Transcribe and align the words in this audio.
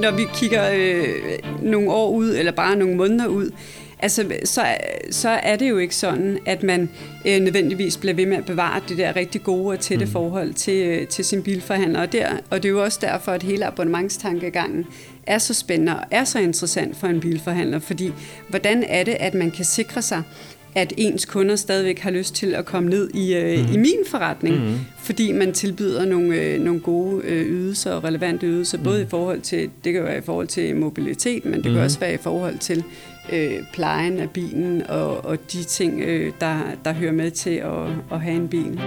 når 0.00 0.10
vi 0.10 0.26
kigger 0.34 0.70
øh, 0.74 1.38
nogle 1.62 1.90
år 1.90 2.10
ud, 2.10 2.34
eller 2.36 2.52
bare 2.52 2.76
nogle 2.76 2.96
måneder 2.96 3.26
ud, 3.26 3.50
altså, 3.98 4.32
så, 4.44 4.66
så 5.10 5.28
er 5.28 5.56
det 5.56 5.70
jo 5.70 5.78
ikke 5.78 5.96
sådan, 5.96 6.38
at 6.46 6.62
man 6.62 6.90
øh, 7.26 7.40
nødvendigvis 7.40 7.96
bliver 7.96 8.14
ved 8.14 8.26
med 8.26 8.36
at 8.36 8.44
bevare 8.44 8.80
det 8.88 8.98
der 8.98 9.16
rigtig 9.16 9.42
gode 9.42 9.72
og 9.72 9.80
tætte 9.80 10.04
mm. 10.04 10.10
forhold 10.10 10.54
til, 10.54 10.86
øh, 10.86 11.06
til 11.06 11.24
sin 11.24 11.42
bilforhandler. 11.42 12.00
Og, 12.00 12.12
der, 12.12 12.28
og 12.50 12.62
det 12.62 12.68
er 12.68 12.72
jo 12.72 12.82
også 12.82 12.98
derfor, 13.02 13.32
at 13.32 13.42
hele 13.42 13.66
abonnementstankegangen 13.66 14.86
er 15.26 15.38
så 15.38 15.54
spændende 15.54 15.96
og 15.96 16.04
er 16.10 16.24
så 16.24 16.38
interessant 16.38 16.96
for 16.96 17.06
en 17.06 17.20
bilforhandler, 17.20 17.78
fordi 17.78 18.12
hvordan 18.48 18.84
er 18.88 19.04
det, 19.04 19.16
at 19.20 19.34
man 19.34 19.50
kan 19.50 19.64
sikre 19.64 20.02
sig, 20.02 20.22
at 20.74 20.92
ens 20.96 21.24
kunder 21.24 21.56
stadigvæk 21.56 21.98
har 21.98 22.10
lyst 22.10 22.34
til 22.34 22.54
at 22.54 22.64
komme 22.64 22.90
ned 22.90 23.10
i, 23.14 23.34
øh, 23.34 23.66
mm. 23.66 23.72
i 23.74 23.76
min 23.76 23.98
forretning, 24.10 24.56
mm. 24.56 24.78
fordi 24.98 25.32
man 25.32 25.52
tilbyder 25.52 26.04
nogle, 26.04 26.34
øh, 26.34 26.60
nogle 26.60 26.80
gode 26.80 27.22
øh, 27.24 27.46
ydelser 27.46 27.92
og 27.92 28.04
relevante 28.04 28.46
ydelser, 28.46 28.78
mm. 28.78 28.84
både 28.84 29.02
i 29.02 29.06
forhold 29.06 29.40
til, 29.40 29.70
det 29.84 29.92
kan 29.92 30.04
være 30.04 30.18
i 30.18 30.22
forhold 30.24 30.46
til 30.46 30.76
mobilitet, 30.76 31.44
men 31.44 31.54
det 31.54 31.66
mm. 31.66 31.72
kan 31.72 31.82
også 31.82 32.00
være 32.00 32.14
i 32.14 32.18
forhold 32.22 32.58
til 32.58 32.84
øh, 33.32 33.52
plejen 33.72 34.18
af 34.18 34.30
bilen 34.30 34.82
og, 34.88 35.24
og 35.24 35.52
de 35.52 35.64
ting, 35.64 36.00
øh, 36.00 36.32
der, 36.40 36.58
der 36.84 36.92
hører 36.92 37.12
med 37.12 37.30
til 37.30 37.50
at, 37.50 37.88
at 38.12 38.20
have 38.20 38.36
en 38.36 38.48
bil. 38.48 38.80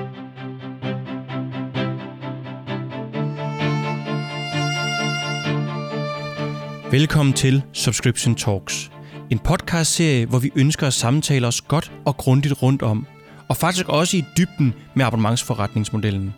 Velkommen 6.91 7.33
til 7.33 7.63
Subscription 7.73 8.35
Talks. 8.35 8.92
En 9.29 9.39
podcastserie, 9.39 10.25
hvor 10.25 10.39
vi 10.39 10.51
ønsker 10.55 10.87
at 10.87 10.93
samtale 10.93 11.47
os 11.47 11.61
godt 11.61 11.91
og 12.05 12.17
grundigt 12.17 12.61
rundt 12.61 12.81
om, 12.81 13.05
og 13.47 13.57
faktisk 13.57 13.89
også 13.89 14.17
i 14.17 14.23
dybden 14.37 14.73
med 14.95 15.05
abonnementsforretningsmodellen. 15.05 16.33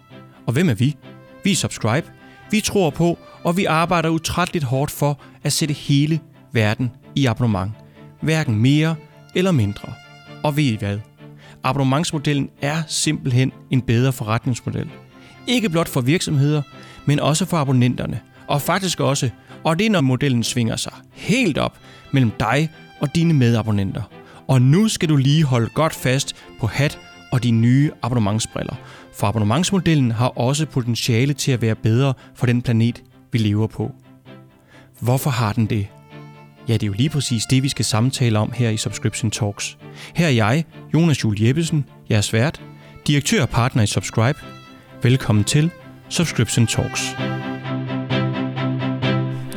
Og 0.48 0.54
hvem 0.54 0.70
er 0.70 0.74
vi? 0.74 0.96
Vi 1.44 1.52
er 1.52 1.56
Subscribe, 1.56 2.08
vi 2.52 2.62
tror 2.62 2.90
på, 2.90 3.18
og 3.44 3.58
vi 3.58 3.66
arbejder 3.66 4.10
utrætteligt 4.10 4.66
hårdt 4.66 4.92
for 4.92 5.20
at 5.44 5.54
sætte 5.54 5.74
hele 5.74 6.20
verden 6.52 6.92
i 7.16 7.26
abonnement. 7.26 7.72
Hverken 8.22 8.56
mere 8.56 8.96
eller 9.36 9.52
mindre. 9.52 9.94
Og 10.44 10.58
ved 10.58 10.64
I 10.64 10.76
hvad? 10.76 11.00
Abonnementsmodellen 11.64 12.50
er 12.62 12.84
simpelthen 12.88 13.52
en 13.72 13.82
bedre 13.82 14.14
forretningsmodel. 14.14 14.90
Ikke 15.48 15.70
blot 15.70 15.88
for 15.88 16.02
virksomheder, 16.02 16.62
men 17.06 17.20
også 17.20 17.46
for 17.46 17.58
abonnenterne. 17.58 18.20
Og 18.48 18.62
faktisk 18.62 19.00
også, 19.00 19.30
og 19.64 19.80
det 19.80 19.86
er 19.86 19.90
når 19.90 20.02
modellen 20.02 20.44
svinger 20.44 20.76
sig 20.76 20.94
helt 21.12 21.58
op 21.58 21.78
mellem 22.12 22.32
dig 22.40 22.70
og 23.06 23.16
dine 23.16 23.34
medabonnenter. 23.34 24.02
Og 24.48 24.62
nu 24.62 24.88
skal 24.88 25.10
du 25.10 25.16
lige 25.16 25.44
holde 25.44 25.70
godt 25.70 25.94
fast 25.94 26.36
på 26.60 26.68
hat 26.68 27.00
og 27.32 27.44
de 27.44 27.52
nye 27.52 27.92
abonnementsbriller, 28.02 28.76
for 29.14 29.28
abonnementsmodellen 29.28 30.12
har 30.12 30.28
også 30.28 30.66
potentiale 30.66 31.34
til 31.34 31.52
at 31.52 31.62
være 31.62 31.76
bedre 31.76 32.14
for 32.36 32.46
den 32.46 32.62
planet, 32.62 33.04
vi 33.32 33.38
lever 33.38 33.68
på. 33.68 33.92
Hvorfor 35.00 35.30
har 35.30 35.54
den 35.54 35.66
det? 35.66 35.88
Ja, 36.68 36.74
det 36.74 36.84
er 36.84 36.88
jo 36.88 36.94
lige 36.94 37.10
præcis 37.10 37.44
det, 37.46 37.64
vi 37.64 37.70
skal 37.70 37.86
samtale 37.86 38.40
om 38.40 38.52
her 38.52 38.70
i 38.70 38.78
Subscription 38.78 39.32
Talks. 39.32 39.78
Her 40.16 40.26
er 40.26 40.32
jeg, 40.32 40.66
Jonas 40.94 41.24
Jul 41.24 41.42
Jeppesen, 41.42 41.86
jeres 42.10 42.34
vært, 42.34 42.62
direktør 43.08 43.42
og 43.42 43.50
partner 43.50 43.84
i 43.84 43.88
Subscribe. 43.88 44.40
Velkommen 45.04 45.44
til 45.44 45.72
Subscription 46.10 46.68
Talks. 46.68 47.16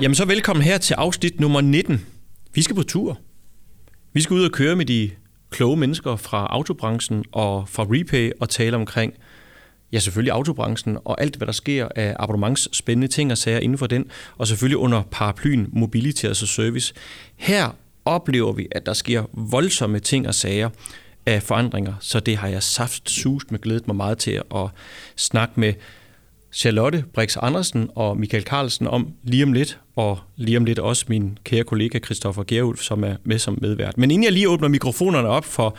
Jamen 0.02 0.14
så 0.14 0.24
velkommen 0.24 0.62
her 0.62 0.78
til 0.78 0.94
afsnit 0.94 1.40
nummer 1.40 1.60
19. 1.60 2.06
Vi 2.54 2.62
skal 2.62 2.76
på 2.76 2.82
tur. 2.82 3.18
Vi 4.12 4.20
skal 4.20 4.34
ud 4.34 4.44
og 4.44 4.52
køre 4.52 4.76
med 4.76 4.86
de 4.86 5.10
kloge 5.50 5.76
mennesker 5.76 6.16
fra 6.16 6.46
autobranchen 6.50 7.24
og 7.32 7.68
fra 7.68 7.82
Repay 7.82 8.32
og 8.40 8.48
tale 8.48 8.76
omkring, 8.76 9.14
ja 9.92 9.98
selvfølgelig 9.98 10.32
autobranchen 10.32 10.98
og 11.04 11.20
alt, 11.20 11.36
hvad 11.36 11.46
der 11.46 11.52
sker 11.52 11.88
af 11.96 12.16
abonnementsspændende 12.18 13.08
ting 13.08 13.32
og 13.32 13.38
sager 13.38 13.58
inden 13.58 13.78
for 13.78 13.86
den, 13.86 14.10
og 14.38 14.46
selvfølgelig 14.46 14.76
under 14.78 15.02
paraplyen 15.10 15.68
Mobility 15.72 16.24
as 16.24 16.42
a 16.42 16.46
Service. 16.46 16.94
Her 17.36 17.76
oplever 18.04 18.52
vi, 18.52 18.68
at 18.70 18.86
der 18.86 18.92
sker 18.92 19.24
voldsomme 19.32 20.00
ting 20.00 20.28
og 20.28 20.34
sager 20.34 20.70
af 21.26 21.42
forandringer, 21.42 21.94
så 22.00 22.20
det 22.20 22.36
har 22.36 22.48
jeg 22.48 22.62
saft 22.62 23.10
sust 23.10 23.50
med 23.50 23.58
glædet 23.58 23.86
mig 23.86 23.96
meget 23.96 24.18
til 24.18 24.42
at 24.54 24.68
snakke 25.16 25.60
med 25.60 25.74
Charlotte 26.52 27.04
Brix 27.14 27.36
Andersen 27.42 27.88
og 27.94 28.16
Michael 28.16 28.44
Carlsen 28.44 28.86
om 28.86 29.08
lige 29.24 29.42
om 29.44 29.52
lidt, 29.52 29.78
og 29.96 30.18
lige 30.36 30.56
om 30.56 30.64
lidt 30.64 30.78
også 30.78 31.04
min 31.08 31.38
kære 31.44 31.64
kollega 31.64 31.98
Christoffer 31.98 32.42
Gerulf, 32.46 32.80
som 32.80 33.04
er 33.04 33.16
med 33.24 33.38
som 33.38 33.58
medvært. 33.62 33.98
Men 33.98 34.10
inden 34.10 34.24
jeg 34.24 34.32
lige 34.32 34.48
åbner 34.48 34.68
mikrofonerne 34.68 35.28
op 35.28 35.44
for, 35.44 35.76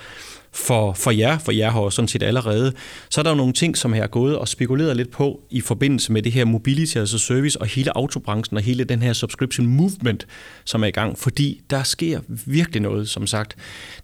for, 0.52 0.94
for 0.94 1.12
jer, 1.12 1.38
for 1.38 1.52
jer 1.52 1.70
har 1.70 1.90
sådan 1.90 2.08
set 2.08 2.24
allerede, 2.24 2.74
så 3.10 3.22
er 3.22 3.24
der 3.24 3.30
jo 3.30 3.36
nogle 3.36 3.54
ting, 3.54 3.78
som 3.78 3.94
jeg 3.94 4.04
har 4.04 4.08
gået 4.08 4.38
og 4.38 4.48
spekuleret 4.48 4.98
lidt 4.98 5.12
på 5.12 5.42
i 5.50 5.62
forbindelse 5.62 6.12
med 6.12 6.22
det 6.22 6.32
her 6.32 6.46
mobility, 6.46 6.98
altså 6.98 7.20
service 7.20 7.62
og 7.62 7.68
hele 7.68 7.98
autobranchen 7.98 8.58
og 8.58 8.64
hele 8.64 8.84
den 8.84 9.02
her 9.02 9.14
subscription 9.14 9.68
movement, 9.68 10.28
som 10.66 10.84
er 10.84 10.88
i 10.88 10.92
gang, 10.92 11.18
fordi 11.18 11.62
der 11.70 11.84
sker 11.84 12.20
virkelig 12.46 12.82
noget, 12.82 13.10
som 13.10 13.28
sagt. 13.28 13.56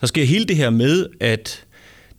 Der 0.01 0.07
sker 0.07 0.25
hele 0.25 0.45
det 0.45 0.55
her 0.55 0.69
med, 0.69 1.07
at 1.19 1.64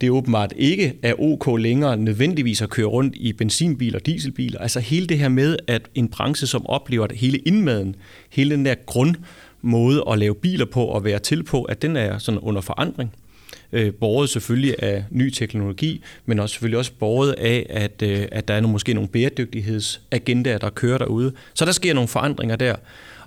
det 0.00 0.10
åbenbart 0.10 0.52
ikke 0.56 0.94
er 1.02 1.14
ok 1.20 1.58
længere 1.58 1.96
nødvendigvis 1.96 2.62
at 2.62 2.70
køre 2.70 2.86
rundt 2.86 3.16
i 3.16 3.32
benzinbiler 3.32 3.98
og 3.98 4.06
dieselbiler. 4.06 4.58
Altså 4.58 4.80
hele 4.80 5.06
det 5.06 5.18
her 5.18 5.28
med, 5.28 5.56
at 5.66 5.82
en 5.94 6.08
branche, 6.08 6.46
som 6.46 6.66
oplever 6.66 7.06
det 7.06 7.18
hele 7.18 7.38
indmaden, 7.38 7.96
hele 8.30 8.50
den 8.54 8.64
der 8.64 8.74
grundmåde 8.86 10.04
at 10.10 10.18
lave 10.18 10.34
biler 10.34 10.64
på 10.64 10.84
og 10.84 11.04
være 11.04 11.18
til 11.18 11.42
på, 11.42 11.62
at 11.62 11.82
den 11.82 11.96
er 11.96 12.18
sådan 12.18 12.40
under 12.40 12.60
forandring. 12.60 13.12
Øh, 13.72 13.94
borget 13.94 14.30
selvfølgelig 14.30 14.74
af 14.82 15.04
ny 15.10 15.30
teknologi, 15.30 16.02
men 16.26 16.38
også 16.38 16.52
selvfølgelig 16.52 16.78
også 16.78 16.92
borget 16.98 17.32
af, 17.32 17.66
at, 17.70 18.02
øh, 18.02 18.28
at 18.32 18.48
der 18.48 18.54
er 18.54 18.60
nogle, 18.60 18.72
måske 18.72 18.94
nogle 18.94 19.08
bæredygtighedsagendaer, 19.08 20.58
der 20.58 20.70
kører 20.70 20.98
derude. 20.98 21.32
Så 21.54 21.64
der 21.64 21.72
sker 21.72 21.94
nogle 21.94 22.08
forandringer 22.08 22.56
der. 22.56 22.74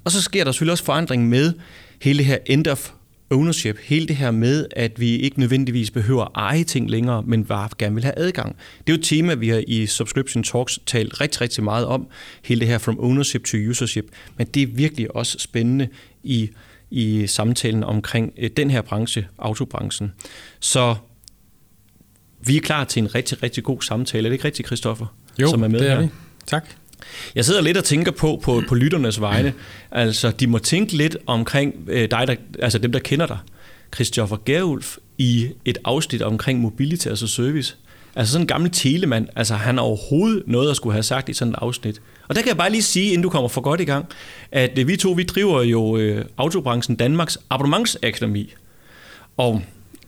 Og 0.03 0.12
så 0.12 0.22
sker 0.22 0.44
der 0.44 0.51
selvfølgelig 0.51 0.72
også 0.72 0.84
forandring 0.84 1.30
med 1.30 1.53
hele 2.01 2.18
det 2.18 2.25
her 2.25 2.38
end 2.46 2.68
of 2.68 2.91
ownership, 3.31 3.78
hele 3.84 4.07
det 4.07 4.16
her 4.16 4.31
med, 4.31 4.66
at 4.72 5.00
vi 5.00 5.16
ikke 5.16 5.40
nødvendigvis 5.40 5.91
behøver 5.91 6.23
at 6.23 6.31
eje 6.35 6.63
ting 6.63 6.90
længere, 6.90 7.23
men 7.23 7.45
bare 7.45 7.69
gerne 7.78 7.95
vil 7.95 8.03
have 8.03 8.17
adgang. 8.17 8.56
Det 8.56 8.94
er 8.94 8.94
jo 8.94 9.00
et 9.00 9.06
tema, 9.06 9.34
vi 9.34 9.50
har 9.50 9.63
i 9.67 9.85
Subscription 9.85 10.44
Talks 10.44 10.79
talt 10.85 11.22
rigtig, 11.22 11.41
rigtig 11.41 11.63
meget 11.63 11.85
om, 11.85 12.07
hele 12.44 12.59
det 12.59 12.68
her 12.68 12.78
from 12.78 13.00
ownership 13.00 13.44
to 13.44 13.57
usership, 13.69 14.06
men 14.38 14.47
det 14.47 14.63
er 14.63 14.68
virkelig 14.68 15.16
også 15.16 15.39
spændende 15.39 15.88
i, 16.23 16.50
i 16.91 17.28
samtalen 17.28 17.84
omkring 17.84 18.34
øh, 18.38 18.50
den 18.57 18.72
her 18.72 18.81
branche, 18.81 19.28
autobranchen. 19.38 20.13
Så 20.59 20.95
vi 22.41 22.57
er 22.57 22.62
klar 22.62 22.84
til 22.84 23.03
en 23.03 23.16
rigtig, 23.16 23.44
rigtig 23.44 23.63
god 23.63 23.81
samtale. 23.81 24.28
Er 24.28 24.29
det 24.29 24.34
ikke 24.34 24.45
rigtigt, 24.45 24.68
Christoffer? 24.68 25.06
Jo, 25.41 25.50
som 25.50 25.63
er 25.63 25.68
med 25.68 25.79
det 25.79 25.89
er 25.89 25.95
her? 25.95 26.01
vi. 26.01 26.09
Tak. 26.45 26.69
Jeg 27.35 27.45
sidder 27.45 27.61
lidt 27.61 27.77
og 27.77 27.83
tænker 27.83 28.11
på, 28.11 28.39
på, 28.43 28.63
på 28.67 28.75
lytternes 28.75 29.21
vegne. 29.21 29.53
Altså, 29.91 30.31
de 30.31 30.47
må 30.47 30.57
tænke 30.57 30.97
lidt 30.97 31.17
omkring 31.25 31.75
øh, 31.87 32.11
dig, 32.11 32.27
der, 32.27 32.35
altså 32.61 32.77
dem, 32.77 32.91
der 32.91 32.99
kender 32.99 33.27
dig. 33.27 33.37
Christoffer 33.95 34.37
Gerulf 34.45 34.97
i 35.17 35.47
et 35.65 35.77
afsnit 35.83 36.21
omkring 36.21 36.59
mobility, 36.59 37.07
altså 37.07 37.27
service. 37.27 37.75
Altså 38.15 38.31
sådan 38.31 38.43
en 38.43 38.47
gammel 38.47 38.71
telemand, 38.71 39.27
altså 39.35 39.55
han 39.55 39.77
har 39.77 39.83
overhovedet 39.83 40.43
noget 40.47 40.69
at 40.69 40.75
skulle 40.75 40.93
have 40.93 41.03
sagt 41.03 41.29
i 41.29 41.33
sådan 41.33 41.51
et 41.53 41.59
afsnit. 41.61 42.01
Og 42.27 42.35
der 42.35 42.41
kan 42.41 42.49
jeg 42.49 42.57
bare 42.57 42.71
lige 42.71 42.83
sige, 42.83 43.05
inden 43.05 43.23
du 43.23 43.29
kommer 43.29 43.49
for 43.49 43.61
godt 43.61 43.81
i 43.81 43.85
gang, 43.85 44.05
at 44.51 44.79
øh, 44.79 44.88
vi 44.88 44.97
to, 44.97 45.11
vi 45.11 45.23
driver 45.23 45.61
jo 45.61 45.97
øh, 45.97 46.25
autobranchen 46.38 46.95
Danmarks 46.95 47.38
abonnementsakademi. 47.49 48.53
Og 49.38 49.61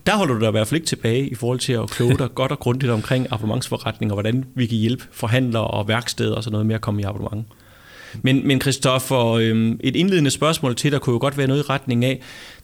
der 0.05 0.15
holder 0.15 0.33
du 0.33 0.39
dig 0.39 0.47
i 0.47 0.51
hvert 0.51 0.67
fald 0.67 0.77
ikke 0.77 0.87
tilbage 0.87 1.27
i 1.27 1.35
forhold 1.35 1.59
til 1.59 1.73
at 1.73 1.89
kloge 1.89 2.17
dig 2.17 2.29
godt 2.35 2.51
og 2.51 2.59
grundigt 2.59 2.91
omkring 2.91 3.27
abonnementsforretning 3.31 4.11
og 4.11 4.15
hvordan 4.15 4.45
vi 4.55 4.65
kan 4.65 4.77
hjælpe 4.77 5.03
forhandlere 5.11 5.67
og 5.67 5.87
værksteder 5.87 6.35
og 6.35 6.43
sådan 6.43 6.51
noget 6.51 6.65
med 6.65 6.75
at 6.75 6.81
komme 6.81 7.01
i 7.01 7.03
abonnement. 7.03 7.45
Men, 8.21 8.47
men 8.47 8.61
Christoffer, 8.61 9.25
øhm, 9.25 9.79
et 9.83 9.95
indledende 9.95 10.31
spørgsmål 10.31 10.75
til 10.75 10.91
dig 10.91 11.01
kunne 11.01 11.13
jo 11.13 11.19
godt 11.19 11.37
være 11.37 11.47
noget 11.47 11.59
i 11.59 11.69
retning 11.69 12.05
af, 12.05 12.21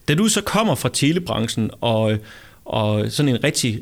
da 0.08 0.14
du 0.14 0.28
så 0.28 0.42
kommer 0.42 0.74
fra 0.74 0.88
telebranchen 0.88 1.70
og, 1.80 2.18
og 2.64 3.10
sådan 3.10 3.28
en 3.28 3.44
rigtig 3.44 3.80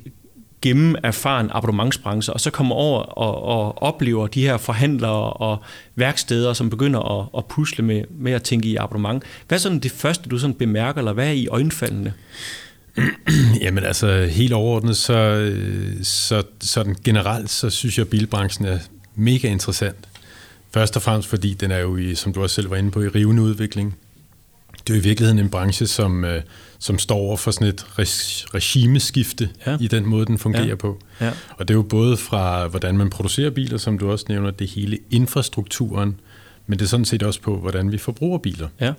gennemerfaren 0.63 1.51
abonnementsbranche, 1.53 2.33
og 2.33 2.41
så 2.41 2.51
kommer 2.51 2.75
over 2.75 3.01
og, 3.01 3.43
og 3.43 3.83
oplever 3.83 4.27
de 4.27 4.43
her 4.43 4.57
forhandlere 4.57 5.33
og 5.33 5.59
værksteder, 5.95 6.53
som 6.53 6.71
begynder 6.71 7.21
at, 7.21 7.29
at 7.39 7.45
pusle 7.45 7.85
med, 7.85 8.05
med 8.11 8.33
at 8.33 8.43
tænke 8.43 8.69
i 8.69 8.77
abonnement. 8.77 9.25
Hvad 9.49 9.59
er 9.59 9.61
sådan 9.61 9.79
det 9.79 9.91
første, 9.91 10.29
du 10.29 10.39
sådan 10.39 10.55
bemærker, 10.55 10.99
eller 10.99 11.13
hvad 11.13 11.27
er 11.27 11.33
i 11.33 11.49
øjenfaldene? 11.49 12.13
Jamen 13.65 13.85
altså, 13.85 14.25
helt 14.25 14.53
overordnet, 14.53 14.97
så, 14.97 15.53
så 16.03 16.43
sådan 16.61 16.97
generelt, 17.05 17.51
så 17.51 17.71
synes 17.71 17.99
jeg, 17.99 18.05
at 18.05 18.11
bilbranchen 18.11 18.67
er 18.67 18.79
mega 19.15 19.49
interessant. 19.49 20.09
Først 20.75 20.97
og 20.97 21.03
fremmest, 21.03 21.29
fordi 21.29 21.55
den 21.55 21.71
er 21.71 21.79
jo, 21.79 21.97
i, 21.97 22.15
som 22.15 22.33
du 22.33 22.43
også 22.43 22.55
selv 22.55 22.71
var 22.71 22.77
inde 22.77 22.91
på, 22.91 23.03
i 23.03 23.09
rivende 23.09 23.43
udvikling. 23.43 23.97
Det 24.87 24.93
er 24.93 24.97
jo 24.97 25.01
i 25.01 25.05
virkeligheden 25.05 25.39
en 25.39 25.51
branche, 25.51 25.87
som, 25.87 26.25
øh, 26.25 26.43
som 26.79 26.99
står 26.99 27.17
over 27.17 27.37
for 27.37 27.51
sådan 27.51 27.69
et 27.69 27.87
regimeskifte 28.55 29.51
ja. 29.67 29.77
i 29.81 29.89
den 29.89 30.07
måde, 30.07 30.27
den 30.27 30.39
fungerer 30.39 30.67
ja. 30.67 30.75
på. 30.75 30.99
Ja. 31.21 31.33
Og 31.51 31.69
det 31.69 31.75
er 31.75 31.79
jo 31.79 31.83
både 31.83 32.17
fra, 32.17 32.67
hvordan 32.67 32.99
man 32.99 33.11
producerer 33.11 33.51
biler, 33.51 33.79
som 33.79 33.99
du 33.99 34.11
også 34.11 34.25
nævner, 34.29 34.51
det 34.51 34.67
hele 34.67 34.99
infrastrukturen, 35.11 36.21
men 36.67 36.79
det 36.79 36.85
er 36.85 36.89
sådan 36.89 37.05
set 37.05 37.23
også 37.23 37.41
på, 37.41 37.57
hvordan 37.57 37.93
vi 37.93 37.99
forbruger 37.99 38.39
biler. 38.39 38.69
Ja. 38.81 38.93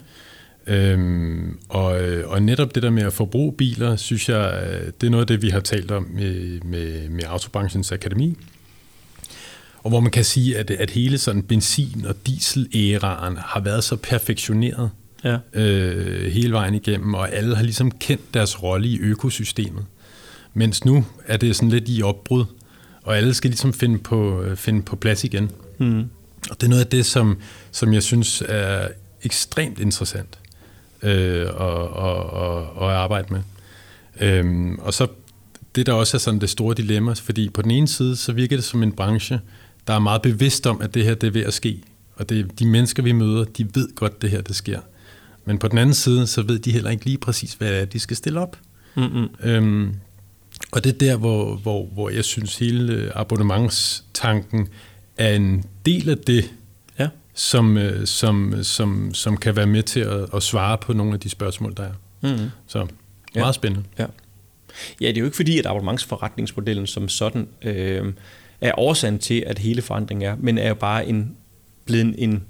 Øhm, 0.68 1.58
og, 1.70 1.86
og 2.26 2.42
netop 2.42 2.76
det 2.76 2.84
der 2.84 2.90
med 2.90 3.04
at 3.04 3.14
forbruge 3.14 3.54
biler, 3.54 3.96
synes 3.96 4.30
jeg, 4.30 4.64
det 5.02 5.08
er 5.08 5.12
noget 5.12 5.24
af 5.24 5.28
det, 5.28 5.42
vi 5.42 5.50
har 5.50 5.60
talt 5.60 5.92
om 5.92 6.08
med, 6.14 6.62
med, 6.62 7.10
med 7.10 7.24
Autobranchens 7.28 7.92
Akademi. 7.92 8.38
og 9.84 9.90
hvor 9.90 10.00
man 10.00 10.12
kan 10.12 10.24
sige, 10.24 10.58
at, 10.58 10.72
at 10.72 10.90
hele 10.90 11.18
sådan 11.18 11.44
benzin- 11.44 12.06
og 12.06 12.16
diesel-æraen 12.28 13.38
har 13.38 13.60
været 13.60 13.84
så 13.84 13.96
perfektioneret 13.96 14.90
ja. 15.24 15.38
øh, 15.54 16.32
hele 16.32 16.54
vejen 16.54 16.74
igennem, 16.76 17.14
og 17.14 17.34
alle 17.34 17.56
har 17.56 17.64
ligesom 17.64 17.92
kendt 17.92 18.34
deres 18.34 18.64
rolle 18.64 18.88
i 18.88 19.00
økosystemet. 19.00 19.86
Mens 20.54 20.86
nu 20.86 21.06
er 21.26 21.38
det 21.38 21.56
sådan 21.56 21.70
lidt 21.70 21.84
i 21.88 22.02
opbrud, 22.02 22.46
og 23.04 23.18
alle 23.18 23.34
skal 23.34 23.50
ligesom 23.50 23.74
finde 23.74 23.98
på, 23.98 24.42
øh, 24.42 24.58
finde 24.58 24.82
på 24.82 24.96
plads 24.96 25.24
igen. 25.24 25.52
Mm. 25.78 26.00
Og 26.50 26.62
det 26.62 26.64
er 26.64 26.70
noget 26.70 26.84
af 26.84 26.90
det, 26.90 27.06
som, 27.06 27.38
som 27.72 27.94
jeg 27.94 28.04
synes 28.04 28.44
er 28.48 28.88
ekstremt 29.24 29.80
interessant 29.80 30.40
øh, 31.04 31.42
at, 31.42 31.48
at, 31.48 32.20
at, 32.44 32.64
at 32.82 32.96
arbejde 32.96 33.34
med. 33.34 33.42
Øhm, 34.22 34.80
og 34.80 34.94
så 34.94 35.08
det, 35.76 35.86
der 35.86 35.94
også 35.94 36.18
er 36.18 36.20
sådan 36.20 36.42
det 36.42 36.50
store 36.50 36.76
dilemma, 36.76 37.14
fordi 37.14 37.50
på 37.50 37.62
den 37.62 37.72
ene 37.72 37.88
side, 37.88 38.16
så 38.16 38.34
virker 38.34 38.58
det 38.58 38.64
som 38.64 38.84
en 38.84 38.92
branche, 38.92 39.40
der 39.88 39.94
er 39.94 40.00
meget 40.00 40.22
bevidst 40.22 40.68
om, 40.68 40.82
at 40.82 40.94
det 40.94 41.04
her 41.04 41.16
det 41.16 41.28
er 41.28 41.32
ved 41.32 41.44
at 41.44 41.54
ske. 41.54 41.82
Og 42.16 42.30
det, 42.30 42.60
de 42.60 42.68
mennesker, 42.68 43.04
vi 43.04 43.12
møder, 43.12 43.44
de 43.44 43.68
ved 43.76 43.96
godt, 43.96 44.22
det 44.22 44.30
her 44.30 44.42
det 44.42 44.56
sker. 44.56 44.80
Men 45.46 45.58
på 45.58 45.68
den 45.68 45.78
anden 45.78 45.94
side, 45.94 46.28
så 46.28 46.42
ved 46.42 46.60
de 46.60 46.72
heller 46.72 46.90
ikke 46.90 47.06
lige 47.06 47.18
præcis, 47.18 47.54
hvad 47.54 47.72
det 47.72 47.80
er, 47.80 47.86
de 47.86 48.00
skal 48.00 48.18
stille 48.18 48.40
op. 48.40 48.58
Mm-hmm. 48.96 49.28
Øhm, 49.44 49.96
og 50.72 50.84
det 50.84 50.94
er 50.94 50.98
der, 50.98 51.18
hvor, 51.18 51.56
hvor, 51.56 51.86
hvor 51.86 52.10
jeg 52.10 52.24
synes, 52.26 52.58
hele 52.58 53.12
abonnementstanken 53.16 54.68
er 55.18 55.36
en 55.36 55.64
del 55.86 56.10
af 56.10 56.18
det. 56.18 56.52
Som, 57.38 57.78
øh, 57.78 58.08
som, 58.08 58.64
som, 58.64 59.14
som 59.14 59.38
kan 59.38 59.56
være 59.56 59.68
med 59.68 59.84
til 59.84 60.00
at, 60.00 60.26
at 60.34 60.44
svare 60.44 60.78
på 60.78 60.94
nogle 60.94 61.14
af 61.14 61.20
de 61.20 61.30
spørgsmål, 61.30 61.74
der 61.78 61.84
er. 61.84 61.94
Mm-hmm. 62.22 62.50
Så 62.68 62.78
meget 63.36 63.48
ja. 63.48 63.52
spændende. 63.52 63.86
Ja. 64.00 64.06
ja, 65.02 65.08
det 65.08 65.18
er 65.18 65.22
jo 65.22 65.26
ikke 65.26 65.36
fordi, 65.36 65.60
at 65.60 65.66
abonnementsforretningsmodellen 65.66 66.88
som 66.88 67.10
sådan 67.10 67.48
øh, 67.62 68.14
er 68.62 68.72
årsagen 68.80 69.20
til, 69.20 69.44
at 69.48 69.60
hele 69.60 69.82
forandringen 69.82 70.30
er, 70.30 70.36
men 70.40 70.58
er 70.58 70.68
jo 70.68 70.74
bare 70.74 71.08
en, 71.08 71.36
blevet 71.86 72.16
en, 72.18 72.44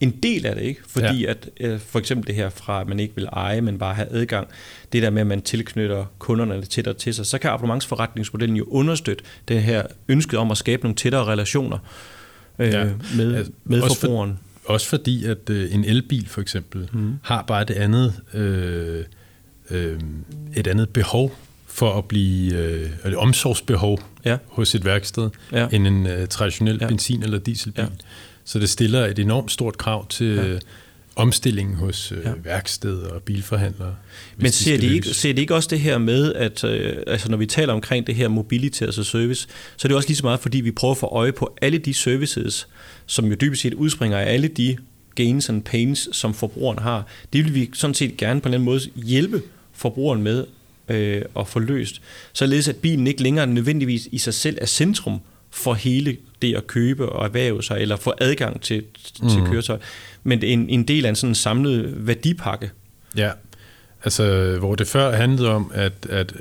en 0.00 0.10
del 0.10 0.46
af 0.46 0.54
det, 0.54 0.62
ikke? 0.62 0.80
Fordi 0.88 1.22
ja. 1.22 1.30
at 1.30 1.50
øh, 1.60 1.80
for 1.80 1.98
eksempel 1.98 2.26
det 2.26 2.34
her 2.34 2.48
fra, 2.48 2.80
at 2.80 2.88
man 2.88 3.00
ikke 3.00 3.14
vil 3.14 3.28
eje, 3.32 3.60
men 3.60 3.78
bare 3.78 3.94
have 3.94 4.08
adgang, 4.10 4.48
det 4.92 5.02
der 5.02 5.10
med, 5.10 5.20
at 5.20 5.26
man 5.26 5.42
tilknytter 5.42 6.04
kunderne 6.18 6.62
tættere 6.62 6.94
til 6.94 7.14
sig, 7.14 7.26
så 7.26 7.38
kan 7.38 7.50
abonnementsforretningsmodellen 7.50 8.56
jo 8.56 8.64
understøtte 8.68 9.24
det 9.48 9.62
her 9.62 9.82
ønsket 10.08 10.38
om 10.38 10.50
at 10.50 10.56
skabe 10.56 10.82
nogle 10.82 10.96
tættere 10.96 11.24
relationer 11.24 11.78
øh, 11.78 12.19
ja. 12.64 12.88
med, 13.16 13.34
altså, 13.34 13.52
med 13.64 13.80
også 13.80 14.00
forbrugeren. 14.00 14.38
For, 14.62 14.72
også 14.72 14.86
fordi, 14.86 15.24
at 15.24 15.50
øh, 15.50 15.74
en 15.74 15.84
elbil 15.84 16.28
for 16.28 16.40
eksempel 16.40 16.88
mm. 16.92 17.14
har 17.22 17.42
bare 17.42 17.62
et 17.62 17.70
andet, 17.70 18.14
øh, 18.34 19.04
øh, 19.70 20.00
et 20.56 20.66
andet 20.66 20.88
behov 20.88 21.34
for 21.66 21.98
at 21.98 22.04
blive 22.04 22.54
øh, 22.54 22.90
et 23.06 23.16
omsorgsbehov 23.16 24.00
ja. 24.24 24.36
hos 24.46 24.74
et 24.74 24.84
værksted, 24.84 25.30
ja. 25.52 25.68
end 25.72 25.86
en 25.86 26.06
øh, 26.06 26.28
traditionel 26.28 26.78
ja. 26.80 26.88
benzin- 26.88 27.22
eller 27.22 27.38
dieselbil. 27.38 27.82
Ja. 27.82 27.88
Så 28.44 28.58
det 28.58 28.68
stiller 28.68 29.06
et 29.06 29.18
enormt 29.18 29.52
stort 29.52 29.78
krav 29.78 30.08
til 30.08 30.26
ja. 30.26 30.58
Omstillingen 31.16 31.76
hos 31.76 32.12
øh, 32.12 32.18
ja. 32.24 32.32
værksteder 32.44 33.08
og 33.08 33.22
bilforhandlere. 33.22 33.96
Men 34.36 34.52
ser 34.52 34.78
de, 34.78 34.86
ikke, 34.86 35.08
ser 35.08 35.32
de 35.32 35.40
ikke 35.40 35.54
også 35.54 35.68
det 35.68 35.80
her 35.80 35.98
med, 35.98 36.32
at 36.32 36.64
øh, 36.64 36.96
altså 37.06 37.30
når 37.30 37.36
vi 37.36 37.46
taler 37.46 37.72
omkring 37.72 38.06
det 38.06 38.14
her 38.14 38.28
mobility, 38.28 38.82
altså 38.82 39.04
service, 39.04 39.48
så 39.76 39.86
er 39.86 39.88
det 39.88 39.96
også 39.96 40.08
lige 40.08 40.16
så 40.16 40.26
meget, 40.26 40.40
fordi 40.40 40.60
vi 40.60 40.70
prøver 40.70 40.92
at 40.94 40.98
få 40.98 41.06
øje 41.06 41.32
på 41.32 41.56
alle 41.62 41.78
de 41.78 41.94
services, 41.94 42.68
som 43.06 43.26
jo 43.26 43.34
dybest 43.34 43.62
set 43.62 43.74
udspringer 43.74 44.18
af 44.18 44.32
alle 44.32 44.48
de 44.48 44.76
gains 45.14 45.48
and 45.48 45.62
pains, 45.62 46.08
som 46.12 46.34
forbrugeren 46.34 46.78
har. 46.78 47.06
Det 47.32 47.44
vil 47.44 47.54
vi 47.54 47.70
sådan 47.74 47.94
set 47.94 48.16
gerne 48.16 48.40
på 48.40 48.48
en 48.48 48.54
eller 48.54 48.58
anden 48.58 48.64
måde 48.64 48.80
hjælpe 49.06 49.42
forbrugeren 49.72 50.22
med 50.22 50.44
øh, 50.88 51.22
at 51.36 51.48
få 51.48 51.58
løst, 51.58 52.02
således 52.32 52.68
at 52.68 52.76
bilen 52.76 53.06
ikke 53.06 53.22
længere 53.22 53.46
nødvendigvis 53.46 54.08
i 54.12 54.18
sig 54.18 54.34
selv 54.34 54.58
er 54.60 54.66
centrum 54.66 55.20
for 55.50 55.74
hele 55.74 56.16
det 56.42 56.54
at 56.54 56.66
købe 56.66 57.08
og 57.08 57.24
erhverve 57.24 57.62
sig, 57.62 57.80
eller 57.80 57.96
få 57.96 58.12
adgang 58.20 58.60
til, 58.60 58.82
til 59.30 59.40
mm. 59.40 59.46
køretøj. 59.46 59.78
Men 60.22 60.42
en, 60.42 60.68
en 60.68 60.82
del 60.82 61.04
af 61.04 61.08
en 61.08 61.16
sådan 61.16 61.34
samlet 61.34 62.06
værdipakke. 62.06 62.70
Ja, 63.16 63.30
altså 64.04 64.56
hvor 64.58 64.74
det 64.74 64.86
før 64.86 65.16
handlede 65.16 65.48
om, 65.48 65.70
at, 65.74 65.92
at 66.08 66.34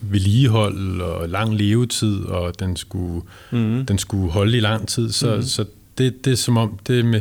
vedligehold 0.00 1.00
og 1.00 1.28
lang 1.28 1.54
levetid, 1.54 2.24
og 2.24 2.60
den 2.60 2.76
skulle, 2.76 3.22
mm. 3.50 3.86
den 3.86 3.98
skulle 3.98 4.30
holde 4.30 4.56
i 4.56 4.60
lang 4.60 4.88
tid, 4.88 5.12
så, 5.12 5.36
mm. 5.36 5.42
så 5.42 5.64
det, 5.98 6.24
det 6.24 6.32
er 6.32 6.36
som 6.36 6.56
om, 6.56 6.78
det, 6.86 7.04
med, 7.04 7.20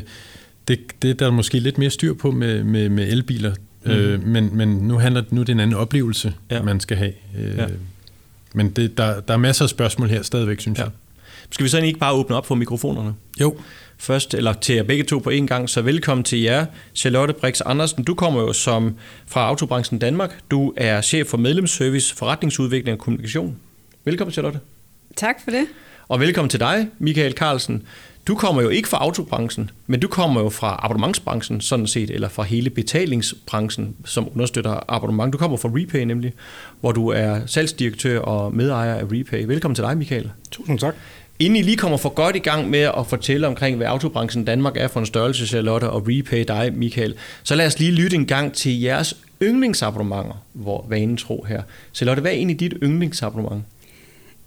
det, 0.68 0.80
det 1.01 1.19
der 1.19 1.25
er 1.25 1.31
måske 1.31 1.60
lidt 1.60 1.77
mere 1.77 1.89
styr 1.89 2.13
på 2.13 2.31
med, 2.31 2.63
med, 2.63 2.89
med 2.89 3.07
elbiler, 3.07 3.56
mm. 3.86 3.92
øh, 3.92 4.24
men, 4.24 4.57
men 4.57 4.69
nu 4.69 4.98
handler 4.98 5.24
nu 5.30 5.42
er 5.42 5.45
det 5.45 5.54
en 5.54 5.60
anden 5.60 5.77
oplevelse, 5.77 6.33
ja. 6.51 6.62
man 6.62 6.80
skal 6.80 6.98
have. 6.98 7.13
Øh, 7.38 7.57
ja. 7.57 7.68
Men 8.53 8.69
det, 8.69 8.97
der, 8.97 9.19
der 9.19 9.33
er 9.33 9.38
masser 9.38 9.65
af 9.65 9.69
spørgsmål 9.69 10.09
her 10.09 10.21
stadigvæk, 10.21 10.59
synes 10.59 10.79
ja. 10.79 10.83
jeg. 10.83 10.91
Skal 11.51 11.63
vi 11.63 11.69
så 11.69 11.77
ikke 11.77 12.00
bare 12.00 12.13
åbne 12.13 12.35
op 12.35 12.45
for 12.45 12.55
mikrofonerne? 12.55 13.13
Jo. 13.41 13.57
Først, 13.97 14.33
eller 14.33 14.53
til 14.53 14.75
jer 14.75 14.83
begge 14.83 15.03
to 15.03 15.19
på 15.19 15.29
en 15.29 15.47
gang, 15.47 15.69
så 15.69 15.81
velkommen 15.81 16.23
til 16.23 16.41
jer. 16.41 16.65
Charlotte 16.95 17.33
Brix 17.33 17.61
Andersen, 17.65 18.03
du 18.03 18.13
kommer 18.13 18.41
jo 18.41 18.53
som 18.53 18.95
fra 19.27 19.47
Autobranchen 19.47 20.00
Danmark. 20.00 20.39
Du 20.51 20.73
er 20.77 21.01
chef 21.01 21.27
for 21.27 21.38
medlemsservice, 21.38 22.15
forretningsudvikling 22.15 22.94
og 22.94 23.00
kommunikation. 23.00 23.55
Velkommen, 24.05 24.31
Charlotte. 24.31 24.59
Tak 25.15 25.35
for 25.44 25.51
det. 25.51 25.65
Og 26.07 26.19
velkommen 26.19 26.50
til 26.50 26.59
dig, 26.59 26.88
Michael 27.00 27.33
Carlsen. 27.33 27.83
Du 28.27 28.35
kommer 28.35 28.61
jo 28.61 28.69
ikke 28.69 28.89
fra 28.89 28.97
autobranchen, 28.97 29.69
men 29.87 29.99
du 29.99 30.07
kommer 30.07 30.41
jo 30.41 30.49
fra 30.49 30.79
abonnementsbranchen 30.83 31.61
sådan 31.61 31.87
set, 31.87 32.09
eller 32.09 32.29
fra 32.29 32.43
hele 32.43 32.69
betalingsbranchen, 32.69 33.95
som 34.05 34.29
understøtter 34.33 34.79
abonnement. 34.87 35.33
Du 35.33 35.37
kommer 35.37 35.57
fra 35.57 35.69
Repay 35.69 36.03
nemlig, 36.03 36.33
hvor 36.79 36.91
du 36.91 37.07
er 37.07 37.39
salgsdirektør 37.45 38.19
og 38.19 38.55
medejer 38.55 38.95
af 38.95 39.03
Repay. 39.03 39.45
Velkommen 39.45 39.75
til 39.75 39.83
dig, 39.83 39.97
Michael. 39.97 40.31
Tusind 40.51 40.79
tak. 40.79 40.95
Inden 41.39 41.55
I 41.55 41.61
lige 41.61 41.77
kommer 41.77 41.97
for 41.97 42.09
godt 42.09 42.35
i 42.35 42.39
gang 42.39 42.69
med 42.69 42.79
at 42.79 43.07
fortælle 43.07 43.47
omkring, 43.47 43.77
hvad 43.77 43.87
autobranchen 43.87 44.45
Danmark 44.45 44.77
er 44.77 44.87
for 44.87 44.99
en 44.99 45.05
størrelse, 45.05 45.47
Charlotte, 45.47 45.89
og 45.89 46.07
Repay 46.07 46.45
dig, 46.47 46.73
Michael, 46.73 47.15
så 47.43 47.55
lad 47.55 47.65
os 47.65 47.79
lige 47.79 47.91
lytte 47.91 48.15
en 48.15 48.25
gang 48.25 48.53
til 48.53 48.81
jeres 48.81 49.17
yndlingsabonnementer, 49.41 50.43
hvor 50.53 50.85
vanen 50.89 51.17
tro 51.17 51.45
her. 51.47 51.61
Charlotte, 51.93 52.21
hvad 52.21 52.31
er 52.31 52.35
egentlig 52.35 52.59
dit 52.59 52.73
yndlingsabonnement? 52.83 53.63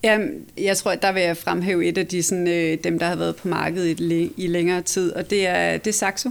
Ja, 0.06 0.18
jeg 0.58 0.76
tror, 0.76 0.90
at 0.90 1.02
der 1.02 1.12
vil 1.12 1.22
jeg 1.22 1.36
fremhæve 1.36 1.86
et 1.86 1.98
af 1.98 2.06
de, 2.06 2.22
sådan, 2.22 2.48
øh, 2.48 2.78
dem, 2.84 2.98
der 2.98 3.06
har 3.06 3.16
været 3.16 3.36
på 3.36 3.48
markedet 3.48 4.00
i, 4.00 4.32
i 4.36 4.46
længere 4.46 4.82
tid, 4.82 5.12
og 5.12 5.30
det 5.30 5.46
er, 5.46 5.76
det 5.76 5.86
er 5.86 5.92
Saxo. 5.92 6.30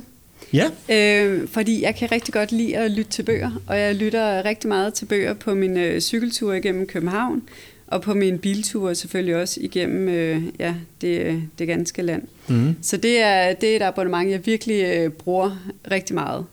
Ja. 0.54 0.66
Øh, 0.90 1.48
fordi 1.48 1.82
jeg 1.82 1.96
kan 1.96 2.12
rigtig 2.12 2.34
godt 2.34 2.52
lide 2.52 2.78
at 2.78 2.92
lytte 2.92 3.12
til 3.12 3.24
bøger, 3.24 3.52
og 3.68 3.80
jeg 3.80 3.96
lytter 3.96 4.46
rigtig 4.46 4.68
meget 4.68 4.94
til 4.94 5.06
bøger 5.06 5.34
på 5.34 5.54
min 5.54 5.78
øh, 5.78 6.02
cykeltur 6.02 6.54
igennem 6.54 6.88
København, 6.88 7.44
og 7.88 8.02
på 8.02 8.14
min 8.14 8.40
biltur 8.40 8.94
selvfølgelig 8.94 9.36
også 9.36 9.60
igennem 9.62 10.10
øh, 10.10 10.44
ja, 10.60 10.74
det, 11.02 11.42
det 11.60 11.68
ganske 11.68 12.02
land. 12.02 12.24
Mm. 12.48 12.76
Så 12.82 12.98
det 12.98 13.22
er, 13.22 13.54
det 13.54 13.72
er 13.72 13.76
et 13.76 13.82
abonnement, 13.82 14.32
jeg 14.32 14.46
virkelig 14.46 14.86
øh, 14.86 15.10
bruger 15.10 15.70
rigtig 15.92 16.16
meget. 16.16 16.46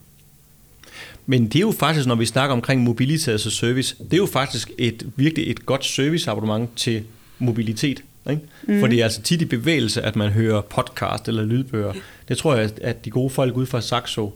Men 1.27 1.45
det 1.47 1.57
er 1.57 1.61
jo 1.61 1.71
faktisk, 1.71 2.07
når 2.07 2.15
vi 2.15 2.27
snakker 2.27 2.53
omkring 2.53 2.83
mobilitet 2.83 3.33
altså 3.33 3.51
service, 3.51 3.97
det 4.05 4.13
er 4.13 4.17
jo 4.17 4.27
faktisk 4.27 4.71
et 4.79 5.07
virkelig 5.17 5.51
et 5.51 5.67
godt 5.67 5.85
serviceabonnement 5.85 6.71
til 6.77 7.03
mobilitet. 7.39 8.03
Ikke? 8.31 8.43
Mm. 8.63 8.81
For 8.81 8.87
det 8.87 9.01
er 9.01 9.05
altså 9.05 9.23
tit 9.23 9.43
i 9.43 9.45
bevægelse, 9.45 10.03
at 10.03 10.17
man 10.17 10.31
hører 10.31 10.61
podcast 10.61 11.29
eller 11.29 11.45
lydbøger. 11.45 11.93
Det 12.29 12.39
tror 12.39 12.55
jeg, 12.55 12.71
at 12.83 13.05
de 13.05 13.11
gode 13.11 13.31
folk 13.31 13.57
ud 13.57 13.67
fra 13.67 13.81
Saxo, 13.81 14.33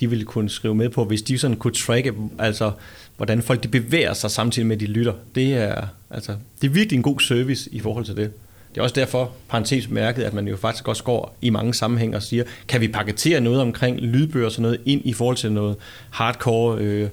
de 0.00 0.10
ville 0.10 0.24
kunne 0.24 0.50
skrive 0.50 0.74
med 0.74 0.88
på, 0.88 1.04
hvis 1.04 1.22
de 1.22 1.38
sådan 1.38 1.56
kunne 1.56 1.74
tracke, 1.74 2.12
altså 2.38 2.72
hvordan 3.16 3.42
folk 3.42 3.62
de 3.62 3.68
bevæger 3.68 4.14
sig 4.14 4.30
samtidig 4.30 4.66
med, 4.66 4.76
at 4.76 4.80
de 4.80 4.86
lytter. 4.86 5.12
Det 5.34 5.54
er, 5.54 5.86
altså, 6.10 6.36
det 6.60 6.68
er 6.68 6.72
virkelig 6.72 6.96
en 6.96 7.02
god 7.02 7.20
service 7.20 7.70
i 7.72 7.80
forhold 7.80 8.04
til 8.04 8.16
det. 8.16 8.32
Det 8.74 8.78
er 8.78 8.82
også 8.82 8.94
derfor, 8.94 9.32
parentes 9.48 9.88
mærket, 9.88 10.22
at 10.22 10.34
man 10.34 10.48
jo 10.48 10.56
faktisk 10.56 10.88
også 10.88 11.04
går 11.04 11.36
i 11.42 11.50
mange 11.50 11.74
sammenhænge 11.74 12.16
og 12.16 12.22
siger, 12.22 12.44
kan 12.68 12.80
vi 12.80 12.88
paketere 12.88 13.40
noget 13.40 13.60
omkring 13.60 14.00
lydbøger 14.00 14.46
og 14.46 14.52
sådan 14.52 14.62
noget 14.62 14.80
ind 14.84 15.02
i 15.04 15.12
forhold 15.12 15.36
til 15.36 15.52
noget 15.52 15.76
hardcore 16.10 16.78
øh, 16.78 17.08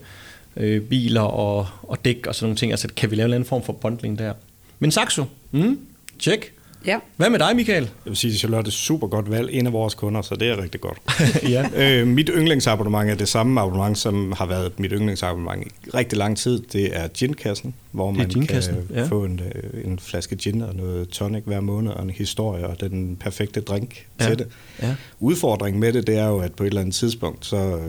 øh, 0.57 0.81
biler 0.81 1.21
og, 1.21 1.67
og 1.83 2.05
dæk 2.05 2.27
og 2.27 2.35
sådan 2.35 2.45
nogle 2.45 2.57
ting? 2.57 2.71
Altså 2.71 2.87
kan 2.95 3.11
vi 3.11 3.15
lave 3.15 3.25
en 3.25 3.33
anden 3.33 3.49
form 3.49 3.63
for 3.63 3.73
bundling 3.73 4.19
der? 4.19 4.33
Men 4.79 4.91
Saxo, 4.91 5.25
mm, 5.51 5.79
check. 6.19 6.51
Ja. 6.85 6.99
Hvad 7.17 7.29
med 7.29 7.39
dig, 7.39 7.55
Michael? 7.55 7.83
Jeg 7.83 8.09
vil 8.09 8.15
sige, 8.15 8.31
at 8.31 8.39
Charlotte 8.39 8.69
er 8.69 8.71
super 8.71 9.07
godt 9.07 9.31
valg. 9.31 9.49
En 9.51 9.67
af 9.67 9.73
vores 9.73 9.95
kunder, 9.95 10.21
så 10.21 10.35
det 10.35 10.47
er 10.47 10.61
rigtig 10.63 10.81
godt. 10.81 10.97
ja. 11.49 11.65
øh, 11.75 12.07
mit 12.07 12.29
yndlingsabonnement 12.33 13.09
er 13.09 13.15
det 13.15 13.27
samme 13.27 13.61
abonnement, 13.61 13.97
som 13.97 14.31
har 14.37 14.45
været 14.45 14.79
mit 14.79 14.91
yndlingsabonnement 14.91 15.67
i 15.67 15.89
rigtig 15.93 16.17
lang 16.17 16.37
tid. 16.37 16.61
Det 16.73 16.97
er 16.97 17.07
ginkassen, 17.07 17.73
hvor 17.97 18.11
man 18.11 18.29
kan 18.29 18.63
ja. 18.93 19.05
få 19.05 19.23
en, 19.23 19.41
øh, 19.55 19.85
en 19.85 19.99
flaske 19.99 20.35
gin 20.35 20.61
og 20.61 20.75
noget 20.75 21.09
tonic 21.09 21.43
hver 21.45 21.59
måned, 21.59 21.91
og 21.91 22.03
en 22.03 22.09
historie 22.09 22.67
og 22.67 22.81
den 22.81 23.15
perfekte 23.15 23.61
drink 23.61 24.05
ja. 24.19 24.25
til 24.25 24.39
det. 24.39 24.47
Ja. 24.81 24.95
Udfordringen 25.19 25.79
med 25.79 25.93
det, 25.93 26.07
det 26.07 26.17
er 26.17 26.27
jo, 26.27 26.39
at 26.39 26.53
på 26.53 26.63
et 26.63 26.67
eller 26.67 26.81
andet 26.81 26.95
tidspunkt, 26.95 27.45
så 27.45 27.79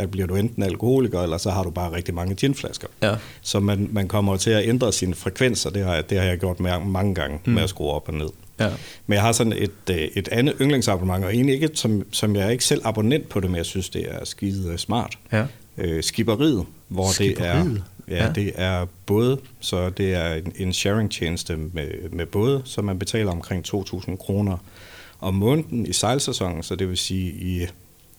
øh, 0.00 0.06
bliver 0.08 0.26
du 0.26 0.34
enten 0.34 0.62
alkoholiker, 0.62 1.20
eller 1.20 1.38
så 1.38 1.50
har 1.50 1.62
du 1.62 1.70
bare 1.70 1.92
rigtig 1.92 2.14
mange 2.14 2.34
ginflasker. 2.34 2.88
Ja. 3.02 3.14
Så 3.42 3.60
man, 3.60 3.88
man 3.92 4.08
kommer 4.08 4.36
til 4.36 4.50
at 4.50 4.68
ændre 4.68 4.92
sine 4.92 5.14
frekvenser. 5.14 5.70
Det 5.70 5.84
har, 5.84 6.02
det 6.02 6.18
har 6.18 6.24
jeg 6.24 6.38
gjort 6.38 6.60
mange 6.60 7.14
gange 7.14 7.40
mm. 7.44 7.52
med 7.52 7.62
at 7.62 7.68
skrue 7.68 7.90
op 7.90 8.08
og 8.08 8.14
ned. 8.14 8.28
Ja. 8.60 8.68
Men 9.06 9.14
jeg 9.14 9.22
har 9.22 9.32
sådan 9.32 9.52
et, 9.52 9.90
øh, 9.90 9.96
et 9.96 10.28
andet 10.28 10.54
yndlingsabonnement, 10.60 11.24
og 11.24 11.34
egentlig 11.34 11.54
ikke, 11.54 11.70
som, 11.74 12.02
som 12.10 12.36
jeg 12.36 12.46
er 12.46 12.50
ikke 12.50 12.64
selv 12.64 12.80
abonnent 12.84 13.28
på 13.28 13.40
det, 13.40 13.50
men 13.50 13.56
jeg 13.56 13.66
synes, 13.66 13.88
det 13.88 14.06
er 14.10 14.24
skide 14.24 14.78
smart. 14.78 15.18
Ja. 15.32 15.46
øh, 15.78 16.02
skiberiet, 16.02 16.64
hvor 16.88 17.12
skiberiet. 17.12 17.64
det 17.64 17.76
er 17.76 17.82
ja, 18.08 18.24
ja, 18.24 18.32
det 18.32 18.52
er 18.54 18.86
både, 19.06 19.40
så 19.60 19.90
det 19.90 20.14
er 20.14 20.34
en, 20.34 20.52
en 20.56 20.72
sharing-tjeneste 20.72 21.56
med, 21.56 22.10
med 22.10 22.26
både, 22.26 22.62
så 22.64 22.82
man 22.82 22.98
betaler 22.98 23.32
omkring 23.32 23.64
2.000 23.74 24.16
kroner 24.16 24.56
om 25.20 25.34
måneden 25.34 25.86
i 25.86 25.92
sejlsæsonen, 25.92 26.62
så 26.62 26.76
det 26.76 26.88
vil 26.88 26.96
sige 26.96 27.32
i, 27.32 27.66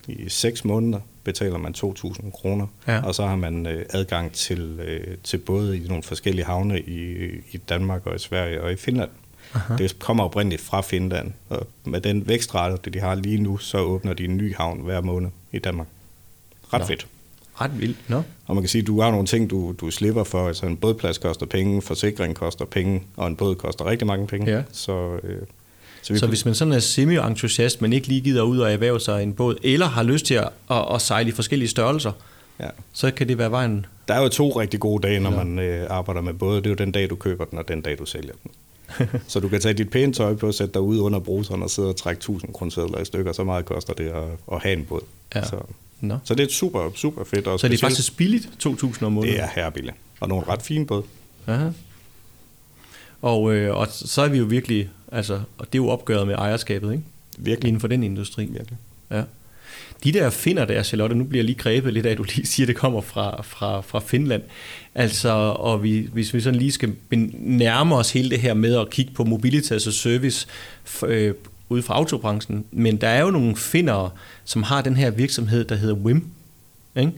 i 0.07 0.29
6 0.29 0.65
måneder 0.65 0.99
betaler 1.23 1.57
man 1.57 1.73
2.000 1.77 2.31
kroner, 2.31 2.67
ja. 2.87 3.05
og 3.05 3.15
så 3.15 3.25
har 3.25 3.35
man 3.35 3.65
øh, 3.65 3.85
adgang 3.89 4.31
til, 4.31 4.79
øh, 4.79 5.17
til 5.23 5.37
både 5.37 5.77
i 5.77 5.87
nogle 5.87 6.03
forskellige 6.03 6.45
havne 6.45 6.81
i, 6.81 7.27
i 7.51 7.57
Danmark 7.69 8.07
og 8.07 8.15
i 8.15 8.19
Sverige 8.19 8.61
og 8.61 8.71
i 8.71 8.75
Finland. 8.75 9.09
Aha. 9.53 9.75
Det 9.77 9.99
kommer 9.99 10.23
oprindeligt 10.23 10.61
fra 10.61 10.81
Finland, 10.81 11.31
og 11.49 11.67
med 11.83 12.01
den 12.01 12.27
vækstrate, 12.27 12.89
de 12.89 12.99
har 12.99 13.15
lige 13.15 13.37
nu, 13.37 13.57
så 13.57 13.77
åbner 13.77 14.13
de 14.13 14.25
en 14.25 14.37
ny 14.37 14.55
havn 14.55 14.79
hver 14.79 15.01
måned 15.01 15.29
i 15.51 15.59
Danmark. 15.59 15.87
Ret 16.73 16.79
Nå. 16.79 16.85
fedt. 16.85 17.07
Ret 17.61 17.79
vildt, 17.79 18.09
no? 18.09 18.21
Og 18.45 18.55
man 18.55 18.63
kan 18.63 18.69
sige, 18.69 18.81
at 18.81 18.87
du 18.87 19.01
har 19.01 19.11
nogle 19.11 19.27
ting, 19.27 19.49
du, 19.49 19.75
du 19.81 19.91
slipper 19.91 20.23
for. 20.23 20.47
Altså 20.47 20.65
en 20.65 20.77
bådplads 20.77 21.17
koster 21.17 21.45
penge, 21.45 21.81
forsikring 21.81 22.35
koster 22.35 22.65
penge, 22.65 23.03
og 23.17 23.27
en 23.27 23.35
båd 23.35 23.55
koster 23.55 23.85
rigtig 23.85 24.07
mange 24.07 24.27
penge. 24.27 24.51
Ja. 24.51 24.63
Så, 24.71 25.19
øh, 25.23 25.41
så, 26.01 26.13
vi 26.13 26.19
så 26.19 26.27
hvis 26.27 26.45
man 26.45 26.55
sådan 26.55 26.73
er 26.73 26.79
semi-entusiast, 26.79 27.81
men 27.81 27.93
ikke 27.93 28.07
lige 28.07 28.21
gider 28.21 28.43
ud 28.43 28.59
og 28.59 28.73
erhverve 28.73 28.99
sig 28.99 29.23
en 29.23 29.33
båd, 29.33 29.55
eller 29.63 29.85
har 29.85 30.03
lyst 30.03 30.25
til 30.25 30.33
at, 30.33 30.49
at, 30.71 30.85
at 30.93 31.01
sejle 31.01 31.29
i 31.29 31.31
forskellige 31.31 31.69
størrelser, 31.69 32.11
ja. 32.59 32.67
så 32.93 33.11
kan 33.11 33.27
det 33.27 33.37
være 33.37 33.51
vejen. 33.51 33.85
Der 34.07 34.13
er 34.13 34.21
jo 34.21 34.29
to 34.29 34.59
rigtig 34.59 34.79
gode 34.79 35.07
dage, 35.07 35.19
når 35.19 35.31
ja. 35.31 35.43
man 35.43 35.59
øh, 35.59 35.87
arbejder 35.89 36.21
med 36.21 36.33
både. 36.33 36.57
Det 36.57 36.65
er 36.65 36.69
jo 36.69 36.75
den 36.75 36.91
dag, 36.91 37.09
du 37.09 37.15
køber 37.15 37.45
den, 37.45 37.57
og 37.57 37.67
den 37.67 37.81
dag, 37.81 37.99
du 37.99 38.05
sælger 38.05 38.33
den. 38.43 38.51
så 39.27 39.39
du 39.39 39.47
kan 39.47 39.61
tage 39.61 39.73
dit 39.73 39.89
pæne 39.89 40.13
tøj 40.13 40.35
på, 40.35 40.51
sætte 40.51 40.73
dig 40.73 40.81
ud 40.81 40.99
under 40.99 41.19
bruseren 41.19 41.63
og 41.63 41.69
sidde 41.69 41.89
og 41.89 41.95
trække 41.95 42.19
1000 42.19 42.53
kroner 42.53 42.99
i 43.01 43.05
stykker. 43.05 43.31
Så 43.31 43.43
meget 43.43 43.65
koster 43.65 43.93
det 43.93 44.07
at, 44.07 44.23
at 44.51 44.61
have 44.61 44.77
en 44.77 44.85
båd. 44.85 45.01
Ja. 45.35 45.43
Så, 45.43 45.55
no. 46.03 46.17
så 46.23 46.35
det 46.35 46.43
er 46.43 46.53
super, 46.53 46.91
super 46.95 47.23
fedt. 47.23 47.47
Og 47.47 47.59
så 47.59 47.67
det 47.67 47.73
er 47.73 47.87
faktisk 47.87 48.17
billigt, 48.17 48.49
2.000 48.65 49.05
om 49.05 49.11
måneden? 49.11 49.35
Det 49.35 49.43
er 49.43 49.47
her 49.55 49.69
billigt. 49.69 49.95
Og 50.19 50.29
nogle 50.29 50.47
ret 50.47 50.61
fine 50.61 50.85
båd. 50.85 51.03
Aha. 51.47 51.69
Og, 53.21 53.53
øh, 53.53 53.77
og 53.77 53.87
så 53.91 54.21
er 54.21 54.27
vi 54.27 54.37
jo 54.37 54.43
virkelig, 54.43 54.89
altså, 55.11 55.33
og 55.33 55.65
det 55.65 55.79
er 55.79 55.83
jo 55.83 55.89
opgøret 55.89 56.27
med 56.27 56.35
ejerskabet, 56.35 56.91
ikke? 56.91 57.03
Virkelig. 57.37 57.67
Inden 57.67 57.81
for 57.81 57.87
den 57.87 58.03
industri. 58.03 58.45
Virkelig. 58.45 58.77
Ja. 59.11 59.23
De 60.03 60.11
der 60.11 60.29
finder 60.29 60.65
der, 60.65 60.83
Charlotte, 60.83 61.15
nu 61.15 61.23
bliver 61.23 61.39
jeg 61.39 61.45
lige 61.45 61.57
grebet 61.57 61.93
lidt 61.93 62.05
af, 62.05 62.11
at 62.11 62.17
du 62.17 62.23
lige 62.23 62.45
siger, 62.47 62.65
at 62.65 62.67
det 62.67 62.75
kommer 62.75 63.01
fra, 63.01 63.41
fra, 63.41 63.81
fra 63.81 63.99
Finland. 63.99 64.41
Altså, 64.95 65.29
og 65.59 65.83
vi, 65.83 66.09
hvis 66.13 66.33
vi 66.33 66.41
sådan 66.41 66.59
lige 66.59 66.71
skal 66.71 66.95
nærme 67.39 67.95
os 67.95 68.13
hele 68.13 68.29
det 68.29 68.39
her 68.39 68.53
med 68.53 68.75
at 68.75 68.89
kigge 68.89 69.11
på 69.13 69.23
mobilitas 69.23 69.87
og 69.87 69.93
service 69.93 70.47
øh, 71.05 71.33
ude 71.73 71.83
fra 71.83 71.93
autobranchen, 71.93 72.65
men 72.71 72.97
der 72.97 73.07
er 73.07 73.21
jo 73.21 73.31
nogle 73.31 73.55
finder, 73.55 74.13
som 74.45 74.63
har 74.63 74.81
den 74.81 74.95
her 74.95 75.11
virksomhed, 75.11 75.65
der 75.65 75.75
hedder 75.75 75.95
WIM. 75.95 76.27
Ikke? 76.95 77.11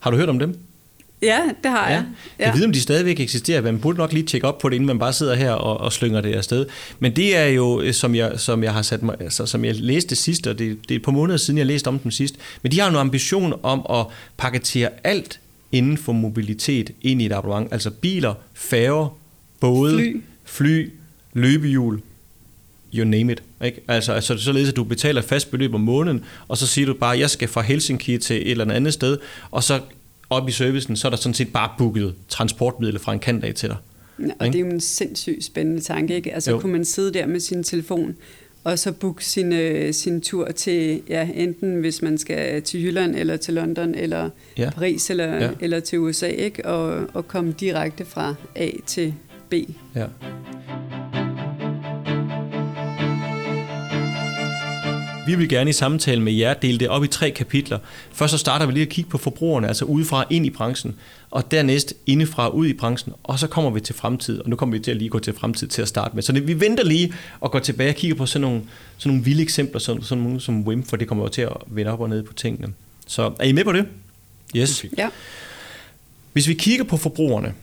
Har 0.00 0.10
du 0.10 0.16
hørt 0.16 0.28
om 0.28 0.38
dem? 0.38 0.58
Ja, 1.22 1.40
det 1.62 1.70
har 1.70 1.88
jeg. 1.88 2.04
Ja. 2.38 2.44
Jeg 2.44 2.54
ved, 2.54 2.64
om 2.64 2.72
de 2.72 2.80
stadigvæk 2.80 3.20
eksisterer. 3.20 3.62
Man 3.62 3.78
burde 3.78 3.98
nok 3.98 4.12
lige 4.12 4.26
tjekke 4.26 4.46
op 4.46 4.58
på 4.58 4.68
det, 4.68 4.74
inden 4.74 4.86
man 4.86 4.98
bare 4.98 5.12
sidder 5.12 5.34
her 5.34 5.52
og, 5.52 5.80
og 5.80 5.92
slynger 5.92 6.20
det 6.20 6.34
afsted. 6.34 6.66
Men 6.98 7.16
det 7.16 7.36
er 7.36 7.46
jo, 7.46 7.80
øh, 7.80 7.94
som 7.94 8.14
jeg, 8.14 8.40
som 8.40 8.62
jeg 8.62 8.72
har 8.72 8.82
sat 8.82 9.02
mig, 9.02 9.16
altså, 9.20 9.46
som 9.46 9.64
jeg 9.64 9.74
læste 9.74 10.16
sidst, 10.16 10.46
og 10.46 10.58
det, 10.58 10.78
det 10.88 10.90
er 10.90 10.98
et 10.98 11.04
par 11.04 11.12
måneder 11.12 11.36
siden, 11.36 11.58
jeg 11.58 11.66
læste 11.66 11.88
om 11.88 11.98
dem 11.98 12.10
sidst. 12.10 12.36
Men 12.62 12.72
de 12.72 12.80
har 12.80 12.86
jo 12.86 12.90
en 12.90 12.96
ambition 12.96 13.54
om 13.62 13.86
at 13.90 14.06
paketere 14.36 14.90
alt 15.04 15.40
inden 15.72 15.98
for 15.98 16.12
mobilitet 16.12 16.90
ind 17.02 17.22
i 17.22 17.26
et 17.26 17.32
abonnement. 17.32 17.72
Altså 17.72 17.90
biler, 17.90 18.34
færger, 18.54 19.18
både, 19.60 19.98
fly, 19.98 20.22
fly 20.44 20.90
løbehjul, 21.32 22.00
you 22.94 23.04
name 23.04 23.32
it. 23.32 23.42
Ikke? 23.64 23.80
Altså, 23.88 24.12
altså 24.12 24.38
således, 24.38 24.68
at 24.68 24.76
du 24.76 24.84
betaler 24.84 25.22
fast 25.22 25.50
beløb 25.50 25.74
om 25.74 25.80
måneden, 25.80 26.24
og 26.48 26.56
så 26.56 26.66
siger 26.66 26.86
du 26.86 26.94
bare, 26.94 27.14
at 27.14 27.20
jeg 27.20 27.30
skal 27.30 27.48
fra 27.48 27.60
Helsinki 27.60 28.18
til 28.18 28.36
et 28.36 28.50
eller 28.50 28.74
andet 28.74 28.92
sted, 28.92 29.18
og 29.50 29.64
så 29.64 29.80
op 30.30 30.48
i 30.48 30.52
servicen, 30.52 30.96
så 30.96 31.08
er 31.08 31.10
der 31.10 31.16
sådan 31.16 31.34
set 31.34 31.52
bare 31.52 31.70
booket 31.78 32.14
transportmidler 32.28 33.00
fra 33.00 33.12
en 33.12 33.18
kant 33.18 33.44
af 33.44 33.54
til 33.54 33.68
dig. 33.68 33.76
Ja, 34.20 34.32
og 34.38 34.46
det 34.46 34.54
er 34.54 34.60
jo 34.60 34.66
en 34.66 34.80
sindssygt 34.80 35.44
spændende 35.44 35.80
tanke, 35.80 36.14
ikke? 36.14 36.34
Altså 36.34 36.50
jo. 36.50 36.58
kunne 36.58 36.72
man 36.72 36.84
sidde 36.84 37.12
der 37.12 37.26
med 37.26 37.40
sin 37.40 37.62
telefon, 37.62 38.16
og 38.64 38.78
så 38.78 38.92
booke 38.92 39.24
sin, 39.24 39.52
øh, 39.52 39.94
sin 39.94 40.20
tur 40.20 40.50
til, 40.50 41.02
ja, 41.08 41.28
enten 41.34 41.80
hvis 41.80 42.02
man 42.02 42.18
skal 42.18 42.62
til 42.62 42.84
Jylland, 42.84 43.16
eller 43.16 43.36
til 43.36 43.54
London, 43.54 43.94
eller 43.94 44.30
ja. 44.58 44.70
Paris, 44.70 45.10
eller, 45.10 45.34
ja. 45.34 45.50
eller 45.60 45.80
til 45.80 45.98
USA, 45.98 46.26
ikke? 46.26 46.66
Og, 46.66 47.06
og 47.14 47.28
komme 47.28 47.54
direkte 47.60 48.04
fra 48.04 48.34
A 48.54 48.70
til 48.86 49.14
B. 49.50 49.54
Ja. 49.94 50.06
Vi 55.28 55.34
vil 55.34 55.48
gerne 55.48 55.70
i 55.70 55.72
samtale 55.72 56.22
med 56.22 56.32
jer 56.32 56.54
dele 56.54 56.78
det 56.78 56.88
op 56.88 57.04
i 57.04 57.06
tre 57.06 57.30
kapitler. 57.30 57.78
Først 58.12 58.30
så 58.30 58.38
starter 58.38 58.66
vi 58.66 58.72
lige 58.72 58.82
at 58.82 58.88
kigge 58.88 59.10
på 59.10 59.18
forbrugerne, 59.18 59.68
altså 59.68 59.84
udefra 59.84 60.24
ind 60.30 60.46
i 60.46 60.50
branchen, 60.50 60.94
og 61.30 61.50
dernæst 61.50 61.94
indefra 62.06 62.48
ud 62.48 62.66
i 62.66 62.72
branchen, 62.72 63.14
og 63.22 63.38
så 63.38 63.46
kommer 63.46 63.70
vi 63.70 63.80
til 63.80 63.94
fremtid, 63.94 64.38
og 64.40 64.50
nu 64.50 64.56
kommer 64.56 64.76
vi 64.76 64.82
til 64.82 64.90
at 64.90 64.96
lige 64.96 65.08
gå 65.08 65.18
til 65.18 65.32
fremtid 65.32 65.68
til 65.68 65.82
at 65.82 65.88
starte 65.88 66.14
med. 66.14 66.22
Så 66.22 66.32
det, 66.32 66.46
vi 66.46 66.60
venter 66.60 66.84
lige 66.84 67.12
og 67.40 67.50
går 67.50 67.58
tilbage 67.58 67.90
og 67.90 67.96
kigger 67.96 68.16
på 68.16 68.26
sådan 68.26 68.40
nogle, 68.40 68.62
sådan 68.98 69.10
nogle 69.12 69.24
vilde 69.24 69.42
eksempler, 69.42 69.80
sådan, 69.80 70.02
sådan 70.02 70.24
nogle 70.24 70.40
som 70.40 70.62
WIM, 70.62 70.84
for 70.84 70.96
det 70.96 71.08
kommer 71.08 71.24
jo 71.24 71.28
til 71.28 71.42
at 71.42 71.56
vende 71.66 71.92
op 71.92 72.00
og 72.00 72.08
ned 72.08 72.22
på 72.22 72.32
tingene. 72.32 72.72
Så 73.06 73.32
er 73.38 73.44
I 73.44 73.52
med 73.52 73.64
på 73.64 73.72
det? 73.72 73.86
Yes. 74.56 74.84
Ja. 74.98 75.08
Hvis 76.32 76.48
vi 76.48 76.54
kigger 76.54 76.84
på 76.84 76.96
forbrugerne, 76.96 77.54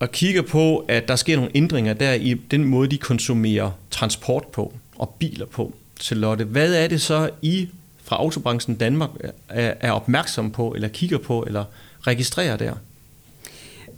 og 0.00 0.12
kigger 0.12 0.42
på, 0.42 0.84
at 0.88 1.08
der 1.08 1.16
sker 1.16 1.36
nogle 1.36 1.50
ændringer 1.54 1.92
der 1.94 2.12
i 2.12 2.34
den 2.34 2.64
måde, 2.64 2.90
de 2.90 2.98
konsumerer 2.98 3.70
transport 3.90 4.44
på 4.46 4.74
og 4.96 5.16
biler 5.18 5.46
på, 5.46 5.74
Charlotte, 6.00 6.44
hvad 6.44 6.74
er 6.74 6.86
det 6.86 7.00
så, 7.00 7.30
I 7.42 7.68
fra 8.04 8.16
autobranchen 8.16 8.76
Danmark 8.76 9.10
er, 9.48 9.74
er 9.80 9.90
opmærksom 9.90 10.50
på, 10.50 10.72
eller 10.74 10.88
kigger 10.88 11.18
på, 11.18 11.42
eller 11.42 11.64
registrerer 12.00 12.56
der? 12.56 12.72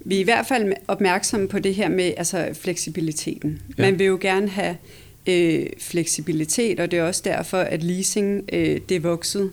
Vi 0.05 0.17
er 0.17 0.21
i 0.21 0.25
hvert 0.25 0.47
fald 0.47 0.73
opmærksomme 0.89 1.49
på 1.49 1.59
det 1.59 1.75
her 1.75 1.89
med 1.89 2.13
altså 2.17 2.49
fleksibiliteten. 2.53 3.61
Ja. 3.79 3.83
Man 3.83 3.99
vil 3.99 4.07
jo 4.07 4.19
gerne 4.21 4.49
have 4.49 4.77
øh, 5.27 5.67
fleksibilitet, 5.79 6.81
og 6.81 6.91
det 6.91 6.99
er 6.99 7.03
også 7.03 7.23
derfor, 7.25 7.59
at 7.59 7.83
leasing 7.83 8.45
øh, 8.53 8.81
det 8.89 8.97
er 8.97 9.01
vokset 9.01 9.51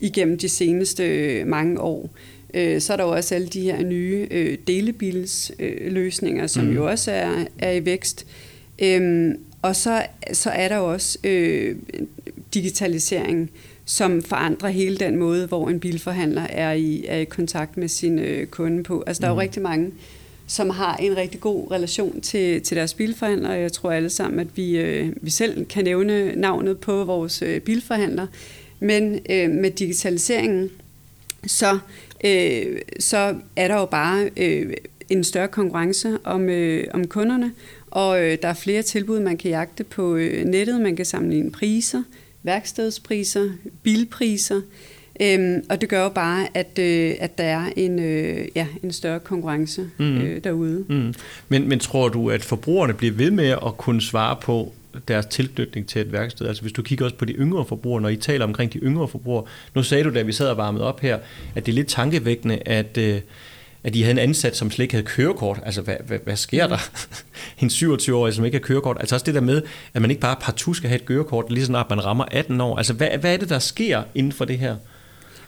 igennem 0.00 0.38
de 0.38 0.48
seneste 0.48 1.04
øh, 1.04 1.46
mange 1.46 1.80
år. 1.80 2.10
Øh, 2.54 2.80
så 2.80 2.92
er 2.92 2.96
der 2.96 3.04
jo 3.04 3.10
også 3.10 3.34
alle 3.34 3.46
de 3.46 3.60
her 3.60 3.82
nye 3.82 4.28
øh, 4.30 4.58
delebilsløsninger, 4.66 6.42
øh, 6.42 6.48
som 6.48 6.64
mm. 6.64 6.74
jo 6.74 6.86
også 6.86 7.10
er, 7.10 7.44
er 7.58 7.72
i 7.72 7.84
vækst. 7.84 8.26
Øhm, 8.78 9.38
og 9.62 9.76
så, 9.76 10.06
så 10.32 10.50
er 10.50 10.68
der 10.68 10.76
også 10.76 11.18
øh, 11.24 11.76
digitalisering, 12.54 13.50
som 13.84 14.22
forandrer 14.22 14.68
hele 14.68 14.96
den 14.96 15.16
måde, 15.16 15.46
hvor 15.46 15.68
en 15.68 15.80
bilforhandler 15.80 16.42
er 16.42 16.72
i, 16.72 17.04
er 17.08 17.18
i 17.18 17.24
kontakt 17.24 17.76
med 17.76 17.88
sin 17.88 18.18
øh, 18.18 18.46
kunde 18.46 18.82
på. 18.82 19.04
Altså, 19.06 19.20
der 19.20 19.26
er 19.26 19.30
jo 19.30 19.34
mm. 19.34 19.38
rigtig 19.38 19.62
mange, 19.62 19.90
som 20.46 20.70
har 20.70 20.96
en 20.96 21.16
rigtig 21.16 21.40
god 21.40 21.70
relation 21.70 22.20
til, 22.20 22.62
til 22.62 22.76
deres 22.76 22.94
bilforhandler, 22.94 23.48
og 23.50 23.60
jeg 23.60 23.72
tror 23.72 23.92
alle 23.92 24.10
sammen, 24.10 24.40
at 24.40 24.46
vi, 24.54 24.78
øh, 24.78 25.12
vi 25.22 25.30
selv 25.30 25.64
kan 25.66 25.84
nævne 25.84 26.32
navnet 26.34 26.78
på 26.78 27.04
vores 27.04 27.42
øh, 27.42 27.60
bilforhandler. 27.60 28.26
Men 28.80 29.18
øh, 29.30 29.50
med 29.50 29.70
digitaliseringen, 29.70 30.70
så, 31.46 31.78
øh, 32.24 32.80
så 32.98 33.36
er 33.56 33.68
der 33.68 33.74
jo 33.74 33.86
bare 33.86 34.30
øh, 34.36 34.72
en 35.08 35.24
større 35.24 35.48
konkurrence 35.48 36.18
om, 36.24 36.48
øh, 36.48 36.84
om 36.94 37.06
kunderne, 37.06 37.52
og 37.92 38.22
øh, 38.22 38.38
der 38.42 38.48
er 38.48 38.54
flere 38.54 38.82
tilbud, 38.82 39.20
man 39.20 39.36
kan 39.36 39.50
jagte 39.50 39.84
på 39.84 40.16
øh, 40.16 40.44
nettet. 40.44 40.80
Man 40.80 40.96
kan 40.96 41.04
sammenligne 41.04 41.50
priser, 41.50 42.02
værkstedspriser, 42.42 43.50
bilpriser. 43.82 44.60
Øhm, 45.22 45.64
og 45.70 45.80
det 45.80 45.88
gør 45.88 46.02
jo 46.02 46.08
bare, 46.08 46.48
at, 46.54 46.78
øh, 46.78 47.14
at 47.20 47.38
der 47.38 47.44
er 47.44 47.64
en, 47.76 47.98
øh, 47.98 48.48
ja, 48.54 48.66
en 48.82 48.92
større 48.92 49.20
konkurrence 49.20 49.90
mm. 49.98 50.18
øh, 50.18 50.44
derude. 50.44 50.84
Mm. 50.88 51.14
Men, 51.48 51.68
men 51.68 51.78
tror 51.78 52.08
du, 52.08 52.30
at 52.30 52.44
forbrugerne 52.44 52.94
bliver 52.94 53.14
ved 53.14 53.30
med 53.30 53.48
at 53.48 53.76
kunne 53.76 54.00
svare 54.00 54.36
på 54.42 54.72
deres 55.08 55.26
tilknytning 55.26 55.86
til 55.86 56.00
et 56.00 56.12
værksted? 56.12 56.46
Altså 56.46 56.62
hvis 56.62 56.72
du 56.72 56.82
kigger 56.82 57.04
også 57.04 57.16
på 57.16 57.24
de 57.24 57.32
yngre 57.32 57.64
forbrugere, 57.64 58.02
når 58.02 58.08
I 58.08 58.16
taler 58.16 58.44
omkring 58.44 58.72
de 58.72 58.78
yngre 58.78 59.08
forbrugere. 59.08 59.44
Nu 59.74 59.82
sagde 59.82 60.04
du, 60.04 60.14
da 60.14 60.22
vi 60.22 60.32
sad 60.32 60.48
og 60.48 60.56
varmede 60.56 60.84
op 60.84 61.00
her, 61.00 61.18
at 61.54 61.66
det 61.66 61.72
er 61.72 61.76
lidt 61.76 61.88
tankevækkende, 61.88 62.58
at... 62.66 62.98
Øh, 62.98 63.20
at 63.84 63.94
de 63.94 64.02
havde 64.02 64.12
en 64.12 64.18
ansat, 64.18 64.56
som 64.56 64.70
slet 64.70 64.82
ikke 64.82 64.94
havde 64.94 65.06
kørekort. 65.06 65.60
Altså, 65.64 65.82
hvad, 65.82 65.96
hvad, 66.06 66.18
hvad 66.24 66.36
sker 66.36 66.66
der? 66.66 66.90
en 67.62 67.68
27-årig, 67.68 68.34
som 68.34 68.44
ikke 68.44 68.58
har 68.58 68.62
kørekort. 68.62 68.96
Altså 69.00 69.14
også 69.14 69.26
det 69.26 69.34
der 69.34 69.40
med, 69.40 69.62
at 69.94 70.02
man 70.02 70.10
ikke 70.10 70.20
bare 70.20 70.36
partout 70.40 70.76
skal 70.76 70.88
have 70.88 71.00
et 71.00 71.06
kørekort, 71.06 71.50
lige 71.50 71.66
snart 71.66 71.90
man 71.90 72.04
rammer 72.04 72.24
18 72.30 72.60
år. 72.60 72.76
Altså, 72.76 72.92
hvad, 72.92 73.08
hvad 73.20 73.32
er 73.32 73.36
det, 73.36 73.48
der 73.48 73.58
sker 73.58 74.02
inden 74.14 74.32
for 74.32 74.44
det 74.44 74.58
her? 74.58 74.76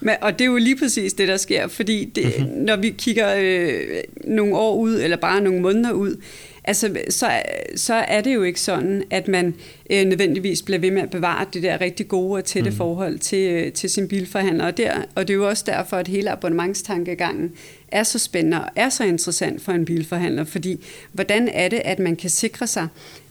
Men, 0.01 0.15
og 0.21 0.33
det 0.33 0.41
er 0.41 0.49
jo 0.49 0.57
lige 0.57 0.77
præcis 0.77 1.13
det, 1.13 1.29
der 1.29 1.37
sker, 1.37 1.69
fordi 1.69 2.05
det, 2.05 2.35
mm-hmm. 2.39 2.57
når 2.57 2.77
vi 2.77 2.91
kigger 2.91 3.35
øh, 3.41 3.81
nogle 4.25 4.57
år 4.57 4.77
ud, 4.77 5.01
eller 5.01 5.17
bare 5.17 5.41
nogle 5.41 5.61
måneder 5.61 5.93
ud, 5.93 6.17
altså, 6.65 6.97
så, 7.11 7.31
så 7.77 7.95
er 7.95 8.21
det 8.21 8.35
jo 8.35 8.43
ikke 8.43 8.61
sådan, 8.61 9.03
at 9.11 9.29
man 9.29 9.55
øh, 9.91 10.05
nødvendigvis 10.05 10.63
bliver 10.63 10.79
ved 10.79 10.91
med 10.91 11.03
at 11.03 11.11
bevare 11.11 11.47
det 11.53 11.63
der 11.63 11.81
rigtig 11.81 12.09
gode 12.09 12.39
og 12.39 12.45
tætte 12.45 12.71
mm. 12.71 12.77
forhold 12.77 13.19
til, 13.19 13.53
øh, 13.53 13.73
til 13.73 13.91
sin 13.91 14.09
bilforhandler. 14.09 14.67
Og, 14.67 14.77
der, 14.77 14.93
og 15.15 15.29
det 15.29 15.35
er 15.35 15.39
jo 15.39 15.49
også 15.49 15.65
derfor, 15.67 15.97
at 15.97 16.09
hele 16.09 16.31
abonnementstankegangen 16.31 17.53
er 17.95 18.03
så 18.03 18.19
spændende 18.19 18.61
og 18.61 18.71
er 18.77 18.89
så 18.89 19.05
interessant 19.05 19.63
for 19.63 19.73
en 19.73 19.85
bilforhandler, 19.85 20.45
fordi 20.45 20.85
hvordan 21.13 21.49
er 21.49 21.69
det, 21.69 21.83
at 21.85 21.99
man 21.99 22.17
kan 22.17 22.31
sikre 22.31 22.67
sig, 22.67 22.89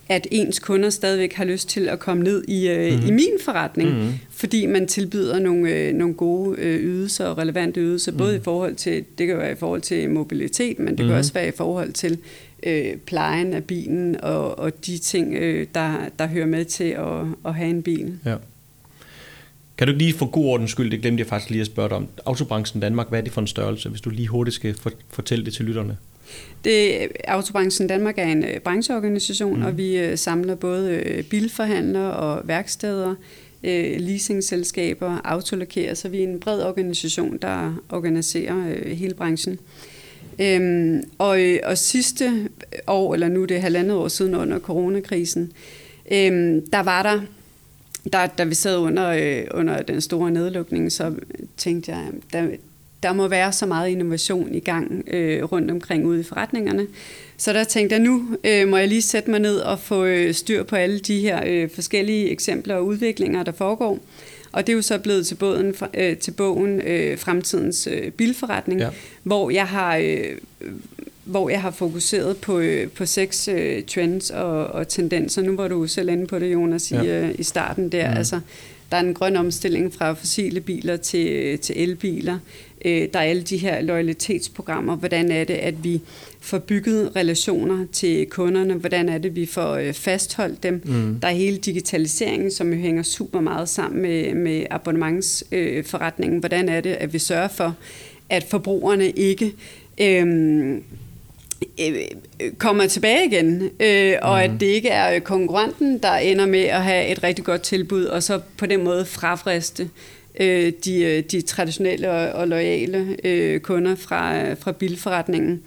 at 0.10 0.28
ens 0.32 0.60
kunder 0.60 0.90
stadigvæk 0.90 1.34
har 1.34 1.46
lyst 1.46 1.70
til 1.70 1.90
at 1.90 2.00
komme 2.00 2.24
ned 2.24 2.44
i, 2.48 2.70
øh, 2.70 3.00
mm. 3.00 3.08
i 3.08 3.12
min 3.12 3.32
forretning, 3.42 3.90
mm. 3.90 4.14
fordi 4.30 4.66
man 4.66 4.88
tilbyder 4.88 5.40
nogle, 5.40 5.70
øh, 5.70 5.94
nogle 5.94 6.14
gode 6.14 6.60
øh, 6.60 6.80
ydelser 6.80 7.26
og 7.26 7.38
relevante 7.38 7.82
ydelser, 7.82 8.12
mm. 8.12 8.18
både 8.18 8.36
i 8.36 8.40
forhold 8.44 8.76
til, 8.76 9.04
det 9.18 9.28
kan 9.28 9.38
være 9.38 9.52
i 9.52 9.56
forhold 9.56 9.82
til 9.82 10.10
mobilitet, 10.10 10.80
men 10.80 10.98
det 10.98 11.06
mm. 11.06 11.10
kan 11.10 11.18
også 11.18 11.34
være 11.34 11.48
i 11.48 11.52
forhold 11.52 11.92
til 11.92 12.18
øh, 12.64 12.96
plejen 12.96 13.54
af 13.54 13.64
bilen 13.64 14.22
og, 14.22 14.60
og 14.60 14.86
de 14.86 14.98
ting, 14.98 15.36
øh, 15.36 15.68
der, 15.76 15.94
der 16.20 16.28
hører 16.28 16.48
med 16.48 16.66
til 16.66 16.84
at, 16.84 17.26
at 17.46 17.56
have 17.56 17.70
en 17.70 17.84
bil. 17.84 18.14
Ja. 18.26 18.36
Kan 19.78 19.88
du 19.88 19.94
lige 19.94 20.14
for 20.14 20.26
god 20.26 20.46
ordens 20.46 20.72
skyld, 20.72 20.92
det 20.92 21.02
glemte 21.02 21.22
jeg 21.22 21.28
faktisk 21.28 21.50
lige 21.50 21.62
at 21.62 21.68
spørge 21.68 21.90
dig 21.90 21.98
om, 21.98 22.08
Autobranchen 22.26 22.82
Danmark, 22.82 23.10
hvad 23.10 23.20
er 23.20 23.24
det 23.24 23.34
for 23.34 23.42
en 23.42 23.48
størrelse, 23.48 23.90
hvis 23.90 24.02
du 24.02 24.10
lige 24.10 24.28
hurtigt 24.28 24.56
skal 24.56 24.76
fortælle 25.10 25.46
det 25.46 25.54
til 25.54 25.66
lytterne? 25.66 25.98
Det, 26.64 27.08
Autobranchen 27.28 27.88
Danmark 27.88 28.18
er 28.18 28.24
en 28.24 28.44
øh, 28.44 28.60
brancheorganisation, 28.60 29.60
mm. 29.60 29.66
og 29.66 29.78
vi 29.78 29.98
øh, 29.98 30.18
samler 30.18 30.56
både 30.56 30.92
øh, 30.92 31.24
bilforhandlere 31.24 32.14
og 32.14 32.48
værksteder, 32.48 33.16
leasingselskaber, 34.00 35.22
autolakere, 35.24 35.96
så 35.96 36.10
vi 36.10 36.20
er 36.20 36.28
en 36.28 36.40
bred 36.40 36.64
organisation, 36.64 37.38
der 37.38 37.84
organiserer 37.90 38.88
hele 38.94 39.14
branchen. 39.14 39.60
Øhm, 40.40 41.04
og, 41.18 41.40
og 41.64 41.78
sidste 41.78 42.50
år, 42.88 43.14
eller 43.14 43.28
nu 43.28 43.46
det 43.46 43.58
er 43.58 43.62
halvandet 43.62 43.98
år 43.98 44.08
siden 44.08 44.36
under 44.36 44.60
coronakrisen, 44.60 45.52
øhm, 46.12 46.70
der 46.72 46.84
var 46.84 47.04
der, 47.04 47.22
der, 48.12 48.28
da 48.28 48.44
vi 48.44 48.56
sad 48.56 48.78
under, 48.78 49.08
øh, 49.08 49.44
under 49.54 49.82
den 49.82 50.02
store 50.02 50.32
nedlukning, 50.32 50.92
så 50.92 51.14
tænkte 51.58 51.92
jeg, 51.92 52.06
der, 52.34 52.48
der 53.04 53.14
må 53.14 53.28
være 53.28 53.54
så 53.54 53.66
meget 53.66 53.90
innovation 53.90 54.56
i 54.56 54.60
gang 54.60 55.04
øh, 55.08 55.44
rundt 55.44 55.72
omkring 55.72 56.06
ude 56.06 56.20
i 56.20 56.24
forretningerne. 56.24 56.88
Så 57.38 57.54
der 57.54 57.64
tænkte 57.64 57.96
jeg, 57.96 58.04
nu 58.04 58.38
øh, 58.44 58.68
må 58.68 58.78
jeg 58.78 58.88
lige 58.88 59.02
sætte 59.02 59.32
mig 59.32 59.40
ned 59.40 59.58
og 59.58 59.80
få 59.80 60.06
øh, 60.06 60.34
styr 60.34 60.64
på 60.64 60.76
alle 60.76 61.00
de 61.00 61.20
her 61.20 61.44
øh, 61.46 61.70
forskellige 61.70 62.30
eksempler 62.30 62.76
og 62.76 62.86
udviklinger, 62.86 63.44
der 63.44 63.52
foregår. 63.52 64.00
Og 64.52 64.68
det 64.68 64.74
er 64.74 64.76
jo 64.76 64.82
så 64.82 65.00
blevet 65.00 65.28
til, 65.28 65.36
båden, 65.36 65.76
øh, 65.94 66.18
til 66.18 66.32
bogen 66.32 66.82
øh, 66.82 67.18
Fremtidens 67.18 67.88
øh, 67.92 68.12
Bilforretning, 68.12 68.80
ja. 68.80 68.90
hvor 69.24 69.50
jeg 69.50 69.68
har... 69.68 69.98
Øh, 69.98 70.38
hvor 71.24 71.50
jeg 71.50 71.62
har 71.62 71.72
fokuseret 71.72 72.38
på, 72.38 72.60
øh, 72.60 72.90
på 72.90 73.06
seks 73.06 73.48
øh, 73.48 73.84
trends 73.84 74.30
og, 74.30 74.68
og 74.68 74.88
tendenser. 74.88 75.42
Nu 75.42 75.56
var 75.56 75.68
du 75.68 75.88
selv 75.88 76.10
inde 76.10 76.28
på 76.28 76.40
det, 76.40 76.54
Jonas, 76.54 76.92
i, 76.92 76.96
ja. 76.96 77.04
øh, 77.04 77.36
i 77.40 77.44
starten 77.44 77.90
der. 77.90 78.12
Mm. 78.12 78.18
Altså, 78.18 78.40
der 78.92 78.98
er 78.98 79.02
en 79.02 79.14
grøn 79.14 79.36
omstilling 79.36 79.94
fra 79.94 80.14
fossile 80.14 80.62
biler 80.62 80.98
til, 80.98 81.60
til 81.60 81.82
elbiler. 81.82 82.40
Øh, 82.86 83.08
der 83.14 83.20
er 83.20 83.24
alle 83.24 83.42
de 83.42 83.58
her 83.58 83.82
loyalitetsprogrammer. 83.82 84.96
Hvordan 84.96 85.32
er 85.32 85.44
det, 85.44 85.54
at 85.54 85.84
vi 85.84 86.02
får 86.40 86.60
bygget 86.60 87.16
relationer 87.16 87.86
til 87.92 88.26
kunderne? 88.26 88.74
Hvordan 88.74 89.10
er 89.10 89.18
det, 89.18 89.36
vi 89.36 89.46
får 89.46 89.74
øh, 89.74 89.94
fastholdt 89.94 90.64
dem? 90.64 90.82
Mm. 90.86 91.20
Der 91.22 91.28
er 91.28 91.32
hele 91.32 91.58
digitaliseringen, 91.58 92.52
som 92.52 92.74
jo 92.74 92.80
hænger 92.80 93.04
super 93.04 93.42
meget 93.42 93.70
sammen 93.70 94.02
med, 94.02 94.34
med 94.34 94.66
abonnementsforretningen. 94.70 96.36
Øh, 96.36 96.40
Hvordan 96.40 96.70
er 96.70 96.82
det, 96.82 96.94
at 96.94 97.14
vi 97.14 97.20
sørger 97.20 97.48
for, 97.48 97.76
at 98.30 98.44
forbrugerne 98.44 99.10
ikke... 99.12 99.54
Øh, 100.02 100.78
kommer 102.58 102.88
tilbage 102.88 103.26
igen, 103.26 103.70
øh, 103.80 104.16
og 104.22 104.38
mm. 104.38 104.54
at 104.54 104.60
det 104.60 104.66
ikke 104.66 104.90
er 104.90 105.20
konkurrenten, 105.20 105.98
der 105.98 106.12
ender 106.12 106.46
med 106.46 106.64
at 106.64 106.84
have 106.84 107.08
et 107.08 107.24
rigtig 107.24 107.46
godt 107.46 107.62
tilbud, 107.62 108.06
og 108.06 108.24
så 108.24 108.40
på 108.58 108.66
den 108.66 108.84
måde 108.84 109.06
frafriste 109.06 109.90
øh, 110.40 110.74
de, 110.86 111.02
øh, 111.02 111.24
de 111.32 111.42
traditionelle 111.42 112.12
og, 112.12 112.30
og 112.30 112.48
lojale 112.48 113.18
øh, 113.24 113.60
kunder 113.60 113.96
fra, 113.96 114.54
fra 114.54 114.72
bilforretningen. 114.72 115.62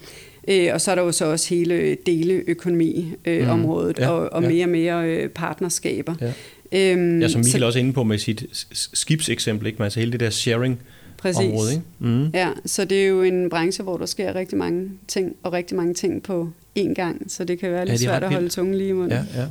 Øh, 0.47 0.69
og 0.73 0.81
så 0.81 0.91
er 0.91 0.95
der 0.95 1.01
jo 1.01 1.11
så 1.11 1.25
også 1.25 1.49
hele 1.55 1.97
deleøkonomi-området, 2.05 3.99
øh, 3.99 4.03
mm. 4.03 4.03
ja, 4.03 4.09
og, 4.09 4.33
og 4.33 4.43
ja. 4.43 4.49
mere 4.49 4.65
og 4.65 4.69
mere 4.69 5.07
øh, 5.07 5.29
partnerskaber. 5.29 6.15
Ja. 6.21 6.33
Øhm, 6.71 7.21
ja, 7.21 7.27
som 7.27 7.39
Michael 7.39 7.61
så, 7.61 7.65
også 7.65 7.79
er 7.79 7.83
inde 7.83 7.93
på 7.93 8.03
med 8.03 8.17
sit 8.17 8.45
skibseksempel, 8.71 9.67
ikke? 9.67 9.77
Men 9.77 9.83
altså 9.83 9.99
hele 9.99 10.11
det 10.11 10.19
der 10.19 10.29
sharing 10.29 10.79
Præcis. 11.17 11.39
område. 11.39 11.71
Ikke? 11.71 11.83
Mm. 11.99 12.29
Ja, 12.33 12.49
så 12.65 12.85
det 12.85 13.03
er 13.03 13.07
jo 13.07 13.21
en 13.21 13.49
branche, 13.49 13.83
hvor 13.83 13.97
der 13.97 14.05
sker 14.05 14.35
rigtig 14.35 14.57
mange 14.57 14.89
ting, 15.07 15.35
og 15.43 15.53
rigtig 15.53 15.77
mange 15.77 15.93
ting 15.93 16.23
på 16.23 16.49
én 16.79 16.93
gang, 16.93 17.31
så 17.31 17.43
det 17.43 17.59
kan 17.59 17.71
være 17.71 17.85
lidt 17.85 18.01
ja, 18.01 18.05
svært 18.05 18.23
at 18.23 18.33
holde 18.33 18.49
tungen 18.49 18.75
lige 18.75 18.89
i 18.89 18.93
munden. 18.93 19.11
Ja, 19.11 19.41
ja. 19.41 19.47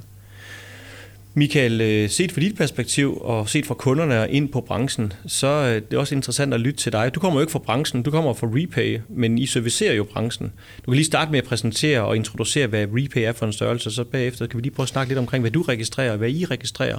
Michael, 1.38 1.80
øh, 1.80 2.10
set 2.10 2.32
fra 2.32 2.40
dit 2.40 2.56
perspektiv 2.56 3.18
og 3.20 3.48
set 3.48 3.66
fra 3.66 3.74
kunderne 3.74 4.30
ind 4.30 4.48
på 4.48 4.60
branchen, 4.60 5.12
så 5.26 5.46
er 5.46 5.80
det 5.80 5.98
også 5.98 6.14
interessant 6.14 6.54
at 6.54 6.60
lytte 6.60 6.80
til 6.80 6.92
dig. 6.92 7.14
Du 7.14 7.20
kommer 7.20 7.40
jo 7.40 7.40
ikke 7.40 7.50
fra 7.50 7.58
branchen, 7.58 8.02
du 8.02 8.10
kommer 8.10 8.34
fra 8.34 8.46
Repay, 8.46 9.00
men 9.08 9.38
I 9.38 9.46
servicerer 9.46 9.94
jo 9.94 10.04
branchen. 10.04 10.52
Du 10.78 10.90
kan 10.90 10.94
lige 10.94 11.04
starte 11.04 11.30
med 11.30 11.38
at 11.38 11.44
præsentere 11.44 12.00
og 12.00 12.16
introducere, 12.16 12.66
hvad 12.66 12.86
Repay 12.92 13.20
er 13.20 13.32
for 13.32 13.46
en 13.46 13.52
størrelse, 13.52 13.90
så 13.90 14.04
bagefter 14.04 14.46
kan 14.46 14.56
vi 14.56 14.62
lige 14.62 14.74
prøve 14.74 14.84
at 14.84 14.88
snakke 14.88 15.10
lidt 15.10 15.18
omkring, 15.18 15.42
hvad 15.42 15.50
du 15.50 15.62
registrerer 15.62 16.12
og 16.12 16.18
hvad 16.18 16.30
I 16.30 16.44
registrerer. 16.44 16.98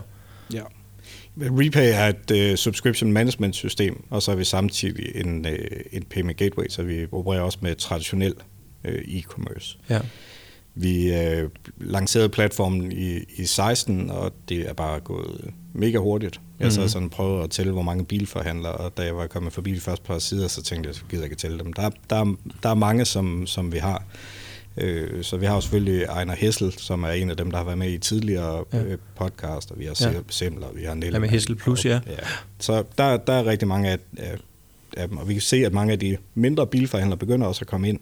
Ja. 0.54 0.62
Repay 1.42 1.92
er 1.94 2.08
et 2.08 2.52
uh, 2.52 2.56
subscription 2.56 3.12
management 3.12 3.56
system, 3.56 4.04
og 4.10 4.22
så 4.22 4.32
er 4.32 4.36
vi 4.36 4.44
samtidig 4.44 5.12
en, 5.16 5.46
uh, 5.46 5.54
en 5.92 6.04
payment 6.04 6.38
gateway, 6.38 6.66
så 6.70 6.84
vi 6.84 7.06
opererer 7.12 7.42
også 7.42 7.58
med 7.62 7.76
traditionel 7.76 8.34
uh, 8.88 8.92
e-commerce. 8.92 9.78
Ja. 9.90 10.00
Vi 10.80 11.14
øh, 11.14 11.50
lancerede 11.78 12.30
platformen 12.30 12.92
i, 12.92 13.20
i 13.38 13.46
16, 13.46 14.10
og 14.10 14.34
det 14.50 14.70
er 14.70 14.74
bare 14.74 15.00
gået 15.00 15.54
mega 15.74 15.98
hurtigt. 15.98 16.42
Jeg 16.60 16.72
sad 16.72 16.84
mhm. 16.84 16.90
sådan 16.90 17.06
og 17.06 17.12
prøvede 17.12 17.44
at 17.44 17.50
tælle, 17.50 17.72
hvor 17.72 17.82
mange 17.82 18.06
bilforhandlere, 18.06 18.74
og 18.74 18.98
da 18.98 19.04
jeg 19.04 19.18
var 19.18 19.28
kommet 19.28 19.54
forbi 19.54 19.72
de 19.72 19.80
første 19.80 20.06
par 20.06 20.20
sider, 20.20 20.48
så 20.48 20.64
tænkte 20.64 20.88
jeg, 20.88 20.96
så 20.96 21.02
gider 21.10 21.24
jeg 21.24 21.32
ikke 21.32 21.40
tælle 21.40 21.60
dem. 21.60 21.74
Der, 21.74 21.90
der, 22.10 22.36
der 22.64 22.70
er 22.70 22.74
mange, 22.74 23.06
som, 23.06 23.48
som 23.48 23.72
vi 23.72 23.78
har. 23.78 24.04
Øh, 24.78 25.24
så 25.24 25.38
vi 25.38 25.46
har 25.46 25.56
jo 25.56 25.62
selvfølgelig 25.62 26.04
Ejner 26.04 26.36
Hessel, 26.36 26.74
som 26.78 27.04
er 27.04 27.10
en 27.10 27.30
af 27.30 27.38
dem, 27.38 27.52
der 27.52 27.58
har 27.58 27.66
været 27.66 27.78
med 27.78 27.92
i 27.92 27.98
tidligere 27.98 28.64
ja. 28.74 28.84
øh, 28.84 28.98
podcast, 29.16 29.72
og 29.72 29.80
vi 29.80 29.86
har 29.86 29.98
ja. 30.02 30.14
Semler, 30.30 30.68
vi 30.74 30.84
har 30.84 30.94
Nelle. 30.94 31.16
Ja, 31.16 31.20
med 31.20 31.30
Hessel 31.30 31.56
Plus, 31.56 31.86
ja. 31.86 32.00
ja. 32.08 32.18
Så 32.60 32.84
der, 32.98 33.18
der 33.18 33.34
er 33.34 33.46
rigtig 33.46 33.68
mange 33.68 33.90
af, 33.90 33.98
af, 34.18 34.38
af 34.98 35.08
dem, 35.08 35.18
og 35.18 35.28
vi 35.28 35.34
kan 35.34 35.42
se, 35.42 35.58
at 35.58 35.74
mange 35.74 35.94
af 35.94 36.00
de 36.00 36.18
mindre 36.36 36.68
bilforhandlere 36.68 37.18
begynder 37.18 37.48
også 37.48 37.62
at 37.62 37.68
komme 37.68 37.90
ind. 37.90 38.00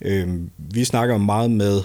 Øh, 0.00 0.28
vi 0.58 0.84
snakker 0.84 1.18
meget 1.18 1.50
med 1.50 1.82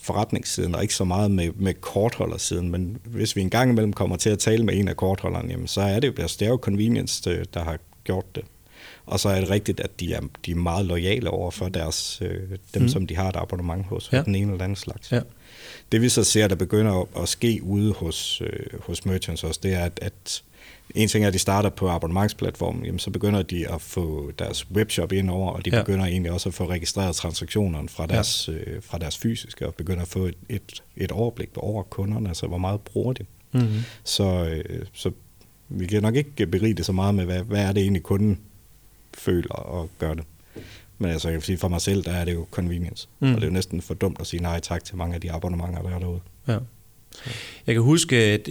forretningssiden, 0.00 0.74
og 0.74 0.82
ikke 0.82 0.94
så 0.94 1.04
meget 1.04 1.30
med, 1.30 1.50
med 1.56 1.74
kortholdersiden, 1.74 2.70
men 2.70 2.98
hvis 3.04 3.36
vi 3.36 3.40
en 3.40 3.50
gang 3.50 3.70
imellem 3.70 3.92
kommer 3.92 4.16
til 4.16 4.30
at 4.30 4.38
tale 4.38 4.64
med 4.64 4.74
en 4.74 4.88
af 4.88 4.96
kortholderne, 4.96 5.50
jamen, 5.50 5.66
så 5.66 5.80
er 5.80 6.00
det 6.00 6.08
jo, 6.08 6.22
altså, 6.22 6.36
det 6.40 6.46
er 6.46 6.50
jo 6.50 6.56
convenience, 6.56 7.30
øh, 7.30 7.44
der 7.54 7.64
har 7.64 7.78
gjort 8.04 8.34
det. 8.34 8.44
Og 9.08 9.20
så 9.20 9.28
er 9.28 9.40
det 9.40 9.50
rigtigt, 9.50 9.80
at 9.80 10.00
de 10.00 10.12
er, 10.12 10.20
de 10.46 10.50
er 10.50 10.54
meget 10.54 10.86
lojale 10.86 11.30
over 11.30 11.50
for 11.50 11.68
deres, 11.68 12.22
øh, 12.22 12.42
dem, 12.74 12.82
mm. 12.82 12.88
som 12.88 13.06
de 13.06 13.16
har 13.16 13.28
et 13.28 13.36
abonnement 13.36 13.86
hos, 13.86 14.12
ja. 14.12 14.22
den 14.22 14.34
ene 14.34 14.52
eller 14.52 14.64
anden 14.64 14.76
slags. 14.76 15.12
Ja. 15.12 15.20
Det 15.92 16.02
vi 16.02 16.08
så 16.08 16.24
ser, 16.24 16.48
der 16.48 16.54
begynder 16.54 17.00
at, 17.00 17.22
at 17.22 17.28
ske 17.28 17.60
ude 17.62 17.92
hos, 17.92 18.42
øh, 18.44 18.80
hos 18.80 19.06
merchants 19.06 19.44
også, 19.44 19.60
det 19.62 19.74
er, 19.74 19.84
at, 19.84 19.98
at 20.02 20.42
en 20.94 21.08
ting 21.08 21.24
er, 21.24 21.28
at 21.28 21.34
de 21.34 21.38
starter 21.38 21.70
på 21.70 21.88
abonnementsplatformen, 21.88 22.84
jamen 22.84 22.98
så 22.98 23.10
begynder 23.10 23.42
de 23.42 23.68
at 23.68 23.80
få 23.80 24.32
deres 24.38 24.70
webshop 24.70 25.12
ind 25.12 25.30
over, 25.30 25.52
og 25.52 25.64
de 25.64 25.70
ja. 25.76 25.82
begynder 25.82 26.04
egentlig 26.04 26.32
også 26.32 26.48
at 26.48 26.54
få 26.54 26.68
registreret 26.68 27.16
transaktionerne 27.16 27.88
fra 27.88 28.06
deres, 28.06 28.48
ja. 28.48 28.52
øh, 28.52 28.82
fra 28.82 28.98
deres 28.98 29.18
fysiske, 29.18 29.66
og 29.66 29.74
begynder 29.74 30.02
at 30.02 30.08
få 30.08 30.24
et, 30.24 30.34
et, 30.48 30.82
et 30.96 31.12
overblik 31.12 31.50
over 31.56 31.82
kunderne, 31.82 32.28
altså 32.28 32.46
hvor 32.46 32.58
meget 32.58 32.80
bruger 32.80 33.12
de. 33.12 33.24
Mm-hmm. 33.52 33.80
Så, 34.04 34.44
øh, 34.44 34.86
så 34.92 35.10
vi 35.68 35.86
kan 35.86 36.02
nok 36.02 36.16
ikke 36.16 36.46
berige 36.46 36.74
det 36.74 36.86
så 36.86 36.92
meget 36.92 37.14
med, 37.14 37.24
hvad, 37.24 37.42
hvad 37.42 37.62
er 37.62 37.72
det 37.72 37.82
egentlig 37.82 38.02
kunden 38.02 38.38
føler 39.18 39.54
og 39.54 39.90
gør 39.98 40.14
det. 40.14 40.24
Men 40.98 41.10
altså, 41.10 41.28
jeg 41.28 41.34
kan 41.34 41.42
sige, 41.42 41.58
for 41.58 41.68
mig 41.68 41.80
selv, 41.80 42.04
der 42.04 42.12
er 42.12 42.24
det 42.24 42.34
jo 42.34 42.46
convenience. 42.50 43.08
Mm. 43.20 43.28
Og 43.28 43.34
det 43.34 43.42
er 43.42 43.48
jo 43.48 43.52
næsten 43.52 43.82
for 43.82 43.94
dumt 43.94 44.20
at 44.20 44.26
sige 44.26 44.42
nej 44.42 44.60
tak 44.60 44.84
til 44.84 44.96
mange 44.96 45.14
af 45.14 45.20
de 45.20 45.32
abonnementer, 45.32 45.82
der 45.82 45.90
er 45.90 45.98
derude. 45.98 46.20
Ja. 46.48 46.58
Jeg 47.66 47.74
kan 47.74 47.82
huske, 47.82 48.16
at 48.16 48.48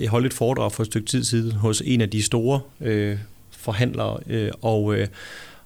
jeg 0.00 0.08
holdt 0.08 0.26
et 0.26 0.34
foredrag 0.34 0.72
for 0.72 0.82
et 0.82 0.86
stykke 0.86 1.06
tid 1.06 1.24
siden 1.24 1.52
hos 1.52 1.82
en 1.86 2.00
af 2.00 2.10
de 2.10 2.22
store 2.22 2.60
øh, 2.80 3.18
forhandlere, 3.50 4.18
øh, 4.26 4.50
og, 4.62 4.94
øh, 4.94 5.08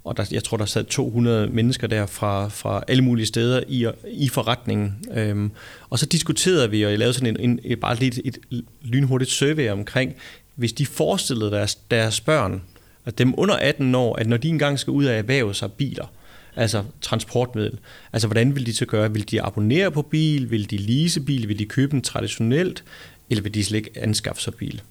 og 0.04 0.16
der, 0.16 0.24
jeg 0.30 0.44
tror, 0.44 0.56
der 0.56 0.64
sad 0.64 0.84
200 0.84 1.46
mennesker 1.46 1.86
der 1.86 2.06
fra, 2.06 2.48
fra 2.48 2.82
alle 2.88 3.04
mulige 3.04 3.26
steder 3.26 3.62
i, 3.68 3.86
i 4.10 4.28
forretningen. 4.28 5.04
Øhm, 5.14 5.50
og 5.90 5.98
så 5.98 6.06
diskuterede 6.06 6.70
vi, 6.70 6.84
og 6.84 6.90
jeg 6.90 6.98
lavede 6.98 7.14
sådan 7.14 7.36
en, 7.36 7.50
en, 7.50 7.60
et, 7.64 7.80
bare 7.80 7.96
lidt 7.96 8.20
et 8.24 8.38
lynhurtigt 8.82 9.30
survey 9.30 9.70
omkring, 9.70 10.14
hvis 10.54 10.72
de 10.72 10.86
forestillede 10.86 11.50
deres, 11.50 11.74
deres 11.74 12.20
børn, 12.20 12.62
dem 13.10 13.34
under 13.36 13.56
18 13.56 13.94
år, 13.94 14.16
at 14.16 14.26
når 14.26 14.36
de 14.36 14.48
engang 14.48 14.78
skal 14.78 14.90
ud 14.90 15.04
af 15.04 15.18
erhverve 15.18 15.54
sig 15.54 15.72
biler, 15.72 16.12
altså 16.56 16.84
transportmiddel. 17.00 17.78
Altså, 18.12 18.28
hvordan 18.28 18.54
vil 18.54 18.66
de 18.66 18.76
så 18.76 18.86
gøre? 18.86 19.12
Vil 19.12 19.30
de 19.30 19.42
abonnere 19.42 19.90
på 19.90 20.02
bil? 20.02 20.50
Vil 20.50 20.70
de 20.70 20.76
lease 20.76 21.20
bil? 21.20 21.48
Vil 21.48 21.58
de 21.58 21.64
købe 21.64 21.90
den 21.90 22.02
traditionelt? 22.02 22.84
Eller 23.30 23.42
vil 23.42 23.54
de 23.54 23.64
slet 23.64 23.78
ikke 23.78 23.90
anskaffe 23.96 24.42
sig 24.42 24.54
bil? 24.54 24.82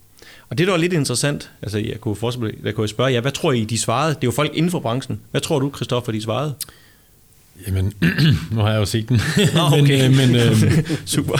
Og 0.49 0.57
det, 0.57 0.67
der 0.67 0.73
var 0.73 0.79
lidt 0.79 0.93
interessant, 0.93 1.51
altså 1.61 1.79
jeg 1.79 2.01
kunne, 2.01 2.15
forstå, 2.15 2.49
jeg 2.63 2.75
kunne 2.75 2.87
spørge 2.87 3.13
jer, 3.13 3.21
hvad 3.21 3.31
tror 3.31 3.51
I, 3.51 3.63
de 3.63 3.77
svarede? 3.77 4.15
Det 4.15 4.23
er 4.23 4.27
jo 4.27 4.31
folk 4.31 4.51
inden 4.55 4.71
for 4.71 4.79
branchen. 4.79 5.21
Hvad 5.31 5.41
tror 5.41 5.59
du, 5.59 5.71
Christoffer, 5.75 6.11
de 6.11 6.21
svarede? 6.21 6.53
Jamen, 7.67 7.93
nu 8.51 8.61
har 8.61 8.71
jeg 8.71 8.79
jo 8.79 8.85
set 8.85 9.09
den. 9.09 9.21
Nå, 9.55 9.61
okay. 9.81 10.09
men, 10.09 10.11
øh, 10.11 10.17
men, 10.17 10.35
øh, 10.35 10.97
Super. 11.05 11.39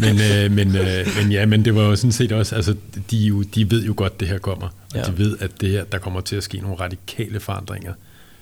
men, 0.00 0.20
øh, 0.20 0.50
men, 0.52 0.76
øh, 0.76 1.16
men 1.16 1.32
ja, 1.32 1.46
men 1.46 1.64
det 1.64 1.74
var 1.74 1.82
jo 1.82 1.96
sådan 1.96 2.12
set 2.12 2.32
også, 2.32 2.54
altså 2.54 2.76
de, 3.10 3.16
jo, 3.16 3.42
de 3.42 3.70
ved 3.70 3.84
jo 3.84 3.94
godt, 3.96 4.20
det 4.20 4.28
her 4.28 4.38
kommer. 4.38 4.66
Og 4.66 4.96
ja. 4.96 5.02
de 5.02 5.18
ved, 5.18 5.36
at 5.40 5.60
det 5.60 5.70
her, 5.70 5.84
der 5.84 5.98
kommer 5.98 6.20
til 6.20 6.36
at 6.36 6.42
ske 6.42 6.58
nogle 6.58 6.76
radikale 6.76 7.40
forandringer 7.40 7.92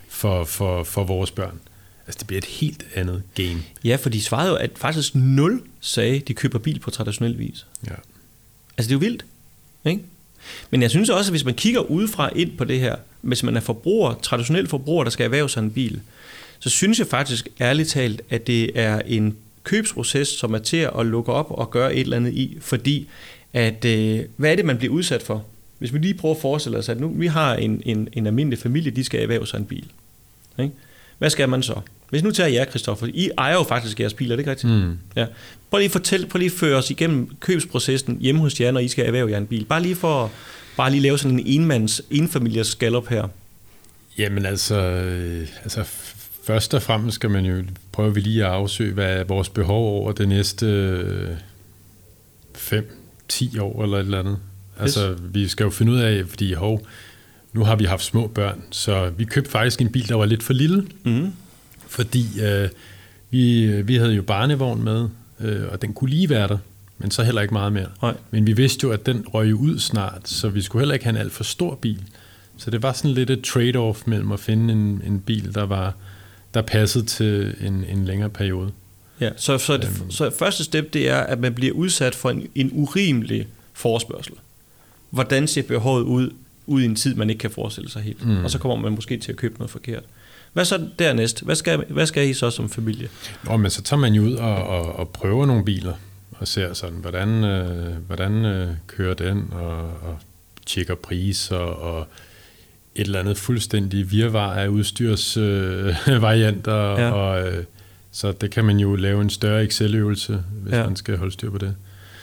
for, 0.09 0.45
for, 0.45 0.85
for 0.85 1.05
vores 1.05 1.31
børn. 1.31 1.59
Altså, 2.07 2.19
det 2.19 2.27
bliver 2.27 2.39
et 2.39 2.45
helt 2.45 2.87
andet 2.95 3.23
game. 3.35 3.63
Ja, 3.85 3.97
for 3.97 4.11
de 4.11 4.23
svarede 4.23 4.51
jo, 4.51 4.57
at 4.57 4.71
faktisk 4.77 5.15
0 5.15 5.63
sagde, 5.81 6.21
de 6.21 6.35
køber 6.35 6.59
bil 6.59 6.79
på 6.79 6.91
traditionel 6.91 7.39
vis. 7.39 7.67
Ja. 7.87 7.95
Altså, 8.79 8.89
det 8.89 8.91
er 8.91 8.95
jo 8.95 8.99
vildt. 8.99 9.25
Ikke? 9.85 10.03
Men 10.71 10.83
jeg 10.83 10.91
synes 10.91 11.11
også, 11.11 11.31
at 11.31 11.33
hvis 11.33 11.45
man 11.45 11.55
kigger 11.55 11.81
udefra 11.81 12.31
ind 12.37 12.57
på 12.57 12.65
det 12.65 12.81
her, 12.81 12.97
hvis 13.21 13.43
man 13.43 13.57
er 13.57 13.61
forbruger, 13.61 14.15
traditionel 14.23 14.69
forbruger, 14.69 15.05
der 15.05 15.11
skal 15.11 15.25
erhverve 15.25 15.49
sig 15.49 15.61
en 15.63 15.71
bil, 15.71 16.01
så 16.63 16.71
synes 16.71 16.99
jeg 16.99 17.07
faktisk 17.07 17.49
ærligt 17.61 17.89
talt, 17.89 18.23
at 18.31 18.47
det 18.47 18.79
er 18.79 19.01
en 19.07 19.37
købsproces, 19.65 20.29
som 20.29 20.55
er 20.55 20.59
til 20.59 20.89
at 20.99 21.07
lukke 21.07 21.33
op 21.33 21.47
og 21.51 21.71
gøre 21.71 21.95
et 21.95 22.01
eller 22.01 22.17
andet 22.17 22.33
i, 22.33 22.59
fordi 22.61 23.09
at, 23.53 23.85
øh, 23.85 24.21
hvad 24.37 24.53
er 24.53 24.57
det, 24.57 24.65
man 24.65 24.79
bliver 24.79 24.95
udsat 24.95 25.23
for? 25.23 25.45
Hvis 25.79 25.93
vi 25.93 25.99
lige 25.99 26.15
prøver 26.15 26.35
at 26.35 26.41
forestille 26.41 26.79
os, 26.79 26.89
at 26.89 27.01
nu 27.01 27.09
vi 27.09 27.27
har 27.27 27.55
en, 27.55 27.83
en, 27.85 28.09
en 28.13 28.27
almindelig 28.27 28.59
familie, 28.59 28.91
de 28.91 29.05
skal 29.05 29.23
erhverve 29.23 29.47
sig 29.47 29.59
en 29.59 29.65
bil. 29.65 29.85
Ikke? 30.59 30.73
Hvad 31.19 31.31
skal 31.31 31.49
man 31.49 31.63
så? 31.63 31.75
Hvis 32.11 32.23
nu 32.23 32.31
tager 32.31 32.49
jer, 32.49 32.65
Kristoffer, 32.65 33.07
I 33.15 33.31
ejer 33.39 33.55
jo 33.55 33.63
faktisk 33.63 34.01
jeres 34.01 34.15
biler, 34.15 34.33
er 34.33 34.37
det 34.37 34.41
ikke 34.41 34.51
rigtigt? 34.51 34.73
Mm. 34.73 34.99
Ja. 35.17 35.27
Prøv 35.71 35.79
lige 35.79 35.87
at 35.87 35.93
fortælle, 35.93 36.27
prøv 36.27 36.39
lige 36.39 36.53
at 36.53 36.59
føre 36.59 36.77
os 36.77 36.91
igennem 36.91 37.31
købsprocessen 37.41 38.19
hjemme 38.21 38.41
hos 38.41 38.61
jer, 38.61 38.71
når 38.71 38.81
I 38.81 38.89
skal 38.89 39.07
erhverve 39.07 39.31
jer 39.31 39.39
en 39.39 39.47
bil. 39.47 39.65
Bare 39.65 39.83
lige 39.83 39.97
for 39.97 40.33
bare 40.77 40.91
lige 40.91 41.01
lave 41.01 41.19
sådan 41.19 41.41
en 41.41 41.47
enmands, 41.47 42.03
enfamiliers 42.11 42.67
skallop 42.67 43.09
her. 43.09 43.29
Jamen 44.19 44.47
altså, 44.47 44.77
øh, 44.77 45.49
altså 45.63 45.85
først 46.47 46.75
og 46.75 46.83
fremmest 46.83 47.15
skal 47.15 47.31
man 47.31 47.45
jo 47.45 47.65
prøve 47.93 48.15
vi 48.15 48.21
lige 48.21 48.45
at 48.45 48.51
afsøge, 48.51 48.93
hvad 48.93 49.17
er 49.17 49.25
vores 49.25 49.49
behov 49.49 50.01
over 50.01 50.13
det 50.13 50.29
næste 50.29 51.39
5-10 52.57 53.61
år 53.61 53.83
eller 53.83 53.97
et 53.99 54.05
eller 54.05 54.19
andet. 54.19 54.39
Altså, 54.79 55.17
vi 55.21 55.49
skal 55.49 55.65
jo 55.65 55.71
finde 55.71 55.93
ud 55.93 55.99
af, 55.99 56.27
fordi 56.27 56.53
hov, 56.53 56.87
nu 57.53 57.65
har 57.65 57.77
vi 57.77 57.85
haft 57.85 58.05
små 58.05 58.27
børn, 58.27 58.63
så 58.71 59.11
vi 59.17 59.25
købte 59.25 59.51
faktisk 59.51 59.81
en 59.81 59.93
bil, 59.93 60.09
der 60.09 60.15
var 60.15 60.27
lidt 60.27 60.43
for 60.43 60.53
lille, 60.53 60.87
mm. 61.05 61.33
fordi 61.87 62.27
øh, 62.43 62.69
vi, 63.31 63.67
vi 63.83 63.95
havde 63.95 64.15
jo 64.15 64.23
barnevogn 64.23 64.85
med, 64.85 65.09
øh, 65.41 65.63
og 65.73 65.83
den 65.83 65.93
kunne 65.93 66.11
lige 66.11 66.31
være 66.31 66.49
der, 66.49 66.59
men 66.99 67.11
så 67.11 67.23
heller 67.23 67.43
ikke 67.43 67.55
meget 67.55 67.73
mere. 67.73 67.89
Nej. 68.03 68.15
Men 68.31 68.47
vi 68.47 68.53
vidste 68.53 68.85
jo, 68.85 68.91
at 68.91 69.07
den 69.07 69.25
røg 69.35 69.55
ud 69.55 69.79
snart, 69.79 70.29
så 70.29 70.49
vi 70.49 70.63
skulle 70.63 70.81
heller 70.81 70.95
ikke 70.95 71.05
have 71.05 71.15
en 71.17 71.21
alt 71.21 71.33
for 71.33 71.45
stor 71.45 71.75
bil. 71.75 72.03
Så 72.57 72.71
det 72.71 72.83
var 72.83 72.93
sådan 72.93 73.11
lidt 73.11 73.31
et 73.31 73.47
trade-off 73.47 74.03
mellem 74.07 74.33
at 74.33 74.41
finde 74.41 74.73
en, 74.73 75.03
en 75.07 75.21
bil, 75.21 75.55
der 75.55 75.63
var 75.63 75.95
der 76.55 76.63
passede 76.63 77.07
til 77.07 77.55
en, 77.61 77.85
en 77.85 78.05
længere 78.05 78.31
periode. 78.31 78.71
Ja, 79.21 79.31
så, 79.37 79.59
så, 79.59 79.77
det, 79.77 79.85
øhm. 80.01 80.11
så 80.11 80.31
første 80.39 80.65
step, 80.65 80.93
det 80.93 81.09
er, 81.09 81.21
at 81.21 81.41
man 81.41 81.55
bliver 81.55 81.73
udsat 81.73 82.15
for 82.15 82.31
en, 82.31 82.49
en 82.55 82.71
urimelig 82.73 83.47
forespørgsel. 83.73 84.35
Hvordan 85.11 85.49
ser 85.49 85.63
behovet 85.63 86.03
ud, 86.03 86.31
ud 86.67 86.83
i 86.83 86.85
en 86.85 86.97
tid, 86.97 87.15
man 87.15 87.31
ikke 87.31 87.41
kan 87.41 87.51
forestille 87.51 87.91
sig 87.91 88.03
helt? 88.03 88.27
Mm. 88.27 88.45
Og 88.45 88.51
så 88.51 88.59
kommer 88.59 88.77
man 88.77 88.93
måske 88.93 89.17
til 89.17 89.33
at 89.33 89.39
købe 89.39 89.55
noget 89.59 89.71
forkert. 89.71 90.03
Hvad 90.53 90.65
så 90.65 90.89
dernæst? 90.99 91.43
Hvad 91.43 91.55
skal, 91.55 91.85
hvad 91.89 92.07
skal 92.07 92.29
I 92.29 92.35
så 92.35 92.51
som 92.51 92.69
familie? 92.71 93.09
Nå, 93.45 93.57
men 93.57 93.71
så 93.71 93.83
tager 93.83 94.01
man 94.01 94.13
jo 94.13 94.23
ud 94.23 94.35
og, 94.35 94.57
og, 94.65 94.97
og 94.97 95.09
prøver 95.09 95.47
nogle 95.47 95.65
biler, 95.65 95.95
og 96.33 96.49
ser 96.49 96.73
sådan, 96.73 96.99
hvordan, 96.99 97.45
øh, 97.45 97.95
hvordan 98.07 98.45
øh, 98.45 98.75
kører 98.87 99.15
den, 99.15 99.49
og, 99.53 99.79
og 99.79 100.19
tjekker 100.67 100.95
priser, 100.95 101.57
og 101.57 102.07
et 102.95 103.07
eller 103.07 103.21
andet 103.21 103.39
fuldstændig 103.39 104.11
virvar 104.11 104.55
af 104.55 104.69
udstyrsvarianter, 104.69 106.93
øh, 106.93 107.01
ja. 107.01 107.11
og 107.11 107.49
øh, 107.49 107.65
så 108.13 108.33
det 108.33 108.51
kan 108.51 108.65
man 108.65 108.79
jo 108.79 108.97
lave 108.97 109.23
en 109.23 109.31
større 109.31 109.65
Excel-øvelse, 109.65 110.43
hvis 110.63 110.73
ja. 110.73 110.87
man 110.87 110.97
skal 110.97 111.17
holde 111.17 111.33
styr 111.33 111.51
på 111.51 111.59
det. 111.59 111.75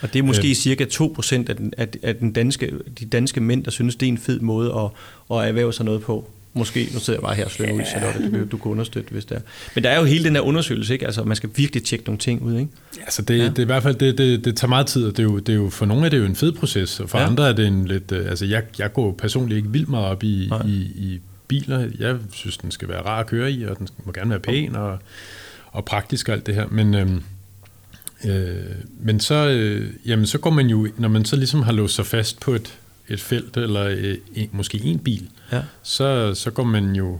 Og 0.02 0.14
det 0.14 0.20
er 0.20 0.24
måske 0.24 0.50
øh, 0.50 0.56
cirka 0.56 0.86
2% 0.86 1.50
af, 1.50 1.56
den, 1.56 1.74
af, 1.78 1.88
af 2.04 2.16
den 2.16 2.34
danske, 2.34 2.74
de 3.00 3.06
danske 3.06 3.42
mænd, 3.42 3.64
der 3.64 3.72
synes, 3.72 3.96
det 3.96 4.06
er 4.06 4.12
en 4.12 4.18
fed 4.18 4.40
måde 4.40 4.74
at, 4.74 4.90
at 5.38 5.48
erhverve 5.48 5.74
sig 5.74 5.86
noget 5.86 6.02
på. 6.02 6.30
Måske, 6.54 6.90
nu 6.94 7.00
sidder 7.00 7.20
jeg 7.20 7.24
bare 7.24 7.36
her 7.36 7.46
og 7.46 7.52
slår 7.52 7.72
ud, 7.72 7.82
Charlotte, 7.90 8.24
det 8.24 8.32
kan 8.32 8.48
du 8.48 8.58
kan 8.58 8.72
understøtte, 8.72 9.12
hvis 9.12 9.26
det 9.26 9.38
er. 9.38 9.42
Men 9.76 9.84
der 9.84 9.90
er 9.90 10.00
jo 10.00 10.06
hele 10.06 10.24
den 10.24 10.36
der 10.36 10.42
undersøgelse, 10.42 10.94
ikke? 10.94 11.06
Altså, 11.06 11.24
man 11.24 11.36
skal 11.36 11.50
virkelig 11.56 11.84
tjekke 11.84 12.06
nogle 12.06 12.20
ting 12.20 12.42
ud, 12.42 12.60
ikke? 12.60 12.72
Altså, 13.02 13.22
det, 13.22 13.38
ja. 13.38 13.44
det 13.44 13.60
er 13.60 13.64
i 13.64 13.66
hvert 13.66 13.84
fald, 13.84 13.96
det, 13.96 14.18
det, 14.18 14.46
det 14.46 14.58
tager 14.58 14.70
meget 14.70 14.88
tid, 14.88 15.06
og 15.06 15.12
det 15.12 15.20
er, 15.20 15.24
jo, 15.24 15.40
det 15.40 15.50
er 15.50 15.58
jo, 15.58 15.70
for 15.70 15.86
nogle 15.86 16.06
er 16.06 16.10
det 16.10 16.18
jo 16.18 16.26
en 16.26 16.36
fed 16.36 16.52
proces, 16.52 17.00
og 17.00 17.10
for 17.10 17.20
ja. 17.20 17.26
andre 17.26 17.50
er 17.50 17.54
det 17.54 17.68
en 17.68 17.86
lidt, 17.86 18.12
øh, 18.12 18.30
altså, 18.30 18.46
jeg, 18.46 18.64
jeg 18.80 18.94
går 18.94 19.12
personligt 19.12 19.58
ikke 19.58 19.70
vildt 19.72 19.90
meget 19.90 20.06
op 20.06 20.24
i, 20.24 20.52
i, 20.66 20.76
i 20.96 21.20
biler. 21.48 21.90
Jeg 22.00 22.16
synes, 22.34 22.58
den 22.58 22.72
skal 22.72 22.90
være 22.90 23.02
rar 23.02 23.20
at 23.20 23.28
køre 23.28 23.52
i, 23.52 23.64
og 23.64 23.80
den 23.80 23.88
må 24.06 24.12
gerne 24.12 24.30
være 24.30 24.40
pæn 24.40 24.76
og, 24.76 25.00
og 25.72 25.86
praktisk 25.86 26.30
og 26.30 26.36
alt 26.36 26.46
det 26.46 26.56
her, 26.56 26.66
men... 26.72 26.96
Øhm, 26.96 27.24
Øh, 28.26 28.76
men 29.00 29.20
så, 29.20 29.48
øh, 29.50 29.90
jamen, 30.06 30.26
så 30.26 30.38
går 30.38 30.50
man 30.50 30.68
jo, 30.68 30.88
når 30.98 31.08
man 31.08 31.26
så 31.26 31.36
ligesom 31.36 31.62
har 31.62 31.72
låst 31.72 31.96
sig 31.96 32.06
fast 32.06 32.40
på 32.40 32.54
et, 32.54 32.74
et 33.10 33.22
felt, 33.22 33.58
eller 33.58 33.84
øh, 33.84 34.18
en, 34.36 34.50
måske 34.52 34.82
en 34.84 35.00
bil, 35.00 35.30
ja. 35.52 35.62
så, 35.84 36.36
så 36.36 36.52
går 36.52 36.64
man 36.64 36.96
jo, 36.96 37.20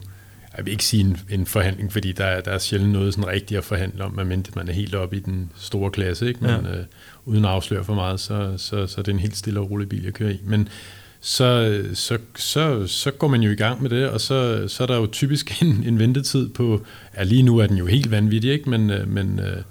jeg 0.58 0.66
vil 0.66 0.72
ikke 0.72 0.86
sige 0.86 1.04
en, 1.04 1.18
en 1.30 1.46
forhandling, 1.46 1.92
fordi 1.92 2.12
der, 2.12 2.42
der 2.42 2.52
er 2.52 2.58
sjældent 2.58 2.92
noget 2.92 3.14
sådan 3.14 3.28
rigtigt 3.28 3.58
at 3.58 3.64
forhandle 3.64 4.04
om, 4.04 4.12
medmindre 4.12 4.52
man 4.56 4.70
er 4.70 4.74
helt 4.74 4.96
oppe 4.96 5.18
i 5.18 5.20
den 5.20 5.52
store 5.58 5.92
klasse, 5.92 6.28
ikke? 6.28 6.40
Men 6.42 6.50
ja. 6.50 6.72
øh, 6.72 6.86
uden 7.26 7.46
at 7.46 7.52
afsløre 7.52 7.84
for 7.84 7.94
meget, 7.94 8.20
så, 8.20 8.54
så, 8.58 8.88
så 8.88 8.96
er 8.98 9.04
det 9.04 9.12
en 9.12 9.20
helt 9.20 9.38
stille 9.38 9.60
og 9.60 9.72
rolig 9.72 9.90
bil, 9.90 10.04
jeg 10.04 10.14
kører 10.14 10.32
i. 10.32 10.40
Men 10.44 10.70
så, 11.22 11.82
så, 11.94 12.18
så, 12.36 12.88
så 12.88 13.12
går 13.12 13.28
man 13.28 13.42
jo 13.42 13.52
i 13.52 13.56
gang 13.56 13.82
med 13.82 13.90
det, 13.90 14.10
og 14.10 14.22
så, 14.22 14.68
så 14.68 14.84
er 14.84 14.88
der 14.88 14.98
jo 14.98 15.08
typisk 15.08 15.52
en, 15.62 15.84
en 15.86 16.00
ventetid 16.00 16.50
på, 16.50 16.86
ja 17.18 17.24
lige 17.24 17.44
nu 17.44 17.58
er 17.58 17.68
den 17.68 17.78
jo 17.78 17.86
helt 17.86 18.12
vanvittig, 18.12 18.52
ikke? 18.52 18.70
Men, 18.70 18.90
øh, 18.90 19.08
men, 19.08 19.40
øh, 19.40 19.62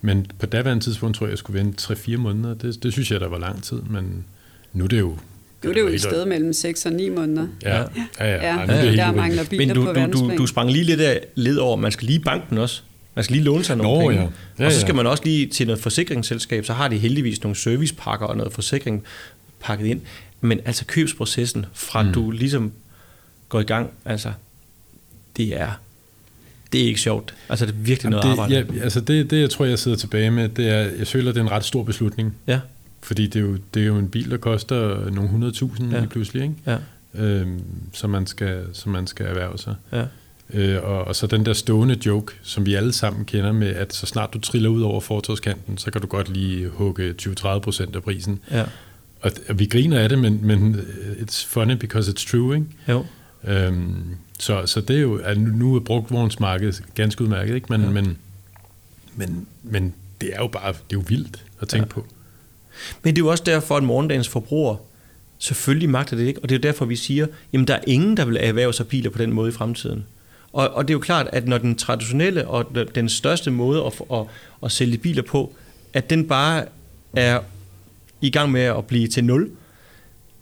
men 0.00 0.26
på 0.38 0.46
daværende 0.46 0.84
tidspunkt 0.84 1.16
tror 1.16 1.26
jeg, 1.26 1.30
jeg 1.30 1.38
skulle 1.38 1.60
vente 1.60 1.92
3-4 1.92 2.16
måneder. 2.16 2.54
Det, 2.54 2.82
det 2.82 2.92
synes 2.92 3.10
jeg, 3.10 3.20
der 3.20 3.28
var 3.28 3.38
lang 3.38 3.62
tid, 3.62 3.76
men 3.76 4.24
nu 4.72 4.84
er 4.84 4.88
det 4.88 5.00
jo 5.00 5.18
nu 5.64 5.70
er 5.70 5.74
det 5.74 5.80
jo 5.80 5.86
et 5.86 6.00
sted 6.00 6.26
mellem 6.26 6.52
6 6.52 6.86
og 6.86 6.92
9 6.92 7.08
måneder. 7.08 7.46
Ja, 7.62 7.78
ja, 7.78 7.84
ja. 8.20 8.26
ja. 8.26 8.60
ja. 8.68 8.84
ja. 8.84 8.92
Der 8.92 9.12
mangler 9.12 9.44
biler 9.44 9.66
Men 9.66 9.76
du, 9.76 9.84
på 9.84 9.92
du, 9.92 10.30
du, 10.30 10.36
du 10.36 10.46
sprang 10.46 10.70
lige 10.70 10.84
lidt 10.84 11.00
af 11.00 11.20
led 11.34 11.56
over, 11.56 11.76
man 11.76 11.92
skal 11.92 12.06
lige 12.06 12.20
banken 12.20 12.58
også. 12.58 12.82
Man 13.14 13.24
skal 13.24 13.36
lige 13.36 13.44
låne 13.44 13.64
sig 13.64 13.76
nogle 13.76 14.02
Nå, 14.02 14.10
penge. 14.10 14.22
Ja. 14.22 14.30
Ja, 14.58 14.66
og 14.66 14.72
så 14.72 14.80
skal 14.80 14.94
man 14.94 15.06
også 15.06 15.24
lige 15.24 15.46
til 15.46 15.66
noget 15.66 15.82
forsikringsselskab, 15.82 16.64
så 16.64 16.72
har 16.72 16.88
de 16.88 16.98
heldigvis 16.98 17.42
nogle 17.42 17.56
servicepakker 17.56 18.26
og 18.26 18.36
noget 18.36 18.52
forsikring 18.52 19.04
pakket 19.60 19.86
ind. 19.86 20.00
Men 20.40 20.60
altså 20.64 20.84
købsprocessen, 20.86 21.66
fra 21.72 22.02
mm. 22.02 22.12
du 22.12 22.30
ligesom 22.30 22.72
går 23.48 23.60
i 23.60 23.64
gang, 23.64 23.90
altså, 24.04 24.32
det 25.36 25.60
er 25.60 25.70
det 26.72 26.82
er 26.82 26.86
ikke 26.86 27.00
sjovt. 27.00 27.34
Altså, 27.48 27.66
det 27.66 27.72
er 27.72 27.76
virkelig 27.76 28.10
noget 28.10 28.24
det, 28.24 28.30
arbejde. 28.30 28.54
Ja, 28.54 28.82
altså 28.82 29.00
det, 29.00 29.30
det, 29.30 29.40
jeg 29.40 29.50
tror, 29.50 29.64
jeg 29.64 29.78
sidder 29.78 29.96
tilbage 29.96 30.30
med, 30.30 30.48
det 30.48 30.68
er, 30.68 30.90
jeg 30.98 31.06
føler, 31.06 31.32
det 31.32 31.40
er 31.40 31.44
en 31.44 31.50
ret 31.50 31.64
stor 31.64 31.82
beslutning. 31.82 32.34
Ja. 32.46 32.60
Fordi 33.04 33.26
det 33.26 33.36
er, 33.36 33.40
jo, 33.40 33.58
det 33.74 33.82
er 33.82 33.86
jo 33.86 33.98
en 33.98 34.08
bil, 34.08 34.30
der 34.30 34.36
koster 34.36 35.10
nogle 35.10 35.50
100.000 35.50 35.84
ja. 35.90 35.98
lige 35.98 36.08
pludselig, 36.08 36.42
ikke? 36.42 36.54
Ja. 36.66 36.76
Øhm, 37.14 37.62
som, 37.92 38.10
man 38.10 38.26
skal, 38.26 38.64
som 38.72 38.92
man 38.92 39.06
skal 39.06 39.26
erhverve 39.26 39.58
sig. 39.58 39.74
Ja. 39.92 40.04
Øh, 40.50 40.84
og, 40.84 41.04
og 41.04 41.16
så 41.16 41.26
den 41.26 41.46
der 41.46 41.52
stående 41.52 41.98
joke, 42.06 42.34
som 42.42 42.66
vi 42.66 42.74
alle 42.74 42.92
sammen 42.92 43.24
kender 43.24 43.52
med, 43.52 43.68
at 43.68 43.94
så 43.94 44.06
snart 44.06 44.34
du 44.34 44.40
triller 44.40 44.70
ud 44.70 44.82
over 44.82 45.00
fortogskanten, 45.00 45.78
så 45.78 45.90
kan 45.90 46.00
du 46.00 46.06
godt 46.06 46.28
lige 46.28 46.68
hugge 46.68 47.14
20-30 47.22 47.58
procent 47.58 47.96
af 47.96 48.02
prisen. 48.02 48.40
Ja. 48.50 48.64
Og, 49.20 49.30
og 49.48 49.58
vi 49.58 49.66
griner 49.66 49.98
af 49.98 50.08
det, 50.08 50.18
men, 50.18 50.40
men 50.42 50.80
it's 51.20 51.46
funny 51.46 51.74
because 51.74 52.12
it's 52.12 52.30
true, 52.30 52.54
ikke? 52.54 52.66
Jo. 52.88 53.04
Øhm, 53.44 54.16
så, 54.38 54.66
så 54.66 54.80
det 54.80 54.96
er 54.96 55.00
jo, 55.00 55.16
at 55.16 55.38
nu 55.38 55.76
er 55.76 55.80
brugtvognsmarkedet 55.80 56.82
ganske 56.94 57.24
udmærket, 57.24 57.54
ikke? 57.54 57.66
Men, 57.70 57.82
ja. 57.82 57.90
men, 57.90 58.18
men, 59.16 59.46
men 59.62 59.94
det 60.20 60.30
er 60.32 60.38
jo 60.38 60.48
bare, 60.48 60.68
det 60.68 60.76
er 60.76 60.84
jo 60.92 61.04
vildt 61.08 61.44
at 61.60 61.68
tænke 61.68 61.86
ja. 61.86 62.00
på. 62.00 62.06
Men 63.02 63.16
det 63.16 63.22
er 63.22 63.24
jo 63.24 63.30
også 63.30 63.44
derfor, 63.46 63.76
at 63.76 63.82
morgendagens 63.82 64.28
forbruger 64.28 64.76
selvfølgelig 65.38 65.90
magter 65.90 66.16
det 66.16 66.26
ikke, 66.26 66.40
og 66.42 66.48
det 66.48 66.54
er 66.54 66.58
jo 66.58 66.62
derfor, 66.62 66.84
vi 66.84 66.96
siger, 66.96 67.26
jamen 67.52 67.66
der 67.66 67.74
er 67.74 67.80
ingen, 67.86 68.16
der 68.16 68.24
vil 68.24 68.36
erhverve 68.40 68.72
sig 68.72 68.88
biler 68.88 69.10
på 69.10 69.18
den 69.18 69.32
måde 69.32 69.48
i 69.48 69.52
fremtiden. 69.52 70.06
Og, 70.52 70.70
og 70.70 70.88
det 70.88 70.90
er 70.90 70.96
jo 70.96 71.00
klart, 71.00 71.28
at 71.32 71.48
når 71.48 71.58
den 71.58 71.74
traditionelle 71.76 72.48
og 72.48 72.66
den 72.94 73.08
største 73.08 73.50
måde 73.50 73.84
at, 73.84 73.92
at, 74.12 74.26
at 74.64 74.72
sælge 74.72 74.98
biler 74.98 75.22
på, 75.22 75.52
at 75.92 76.10
den 76.10 76.28
bare 76.28 76.64
er 77.16 77.40
i 78.20 78.30
gang 78.30 78.52
med 78.52 78.60
at 78.60 78.86
blive 78.86 79.08
til 79.08 79.24
nul, 79.24 79.50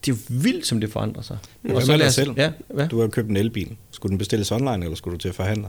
det 0.06 0.12
er 0.12 0.16
jo 0.16 0.36
vildt, 0.42 0.66
som 0.66 0.80
det 0.80 0.92
forandrer 0.92 1.22
sig. 1.22 1.38
Hvad 1.60 1.74
og 1.74 1.82
så 1.82 1.92
med 1.92 1.98
dig 1.98 2.12
selv? 2.12 2.32
Ja, 2.36 2.52
hvad? 2.68 2.88
Du 2.88 3.00
har 3.00 3.08
købt 3.08 3.28
en 3.28 3.36
elbil. 3.36 3.76
Skulle 3.90 4.10
den 4.10 4.18
bestilles 4.18 4.52
online, 4.52 4.84
eller 4.84 4.94
skulle 4.94 5.14
du 5.14 5.18
til 5.18 5.28
at 5.28 5.34
forhandle? 5.34 5.68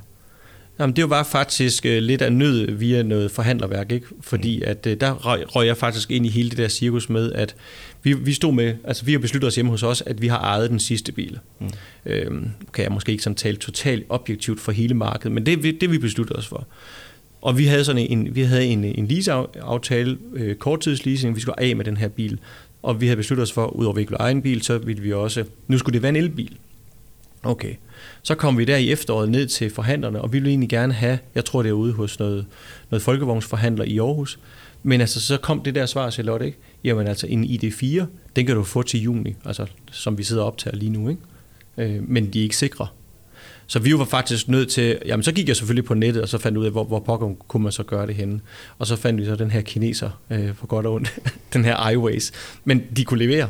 Jamen, 0.80 0.96
det 0.96 1.10
var 1.10 1.24
faktisk 1.24 1.86
uh, 1.86 1.92
lidt 1.92 2.22
af 2.22 2.34
nød 2.34 2.72
via 2.72 3.04
noget 3.04 3.32
forhandlerværk, 3.32 3.92
ikke? 3.92 4.08
fordi 4.22 4.58
mm. 4.58 4.64
at, 4.68 4.88
uh, 4.88 4.94
der 4.94 5.12
røg, 5.12 5.56
røg 5.56 5.68
jeg 5.68 5.78
faktisk 5.78 6.12
ind 6.12 6.26
i 6.26 6.30
hele 6.30 6.50
det 6.50 6.58
der 6.58 6.68
cirkus 6.68 7.10
med, 7.10 7.32
at 7.32 7.56
vi, 8.04 8.14
vi 8.14 8.34
stod 8.34 8.54
med, 8.54 8.76
altså 8.84 9.06
vi 9.06 9.12
har 9.12 9.20
besluttet 9.20 9.48
os 9.48 9.56
hjemme 9.56 9.72
hos 9.72 9.84
os, 9.84 10.04
at 10.06 10.22
vi 10.22 10.28
har 10.28 10.40
ejet 10.40 10.70
den 10.70 10.80
sidste 10.80 11.12
bil. 11.12 11.40
Mm. 11.60 11.70
Øhm, 12.06 12.50
kan 12.74 12.84
jeg 12.84 12.92
måske 12.92 13.12
ikke 13.12 13.24
sådan 13.24 13.36
tale 13.36 13.58
totalt 13.58 14.06
objektivt 14.10 14.60
for 14.60 14.72
hele 14.72 14.94
markedet, 14.94 15.32
men 15.32 15.46
det, 15.46 15.82
det 15.82 15.92
vi 15.92 15.98
besluttede 15.98 16.40
os 16.40 16.48
for. 16.48 16.68
Og 17.42 17.58
vi 17.58 17.66
havde 17.66 17.84
sådan 17.84 18.08
en, 18.10 18.36
vi 18.36 18.42
havde 18.42 18.66
en, 18.66 18.84
en 18.84 19.08
leaseaftale, 19.08 20.18
øh, 20.34 20.56
korttidsleasing, 20.56 21.36
vi 21.36 21.42
skulle 21.42 21.60
af 21.60 21.76
med 21.76 21.86
den 21.86 21.98
her 21.98 22.08
bil, 22.08 22.40
og 22.84 23.02
vi 23.02 23.08
havde 23.08 23.18
besluttet 23.18 23.44
os 23.44 23.52
for, 23.52 23.68
udover 23.68 23.94
at 23.94 23.96
vi 23.96 24.02
ikke 24.02 24.12
ville 24.12 24.22
eje 24.22 24.32
en 24.32 24.42
bil, 24.42 24.62
så 24.62 24.78
ville 24.78 25.02
vi 25.02 25.14
også, 25.14 25.44
nu 25.68 25.78
skulle 25.78 25.94
det 25.94 26.02
være 26.02 26.10
en 26.10 26.16
elbil. 26.16 26.58
Okay. 27.44 27.76
Så 28.24 28.36
kom 28.36 28.58
vi 28.58 28.66
der 28.66 28.78
i 28.78 28.92
efteråret 28.92 29.30
ned 29.30 29.48
til 29.48 29.70
forhandlerne, 29.70 30.22
og 30.22 30.34
vi 30.34 30.38
ville 30.38 30.50
egentlig 30.50 30.70
gerne 30.70 30.94
have, 30.94 31.20
jeg 31.36 31.46
tror 31.46 31.64
det 31.64 31.70
er 31.70 31.74
ude 31.74 31.94
hos 31.94 32.20
noget, 32.20 32.46
noget 32.92 33.02
folkevognsforhandler 33.02 33.84
i 33.84 34.00
Aarhus, 34.00 34.40
men 34.84 35.02
altså 35.02 35.22
så 35.22 35.38
kom 35.38 35.62
det 35.64 35.76
der 35.76 35.86
svar, 35.86 36.10
Charlotte, 36.10 36.46
ikke? 36.46 36.58
Jamen 36.84 37.08
altså 37.08 37.28
en 37.28 37.44
ID4, 37.44 38.04
den 38.36 38.46
kan 38.46 38.56
du 38.56 38.64
få 38.64 38.84
til 38.84 39.02
juni, 39.02 39.36
altså 39.46 39.66
som 39.92 40.18
vi 40.18 40.24
sidder 40.24 40.42
og 40.42 40.48
optager 40.48 40.76
lige 40.76 40.90
nu, 40.90 41.10
ikke? 41.10 41.22
Øh, 41.78 42.10
men 42.10 42.34
de 42.34 42.40
er 42.40 42.44
ikke 42.44 42.58
sikre. 42.58 42.88
Så 43.68 43.80
vi 43.80 43.98
var 43.98 44.06
faktisk 44.06 44.48
nødt 44.48 44.70
til, 44.70 45.00
jamen 45.06 45.24
så 45.24 45.32
gik 45.32 45.48
jeg 45.48 45.56
selvfølgelig 45.56 45.86
på 45.86 45.94
nettet, 45.94 46.24
og 46.24 46.30
så 46.30 46.38
fandt 46.38 46.58
ud 46.58 46.66
af, 46.66 46.72
hvor, 46.72 46.84
hvor 46.84 47.00
pokker 47.00 47.34
kunne 47.48 47.64
man 47.64 47.72
så 47.72 47.84
gøre 47.84 48.08
det 48.08 48.16
henne. 48.16 48.42
Og 48.80 48.88
så 48.88 48.96
fandt 48.96 49.22
vi 49.22 49.26
så 49.26 49.36
den 49.36 49.52
her 49.52 49.62
kineser, 49.62 50.10
øh, 50.30 50.56
for 50.56 50.68
godt 50.68 50.86
og 50.86 50.94
ondt, 50.94 51.20
den 51.54 51.66
her 51.66 51.90
iWays. 51.90 52.32
Men 52.64 52.84
de 52.96 53.06
kunne 53.06 53.20
levere 53.20 53.48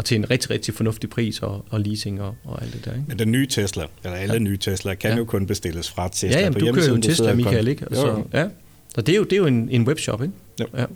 og 0.00 0.04
til 0.04 0.16
en 0.16 0.30
rigtig, 0.30 0.50
rigtig 0.50 0.74
fornuftig 0.74 1.10
pris 1.10 1.38
og, 1.38 1.64
og 1.70 1.80
leasing 1.80 2.22
og, 2.22 2.34
og 2.44 2.62
alt 2.62 2.72
det 2.72 2.84
der. 2.84 2.92
Ikke? 2.92 3.04
Men 3.08 3.18
den 3.18 3.32
nye 3.32 3.46
Tesla, 3.46 3.84
eller 4.04 4.16
alle 4.16 4.32
ja. 4.32 4.38
nye 4.38 4.56
Tesla, 4.56 4.94
kan 4.94 5.10
ja. 5.10 5.16
jo 5.16 5.24
kun 5.24 5.46
bestilles 5.46 5.90
fra 5.90 6.08
Tesla 6.08 6.30
ja, 6.30 6.38
jamen, 6.38 6.52
på 6.52 6.58
du 6.58 6.72
kører 6.72 6.88
jo 6.88 6.94
en 6.94 7.02
Tesla, 7.02 7.34
Michael, 7.34 7.68
ikke? 7.68 7.86
Så, 7.92 8.06
jo. 8.06 8.24
ja. 8.32 8.48
så 8.94 9.00
det 9.00 9.12
er 9.12 9.16
jo, 9.16 9.24
det 9.24 9.32
er 9.32 9.36
jo 9.36 9.46
en, 9.46 9.68
en 9.70 9.82
webshop, 9.82 10.22
ikke? 10.22 10.34
Jo. 10.60 10.66
Ja. 10.76 10.86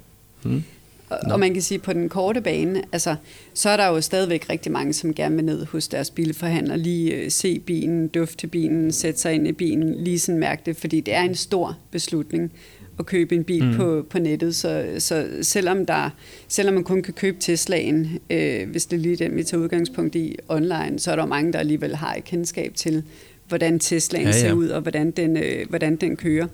Mm. 0.43 0.62
Og, 1.09 1.19
og 1.31 1.40
man 1.40 1.53
kan 1.53 1.62
sige, 1.62 1.79
på 1.79 1.93
den 1.93 2.09
korte 2.09 2.40
bane, 2.40 2.83
altså, 2.93 3.17
så 3.55 3.69
er 3.69 3.77
der 3.77 3.87
jo 3.87 4.01
stadigvæk 4.01 4.47
rigtig 4.51 4.73
mange, 4.73 4.93
som 4.93 5.14
gerne 5.14 5.37
vil 5.37 5.45
ned 5.45 5.67
hos 5.67 5.88
deres 5.88 6.11
bilforhandler, 6.11 6.77
lige 6.77 7.14
øh, 7.14 7.31
se 7.31 7.59
bilen, 7.59 8.09
dufte 8.09 8.47
bilen, 8.47 8.93
sætte 8.93 9.21
sig 9.21 9.35
ind 9.35 9.49
i 9.49 9.53
bilen, 9.53 9.95
lige 9.95 10.19
sådan 10.19 10.38
mærke 10.38 10.62
det, 10.67 10.77
fordi 10.77 11.01
det 11.01 11.14
er 11.14 11.23
en 11.23 11.35
stor 11.35 11.79
beslutning 11.90 12.53
at 12.98 13.07
købe 13.07 13.35
en 13.35 13.44
bil 13.44 13.64
mm. 13.64 13.76
på, 13.76 14.07
på 14.11 14.18
nettet. 14.18 14.57
Så, 14.57 14.87
så 14.98 15.26
selvom, 15.42 15.87
der, 15.87 16.11
selvom 16.48 16.74
man 16.74 16.85
kun 16.85 17.02
kan 17.02 17.14
købe 17.14 17.37
Teslaen, 17.40 18.18
øh, 18.30 18.70
hvis 18.70 18.87
det 18.87 18.96
er 18.96 19.00
lige 19.00 19.16
den, 19.16 19.37
vi 19.37 19.42
tager 19.42 19.62
udgangspunkt 19.62 20.14
i 20.14 20.37
online, 20.48 20.98
så 20.98 21.12
er 21.12 21.16
der 21.16 21.26
mange, 21.26 21.52
der 21.52 21.59
alligevel 21.59 21.96
har 21.96 22.14
et 22.14 22.24
kendskab 22.24 22.74
til, 22.74 23.02
hvordan 23.48 23.78
Teslaen 23.78 24.24
ja, 24.24 24.30
ja. 24.30 24.40
ser 24.40 24.52
ud, 24.52 24.68
og 24.68 24.80
hvordan 24.80 25.11
den, 25.11 25.37
øh, 25.37 25.68
hvordan 25.68 25.96
den 25.96 26.16
kører. 26.16 26.46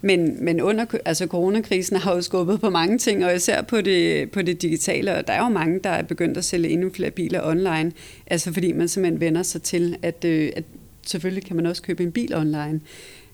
Men, 0.00 0.44
men 0.44 0.60
under 0.60 0.84
altså 1.04 1.26
coronakrisen 1.26 1.96
har 1.96 2.14
jo 2.14 2.20
skubbet 2.20 2.60
på 2.60 2.70
mange 2.70 2.98
ting, 2.98 3.24
og 3.24 3.36
især 3.36 3.62
på 3.62 3.80
det, 3.80 4.30
på 4.30 4.42
det 4.42 4.62
digitale, 4.62 5.14
og 5.14 5.26
der 5.26 5.32
er 5.32 5.42
jo 5.42 5.48
mange, 5.48 5.80
der 5.84 5.90
er 5.90 6.02
begyndt 6.02 6.36
at 6.36 6.44
sælge 6.44 6.68
endnu 6.68 6.90
flere 6.90 7.10
biler 7.10 7.46
online, 7.46 7.92
altså 8.26 8.52
fordi 8.52 8.72
man 8.72 8.88
simpelthen 8.88 9.20
vender 9.20 9.42
sig 9.42 9.62
til, 9.62 9.96
at, 10.02 10.24
øh, 10.24 10.50
at 10.56 10.64
selvfølgelig 11.06 11.44
kan 11.44 11.56
man 11.56 11.66
også 11.66 11.82
købe 11.82 12.02
en 12.02 12.12
bil 12.12 12.34
online. 12.34 12.80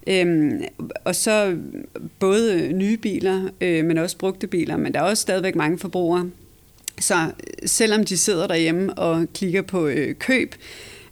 Øhm, 0.07 0.63
og 1.03 1.15
så 1.15 1.57
både 2.19 2.73
nye 2.73 2.97
biler, 2.97 3.49
øh, 3.61 3.85
men 3.85 3.97
også 3.97 4.17
brugte 4.17 4.47
biler, 4.47 4.77
men 4.77 4.93
der 4.93 4.99
er 4.99 5.03
også 5.03 5.21
stadigvæk 5.21 5.55
mange 5.55 5.79
forbrugere. 5.79 6.29
Så 6.99 7.15
øh, 7.15 7.67
selvom 7.67 8.03
de 8.03 8.17
sidder 8.17 8.47
derhjemme 8.47 8.93
og 8.93 9.27
klikker 9.33 9.61
på 9.61 9.87
øh, 9.87 10.15
køb, 10.15 10.55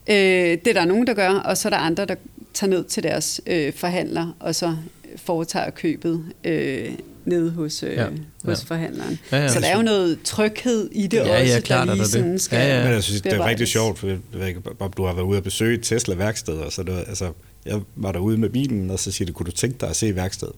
øh, 0.10 0.16
det 0.16 0.68
er 0.68 0.74
der 0.74 0.86
nogen, 0.86 1.08
der 1.08 1.14
gør, 1.14 1.30
og 1.30 1.58
så 1.58 1.68
er 1.68 1.70
der 1.70 1.78
andre, 1.78 2.06
der 2.06 2.16
tager 2.54 2.70
ned 2.70 2.84
til 2.84 3.04
deres 3.04 3.42
øh, 3.48 3.74
forhandler, 3.74 4.36
og 4.40 4.56
så 4.56 4.76
foretager 5.16 5.70
købet 5.70 6.26
øh, 6.44 6.92
nede 7.26 7.52
hos, 7.52 7.84
øh, 7.84 7.94
ja, 7.94 8.08
hos 8.46 8.64
ja. 8.64 8.76
forhandleren. 8.76 9.20
Ja, 9.32 9.38
ja, 9.38 9.48
så 9.48 9.60
der 9.60 9.68
er 9.68 9.78
jo 9.78 9.84
noget 9.84 10.20
tryghed 10.24 10.90
i 10.92 11.08
det 11.08 11.18
ja, 11.18 11.42
også, 11.42 11.54
ja, 11.54 11.60
klart, 11.60 11.88
der 11.88 11.96
lige 11.96 12.06
sådan 12.08 12.40
skal 12.40 12.58
ja, 12.58 12.78
ja. 12.78 12.84
Men 12.84 12.94
jeg 12.94 13.04
synes, 13.04 13.22
det 13.22 13.34
er 13.34 13.46
rigtig 13.46 13.68
sjovt, 13.68 14.00
for 14.00 14.08
jeg 14.08 14.18
ved 14.32 14.48
ikke, 14.48 14.62
om 14.80 14.94
du 14.94 15.06
har 15.06 15.14
været 15.14 15.26
ude 15.26 15.38
og 15.38 15.44
besøge 15.44 15.78
Tesla-værksteder, 15.78 16.70
så 16.70 16.84
det, 16.84 17.04
altså, 17.08 17.32
jeg 17.66 17.82
var 17.96 18.12
derude 18.12 18.38
med 18.38 18.50
bilen, 18.50 18.90
og 18.90 19.00
så 19.00 19.12
siger 19.12 19.26
det, 19.26 19.36
kunne 19.36 19.46
du 19.46 19.52
tænke 19.52 19.78
dig 19.82 19.90
at 19.90 19.96
se 19.96 20.16
værkstedet? 20.16 20.56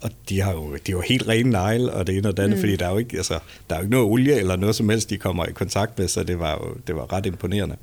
Og 0.00 0.10
de 0.28 0.40
har 0.40 0.52
jo, 0.52 0.72
de 0.72 0.92
er 0.92 0.96
jo 0.96 1.00
helt 1.00 1.28
rene 1.28 1.50
negle, 1.50 1.92
og 1.92 2.06
det 2.06 2.16
ene 2.16 2.28
og 2.28 2.36
det 2.36 2.42
andet, 2.42 2.56
mm. 2.56 2.62
fordi 2.62 2.76
der 2.76 2.86
er, 2.86 2.90
jo 2.90 2.98
ikke, 2.98 3.16
altså, 3.16 3.38
der 3.70 3.74
er 3.74 3.78
jo 3.78 3.82
ikke 3.82 3.90
noget 3.90 4.06
olie 4.06 4.34
eller 4.34 4.56
noget 4.56 4.74
som 4.74 4.88
helst, 4.88 5.10
de 5.10 5.16
kommer 5.16 5.46
i 5.46 5.52
kontakt 5.52 5.98
med, 5.98 6.08
så 6.08 6.22
det 6.22 6.38
var 6.38 6.52
jo 6.52 6.74
det 6.86 6.96
var 6.96 7.12
ret 7.12 7.26
imponerende. 7.26 7.76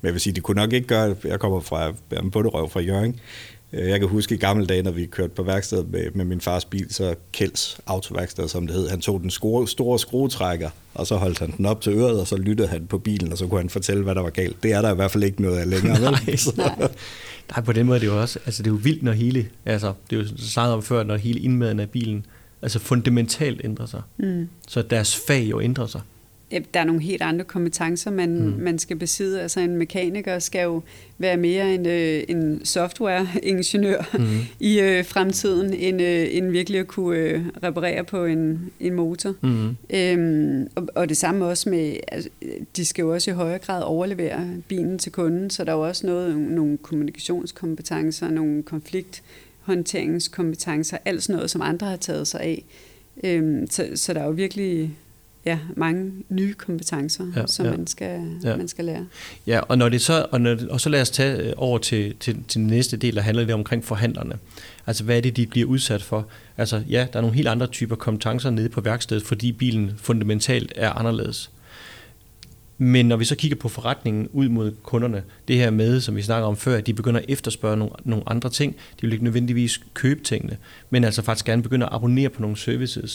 Men 0.00 0.06
jeg 0.06 0.12
vil 0.12 0.20
sige, 0.20 0.32
de 0.32 0.40
kunne 0.40 0.60
nok 0.60 0.72
ikke 0.72 0.86
gøre, 0.86 1.16
jeg 1.24 1.40
kommer 1.40 1.60
fra 1.60 1.92
en 2.22 2.30
bunderøv 2.30 2.70
fra 2.70 2.80
Jørgen, 2.80 3.20
jeg 3.76 4.00
kan 4.00 4.08
huske 4.08 4.34
i 4.34 4.38
gamle 4.38 4.66
dage, 4.66 4.82
når 4.82 4.90
vi 4.90 5.06
kørte 5.06 5.34
på 5.34 5.42
værkstedet 5.42 5.90
med, 5.90 6.10
med 6.14 6.24
min 6.24 6.40
fars 6.40 6.64
bil, 6.64 6.86
så 6.90 7.14
Kjelds 7.32 7.78
autoværksted, 7.86 8.48
som 8.48 8.66
det 8.66 8.76
hed, 8.76 8.88
han 8.88 9.00
tog 9.00 9.20
den 9.20 9.30
store, 9.30 9.68
store 9.68 9.98
skruetrækker, 9.98 10.70
og 10.94 11.06
så 11.06 11.16
holdt 11.16 11.38
han 11.38 11.54
den 11.56 11.66
op 11.66 11.80
til 11.80 11.92
øret, 11.92 12.20
og 12.20 12.26
så 12.26 12.36
lyttede 12.36 12.68
han 12.68 12.86
på 12.86 12.98
bilen, 12.98 13.32
og 13.32 13.38
så 13.38 13.46
kunne 13.46 13.60
han 13.60 13.70
fortælle, 13.70 14.02
hvad 14.02 14.14
der 14.14 14.22
var 14.22 14.30
galt. 14.30 14.62
Det 14.62 14.72
er 14.72 14.82
der 14.82 14.92
i 14.92 14.94
hvert 14.94 15.10
fald 15.10 15.24
ikke 15.24 15.42
noget 15.42 15.58
af 15.58 15.70
længere. 15.70 16.00
nej, 16.00 16.36
nej. 16.56 16.88
nej, 17.50 17.64
på 17.64 17.72
den 17.72 17.86
måde 17.86 17.96
er 17.96 18.00
det 18.00 18.06
jo 18.06 18.20
også, 18.20 18.38
altså 18.46 18.62
det 18.62 18.70
er 18.70 18.72
jo 18.72 18.80
vildt, 18.82 19.02
når 19.02 19.12
hele, 19.12 19.48
altså 19.64 19.92
det 20.10 20.18
er 20.18 20.22
jo 20.22 20.28
sagt 20.38 20.68
om 20.68 20.82
før, 20.82 21.02
når 21.02 21.16
hele 21.16 21.40
indmaden 21.40 21.80
af 21.80 21.90
bilen, 21.90 22.26
altså 22.62 22.78
fundamentalt 22.78 23.60
ændrer 23.64 23.86
sig. 23.86 24.02
Mm. 24.16 24.48
Så 24.68 24.82
deres 24.82 25.16
fag 25.16 25.42
jo 25.50 25.60
ændrer 25.60 25.86
sig 25.86 26.00
der 26.50 26.80
er 26.80 26.84
nogle 26.84 27.02
helt 27.02 27.22
andre 27.22 27.44
kompetencer, 27.44 28.10
man, 28.10 28.40
mm. 28.40 28.54
man 28.58 28.78
skal 28.78 28.96
besidde. 28.96 29.42
Altså 29.42 29.60
en 29.60 29.76
mekaniker 29.76 30.38
skal 30.38 30.62
jo 30.62 30.82
være 31.18 31.36
mere 31.36 31.74
en, 31.74 31.86
øh, 31.86 32.22
en 32.28 32.64
software-ingeniør 32.64 34.16
mm. 34.18 34.38
i 34.66 34.80
øh, 34.80 35.04
fremtiden, 35.04 35.74
end, 35.74 36.02
øh, 36.02 36.26
end 36.30 36.50
virkelig 36.50 36.80
at 36.80 36.86
kunne 36.86 37.18
øh, 37.18 37.44
reparere 37.62 38.04
på 38.04 38.24
en, 38.24 38.70
en 38.80 38.94
motor. 38.94 39.34
Mm. 39.40 39.76
Øhm, 39.90 40.68
og, 40.74 40.88
og 40.94 41.08
det 41.08 41.16
samme 41.16 41.46
også 41.46 41.70
med, 41.70 41.96
altså, 42.08 42.30
de 42.76 42.84
skal 42.84 43.02
jo 43.02 43.12
også 43.12 43.30
i 43.30 43.34
højere 43.34 43.58
grad 43.58 43.82
overlevere 43.82 44.48
bilen 44.68 44.98
til 44.98 45.12
kunden, 45.12 45.50
så 45.50 45.64
der 45.64 45.72
er 45.72 45.76
jo 45.76 45.86
også 45.86 46.06
noget, 46.06 46.36
nogle 46.36 46.78
kommunikationskompetencer, 46.78 48.30
nogle 48.30 48.62
konflikthåndteringskompetencer, 48.62 50.98
alt 51.04 51.22
sådan 51.22 51.36
noget, 51.36 51.50
som 51.50 51.62
andre 51.62 51.86
har 51.86 51.96
taget 51.96 52.26
sig 52.26 52.40
af. 52.40 52.64
Øhm, 53.24 53.66
så, 53.70 53.88
så 53.94 54.14
der 54.14 54.20
er 54.20 54.24
jo 54.24 54.30
virkelig 54.30 54.96
ja, 55.46 55.58
mange 55.76 56.12
nye 56.28 56.54
kompetencer, 56.54 57.24
ja, 57.36 57.46
som 57.46 57.66
ja. 57.66 57.70
Man, 57.70 57.86
skal, 57.86 58.20
ja. 58.44 58.56
man 58.56 58.68
skal 58.68 58.84
lære. 58.84 59.06
Ja, 59.46 59.60
og, 59.60 59.78
når 59.78 59.88
det 59.88 60.00
så, 60.00 60.26
og, 60.30 60.40
når, 60.40 60.56
og 60.70 60.80
så 60.80 60.88
lad 60.88 61.00
os 61.00 61.10
tage 61.10 61.36
øh, 61.36 61.52
over 61.56 61.78
til, 61.78 62.14
til, 62.20 62.44
til 62.48 62.60
den 62.60 62.66
næste 62.66 62.96
del, 62.96 63.14
der 63.14 63.22
handler 63.22 63.44
det 63.44 63.54
omkring 63.54 63.84
forhandlerne. 63.84 64.38
Altså, 64.86 65.04
hvad 65.04 65.16
er 65.16 65.20
det, 65.20 65.36
de 65.36 65.46
bliver 65.46 65.66
udsat 65.66 66.02
for? 66.02 66.26
Altså, 66.56 66.82
ja, 66.88 67.06
der 67.12 67.18
er 67.18 67.20
nogle 67.20 67.36
helt 67.36 67.48
andre 67.48 67.66
typer 67.66 67.96
kompetencer 67.96 68.50
nede 68.50 68.68
på 68.68 68.80
værkstedet, 68.80 69.22
fordi 69.22 69.52
bilen 69.52 69.92
fundamentalt 69.96 70.72
er 70.76 70.90
anderledes. 70.90 71.50
Men 72.78 73.06
når 73.06 73.16
vi 73.16 73.24
så 73.24 73.36
kigger 73.36 73.56
på 73.56 73.68
forretningen 73.68 74.28
ud 74.32 74.48
mod 74.48 74.72
kunderne, 74.82 75.22
det 75.48 75.56
her 75.56 75.70
med, 75.70 76.00
som 76.00 76.16
vi 76.16 76.22
snakker 76.22 76.48
om 76.48 76.56
før, 76.56 76.76
at 76.76 76.86
de 76.86 76.94
begynder 76.94 77.20
at 77.20 77.26
efterspørge 77.28 77.76
nogle, 77.76 77.94
nogle 78.04 78.24
andre 78.26 78.50
ting, 78.50 78.72
de 78.72 79.00
vil 79.00 79.12
ikke 79.12 79.24
nødvendigvis 79.24 79.80
købe 79.94 80.22
tingene, 80.22 80.56
men 80.90 81.04
altså 81.04 81.22
faktisk 81.22 81.46
gerne 81.46 81.62
begynde 81.62 81.86
at 81.86 81.92
abonnere 81.92 82.28
på 82.28 82.40
nogle 82.40 82.56
services. 82.56 83.10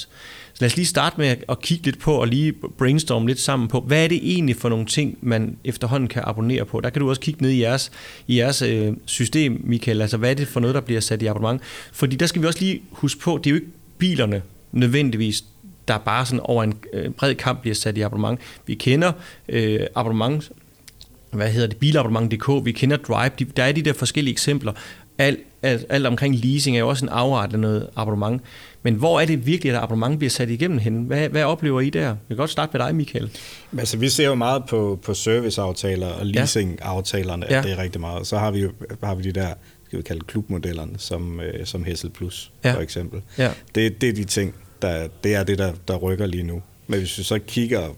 Så 0.53 0.57
lad 0.59 0.69
os 0.69 0.75
lige 0.75 0.85
starte 0.85 1.15
med 1.17 1.35
at 1.49 1.61
kigge 1.61 1.85
lidt 1.85 1.99
på 1.99 2.13
og 2.13 2.27
lige 2.27 2.53
brainstorme 2.77 3.27
lidt 3.27 3.39
sammen 3.39 3.67
på, 3.67 3.79
hvad 3.79 4.03
er 4.03 4.07
det 4.07 4.19
egentlig 4.23 4.55
for 4.55 4.69
nogle 4.69 4.85
ting, 4.85 5.17
man 5.21 5.57
efterhånden 5.63 6.09
kan 6.09 6.23
abonnere 6.25 6.65
på? 6.65 6.79
Der 6.79 6.89
kan 6.89 7.01
du 7.01 7.09
også 7.09 7.21
kigge 7.21 7.41
ned 7.41 7.49
i 7.49 7.61
jeres, 7.61 7.91
i 8.27 8.37
jeres 8.37 8.61
øh, 8.61 8.93
system, 9.05 9.61
Michael, 9.63 10.01
altså 10.01 10.17
hvad 10.17 10.29
er 10.29 10.35
det 10.35 10.47
for 10.47 10.59
noget, 10.59 10.75
der 10.75 10.81
bliver 10.81 11.01
sat 11.01 11.21
i 11.21 11.25
abonnement? 11.25 11.61
Fordi 11.91 12.15
der 12.15 12.25
skal 12.25 12.41
vi 12.41 12.47
også 12.47 12.59
lige 12.59 12.81
huske 12.91 13.21
på, 13.21 13.39
det 13.43 13.49
er 13.49 13.51
jo 13.51 13.55
ikke 13.55 13.71
bilerne 13.97 14.41
nødvendigvis, 14.71 15.43
der 15.89 15.97
bare 15.97 16.25
sådan 16.25 16.39
over 16.39 16.63
en 16.63 16.73
øh, 16.93 17.11
bred 17.11 17.35
kamp 17.35 17.61
bliver 17.61 17.75
sat 17.75 17.97
i 17.97 18.01
abonnement. 18.01 18.39
Vi 18.65 18.75
kender 18.75 19.11
øh, 19.49 19.79
abonnement, 19.95 20.51
hvad 21.31 21.49
hedder 21.49 21.67
det, 21.67 21.77
bilabonnement.dk, 21.77 22.65
vi 22.65 22.71
kender 22.71 22.97
Drive, 22.97 23.31
de, 23.39 23.45
der 23.45 23.63
er 23.63 23.71
de 23.71 23.81
der 23.81 23.93
forskellige 23.93 24.31
eksempler. 24.31 24.73
Alt, 25.17 25.39
alt, 25.63 25.85
alt 25.89 26.07
omkring 26.07 26.35
leasing 26.35 26.75
er 26.75 26.79
jo 26.79 26.89
også 26.89 27.05
en 27.05 27.09
afart 27.09 27.53
af 27.53 27.59
noget 27.59 27.89
abonnement. 27.95 28.41
Men 28.83 28.93
hvor 28.93 29.19
er 29.19 29.25
det 29.25 29.45
virkelig, 29.45 29.73
at 29.73 29.83
abonnement 29.83 30.17
bliver 30.17 30.29
sat 30.29 30.49
igennem 30.49 30.77
hen? 30.77 31.03
Hvad, 31.03 31.29
hvad 31.29 31.43
oplever 31.43 31.81
I 31.81 31.89
der? 31.89 32.01
Jeg 32.01 32.17
kan 32.27 32.37
godt 32.37 32.49
starte 32.49 32.77
med 32.77 32.85
dig, 32.85 32.95
Michael. 32.95 33.29
Altså, 33.77 33.97
vi 33.97 34.09
ser 34.09 34.25
jo 34.25 34.35
meget 34.35 34.63
på, 34.69 34.99
på 35.03 35.13
serviceaftaler 35.13 36.07
og 36.07 36.25
leasingaftalerne, 36.25 37.45
ja. 37.49 37.57
at 37.57 37.63
det 37.63 37.71
er 37.71 37.77
rigtig 37.77 38.01
meget. 38.01 38.27
Så 38.27 38.37
har 38.37 38.51
vi 38.51 38.59
jo 38.59 38.71
har 39.03 39.15
vi 39.15 39.23
de 39.23 39.31
der 39.31 39.53
skal 39.89 39.97
vi 39.97 40.03
kalde 40.03 40.21
klubmodellerne, 40.27 40.93
som, 40.97 41.39
øh, 41.39 41.65
som 41.65 41.83
Hessel 41.83 42.09
Plus, 42.09 42.51
ja. 42.63 42.73
for 42.73 42.81
eksempel. 42.81 43.21
Ja. 43.37 43.51
Det, 43.75 44.01
det 44.01 44.09
er 44.09 44.13
de 44.13 44.23
ting, 44.23 44.55
der, 44.81 45.07
det 45.23 45.35
er 45.35 45.43
det, 45.43 45.57
der, 45.57 45.73
der 45.87 45.97
rykker 45.97 46.25
lige 46.25 46.43
nu. 46.43 46.61
Men 46.87 46.99
hvis 46.99 47.17
vi 47.17 47.23
så 47.23 47.39
kigger 47.39 47.89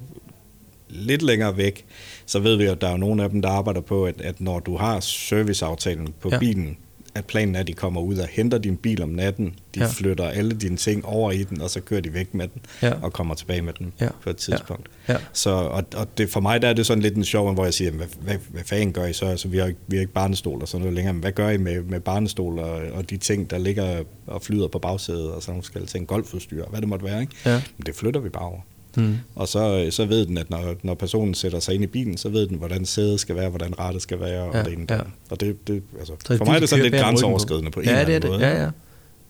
lidt 0.89 1.21
længere 1.21 1.57
væk, 1.57 1.85
så 2.25 2.39
ved 2.39 2.55
vi, 2.55 2.65
at 2.65 2.81
der 2.81 2.87
er 2.87 2.97
nogle 2.97 3.23
af 3.23 3.29
dem, 3.29 3.41
der 3.41 3.49
arbejder 3.49 3.81
på, 3.81 4.05
at, 4.05 4.21
at 4.21 4.41
når 4.41 4.59
du 4.59 4.77
har 4.77 4.99
serviceaftalen 4.99 6.13
på 6.19 6.29
ja. 6.31 6.39
bilen, 6.39 6.77
at 7.15 7.25
planen 7.25 7.55
er, 7.55 7.59
at 7.59 7.67
de 7.67 7.73
kommer 7.73 8.01
ud 8.01 8.17
og 8.17 8.27
henter 8.27 8.57
din 8.57 8.77
bil 8.77 9.03
om 9.03 9.09
natten, 9.09 9.55
de 9.75 9.79
ja. 9.79 9.87
flytter 9.87 10.27
alle 10.27 10.51
dine 10.51 10.77
ting 10.77 11.05
over 11.05 11.31
i 11.31 11.43
den, 11.43 11.61
og 11.61 11.69
så 11.69 11.81
kører 11.81 12.01
de 12.01 12.13
væk 12.13 12.33
med 12.33 12.47
den, 12.47 12.61
ja. 12.81 12.93
og 13.01 13.13
kommer 13.13 13.35
tilbage 13.35 13.61
med 13.61 13.73
den 13.73 13.93
ja. 14.01 14.09
på 14.23 14.29
et 14.29 14.37
tidspunkt. 14.37 14.89
Ja. 15.07 15.13
Ja. 15.13 15.19
Så, 15.33 15.49
og, 15.49 15.83
og 15.95 16.17
det, 16.17 16.29
for 16.29 16.39
mig 16.39 16.61
der 16.61 16.67
er 16.67 16.73
det 16.73 16.85
sådan 16.85 17.03
lidt 17.03 17.15
en 17.15 17.25
sjov, 17.25 17.53
hvor 17.53 17.63
jeg 17.63 17.73
siger, 17.73 17.91
hvad, 17.91 18.07
hvad, 18.21 18.35
hvad 18.49 18.63
fanden 18.63 18.93
gør 18.93 19.05
I 19.05 19.13
så? 19.13 19.25
Altså, 19.25 19.47
vi, 19.47 19.57
har, 19.57 19.73
vi 19.87 19.95
har 19.95 20.01
ikke 20.01 20.13
barnestol 20.13 20.61
og 20.61 20.67
sådan 20.67 20.81
noget 20.81 20.95
længere, 20.95 21.13
men 21.13 21.21
hvad 21.21 21.31
gør 21.31 21.49
I 21.49 21.57
med, 21.57 21.83
med 21.83 21.99
barnestol 21.99 22.59
og, 22.59 22.81
og 22.93 23.09
de 23.09 23.17
ting, 23.17 23.49
der 23.49 23.57
ligger 23.57 24.03
og 24.27 24.41
flyder 24.41 24.67
på 24.67 24.79
bagsædet, 24.79 25.31
og 25.31 25.41
sådan 25.41 25.51
nogle 25.51 25.63
skal 25.63 25.85
ting, 25.85 26.07
golfudstyr, 26.07 26.65
hvad 26.65 26.81
det 26.81 26.89
måtte 26.89 27.05
være, 27.05 27.21
ikke? 27.21 27.33
Ja. 27.45 27.61
Men 27.77 27.85
det 27.85 27.95
flytter 27.95 28.19
vi 28.19 28.29
bare 28.29 28.45
over. 28.45 28.59
Mm. 28.97 29.15
Og 29.35 29.47
så, 29.47 29.87
så 29.89 30.05
ved 30.05 30.25
den, 30.25 30.37
at 30.37 30.49
når, 30.49 30.75
når 30.83 30.93
personen 30.93 31.33
sætter 31.33 31.59
sig 31.59 31.75
ind 31.75 31.83
i 31.83 31.87
bilen, 31.87 32.17
så 32.17 32.29
ved 32.29 32.47
den, 32.47 32.57
hvordan 32.57 32.85
sædet 32.85 33.19
skal 33.19 33.35
være, 33.35 33.49
hvordan 33.49 33.79
rettet 33.79 34.01
skal 34.01 34.19
være, 34.19 34.43
og 34.43 34.53
ja, 34.55 34.63
det 34.63 34.73
ene 34.73 34.85
ja. 34.89 34.99
Og 35.29 35.39
det, 35.39 35.67
det, 35.67 35.83
altså, 35.99 36.13
så 36.25 36.37
for 36.37 36.45
mig 36.45 36.55
er 36.55 36.59
det 36.59 36.69
sådan 36.69 36.83
lidt 36.83 36.95
grænseoverskridende 36.95 37.71
på, 37.71 37.75
på 37.75 37.79
en 37.79 37.85
ja, 37.85 38.01
eller 38.01 38.15
anden 38.15 38.31
måde. 38.31 38.47
Ja, 38.47 38.63
ja. 38.63 38.69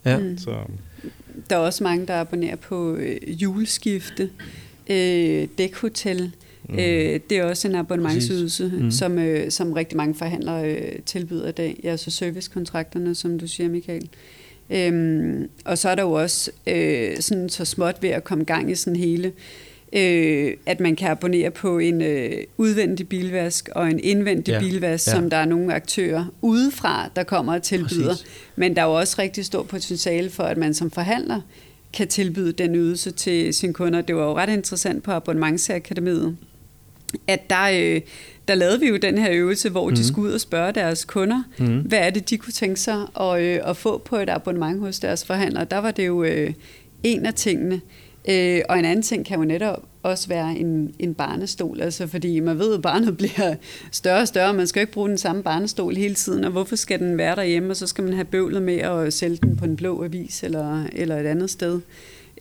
ja. 0.05 0.17
Mm. 0.17 0.37
Så. 0.37 0.55
Der 1.49 1.55
er 1.55 1.59
også 1.59 1.83
mange, 1.83 2.07
der 2.07 2.19
abonnerer 2.19 2.55
på 2.55 2.95
øh, 2.95 3.41
juleskifte, 3.41 4.29
øh, 4.89 5.47
dækhotel. 5.57 6.31
Mm. 6.69 6.79
Øh, 6.79 7.19
det 7.29 7.37
er 7.37 7.43
også 7.43 7.67
en 7.67 7.75
abonnementsydelse, 7.75 8.71
mm. 8.79 8.91
som, 8.91 9.19
øh, 9.19 9.51
som 9.51 9.73
rigtig 9.73 9.97
mange 9.97 10.15
forhandlere 10.15 10.71
øh, 10.71 10.99
tilbyder 11.05 11.49
i 11.49 11.51
dag. 11.51 11.79
Ja, 11.83 11.97
så 11.97 12.11
servicekontrakterne, 12.11 13.15
som 13.15 13.39
du 13.39 13.47
siger, 13.47 13.69
Michael. 13.69 14.09
Øhm, 14.71 15.49
og 15.65 15.77
så 15.77 15.89
er 15.89 15.95
der 15.95 16.03
jo 16.03 16.11
også 16.11 16.51
øh, 16.67 17.17
sådan 17.19 17.49
så 17.49 17.65
småt 17.65 17.97
ved 18.01 18.09
at 18.09 18.23
komme 18.23 18.43
gang 18.43 18.71
i 18.71 18.75
sådan 18.75 18.95
hele 18.95 19.33
øh, 19.93 20.53
at 20.65 20.79
man 20.79 20.95
kan 20.95 21.09
abonnere 21.09 21.51
på 21.51 21.79
en 21.79 22.01
øh, 22.01 22.31
udvendig 22.57 23.09
bilvask 23.09 23.69
og 23.75 23.89
en 23.89 23.99
indvendig 23.99 24.51
ja. 24.51 24.59
bilvask, 24.59 25.07
ja. 25.07 25.11
som 25.11 25.29
der 25.29 25.37
er 25.37 25.45
nogle 25.45 25.73
aktører 25.73 26.25
udefra, 26.41 27.09
der 27.15 27.23
kommer 27.23 27.53
og 27.53 27.63
tilbyder. 27.63 28.09
Præcis. 28.09 28.25
Men 28.55 28.75
der 28.75 28.81
er 28.81 28.85
jo 28.85 28.93
også 28.93 29.15
rigtig 29.19 29.45
stor 29.45 29.63
potentiale 29.63 30.29
for, 30.29 30.43
at 30.43 30.57
man 30.57 30.73
som 30.73 30.91
forhandler 30.91 31.41
kan 31.93 32.07
tilbyde 32.07 32.51
den 32.51 32.75
ydelse 32.75 33.11
til 33.11 33.53
sine 33.53 33.73
kunder. 33.73 34.01
Det 34.01 34.15
var 34.15 34.23
jo 34.23 34.35
ret 34.35 34.49
interessant 34.49 35.03
på 35.03 35.11
Abonnementsakademiet, 35.11 36.37
at 37.27 37.49
der, 37.49 37.69
øh, 37.73 38.01
der 38.47 38.55
lavede 38.55 38.79
vi 38.79 38.87
jo 38.87 38.97
den 38.97 39.17
her 39.17 39.29
øvelse, 39.31 39.69
hvor 39.69 39.89
mm. 39.89 39.95
de 39.95 40.01
mhm. 40.01 40.07
skulle 40.07 40.29
ud 40.29 40.33
og 40.33 40.41
spørge 40.41 40.71
deres 40.71 41.05
kunder, 41.05 41.43
mm. 41.59 41.79
hvad 41.79 41.99
er 41.99 42.09
det, 42.09 42.29
de 42.29 42.37
kunne 42.37 42.53
tænke 42.53 42.79
sig 42.79 43.07
at, 43.19 43.41
øh, 43.41 43.59
at 43.63 43.77
få 43.77 43.97
på 43.97 44.15
et 44.15 44.29
abonnement 44.29 44.79
hos 44.79 44.99
deres 44.99 45.25
forhandler. 45.25 45.63
Der 45.63 45.77
var 45.77 45.91
det 45.91 46.07
jo 46.07 46.23
øh, 46.23 46.53
en 47.03 47.25
af 47.25 47.33
tingene. 47.33 47.81
Øh, 48.29 48.61
og 48.69 48.79
en 48.79 48.85
anden 48.85 49.03
ting 49.03 49.25
kan 49.25 49.37
jo 49.37 49.45
netop 49.45 49.83
også 50.03 50.27
være 50.27 50.57
en, 50.57 50.93
en 50.99 51.13
barnestol, 51.13 51.81
altså 51.81 52.07
fordi 52.07 52.39
man 52.39 52.59
ved, 52.59 52.73
at 52.73 52.81
barnet 52.81 53.17
bliver 53.17 53.55
større 53.91 54.21
og 54.21 54.27
større, 54.27 54.53
man 54.53 54.67
skal 54.67 54.81
ikke 54.81 54.93
bruge 54.93 55.09
den 55.09 55.17
samme 55.17 55.43
barnestol 55.43 55.95
hele 55.95 56.15
tiden, 56.15 56.43
og 56.43 56.51
hvorfor 56.51 56.75
skal 56.75 56.99
den 56.99 57.17
være 57.17 57.35
derhjemme, 57.35 57.69
og 57.69 57.75
så 57.75 57.87
skal 57.87 58.03
man 58.03 58.13
have 58.13 58.25
bøvlet 58.25 58.61
med 58.61 58.77
at 58.77 59.13
sælge 59.13 59.37
den 59.37 59.57
på 59.57 59.65
en 59.65 59.75
blå 59.75 60.03
avis 60.03 60.43
eller, 60.43 60.85
eller 60.93 61.17
et 61.17 61.25
andet 61.25 61.49
sted. 61.49 61.79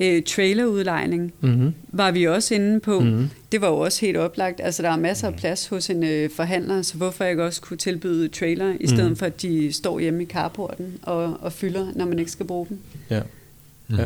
Øh, 0.00 0.22
trailerudlejning 0.22 1.33
mm-hmm. 1.40 1.74
var 1.88 2.11
vi 2.11 2.26
også 2.26 2.55
inde 2.55 2.81
på. 2.81 3.00
Mm-hmm. 3.00 3.31
Det 3.53 3.61
var 3.61 3.68
jo 3.68 3.79
også 3.79 4.00
helt 4.07 4.16
oplagt. 4.16 4.61
Altså, 4.64 4.83
der 4.83 4.90
er 4.90 4.96
masser 4.96 5.29
af 5.29 5.35
plads 5.35 5.66
hos 5.66 5.90
en 5.90 6.05
øh, 6.05 6.31
forhandler, 6.37 6.83
så 6.83 6.96
hvorfor 6.96 7.24
ikke 7.24 7.44
også 7.44 7.61
kunne 7.61 7.76
tilbyde 7.76 8.29
trailer, 8.29 8.74
i 8.81 8.87
stedet 8.87 9.03
mm-hmm. 9.03 9.16
for 9.16 9.26
at 9.26 9.42
de 9.42 9.72
står 9.72 10.00
hjemme 10.00 10.22
i 10.22 10.26
carporten 10.26 10.87
og, 11.03 11.37
og 11.40 11.53
fylder, 11.53 11.87
når 11.96 12.05
man 12.05 12.18
ikke 12.18 12.31
skal 12.31 12.46
bruge 12.46 12.66
dem. 12.68 12.79
Ja. 13.11 13.20
Mm. 13.88 13.96
ja. 13.96 14.05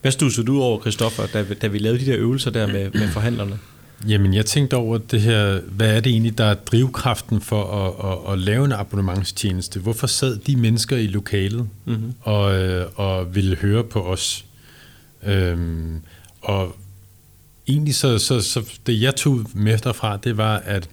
Hvad 0.00 0.12
stussede 0.12 0.46
du 0.46 0.60
over, 0.60 0.80
Christoffer, 0.80 1.26
da, 1.32 1.44
da 1.62 1.66
vi 1.66 1.78
lavede 1.78 2.00
de 2.00 2.06
der 2.06 2.18
øvelser 2.18 2.50
der 2.50 2.66
med, 2.66 2.90
med 2.90 3.08
forhandlerne? 3.08 3.58
Jamen, 4.08 4.34
jeg 4.34 4.46
tænkte 4.46 4.74
over 4.74 4.98
det 4.98 5.20
her, 5.20 5.60
hvad 5.60 5.96
er 5.96 6.00
det 6.00 6.10
egentlig, 6.10 6.38
der 6.38 6.44
er 6.44 6.54
drivkraften 6.54 7.40
for 7.40 7.64
at, 7.64 8.10
at, 8.10 8.32
at 8.32 8.38
lave 8.38 8.64
en 8.64 8.72
abonnementstjeneste? 8.72 9.80
Hvorfor 9.80 10.06
sad 10.06 10.36
de 10.36 10.56
mennesker 10.56 10.96
i 10.96 11.06
lokalet 11.06 11.68
mm-hmm. 11.84 12.12
og, 12.20 12.58
øh, 12.62 12.86
og 12.94 13.34
ville 13.34 13.56
høre 13.56 13.84
på 13.84 14.02
os? 14.02 14.44
Øhm, 15.26 16.02
og 16.40 16.76
egentlig 17.68 17.94
så, 17.94 18.18
så, 18.18 18.40
så 18.40 18.64
det 18.86 19.00
jeg 19.02 19.16
tog 19.16 19.46
med 19.54 19.78
derfra, 19.78 20.16
det 20.16 20.36
var, 20.36 20.56
at 20.56 20.88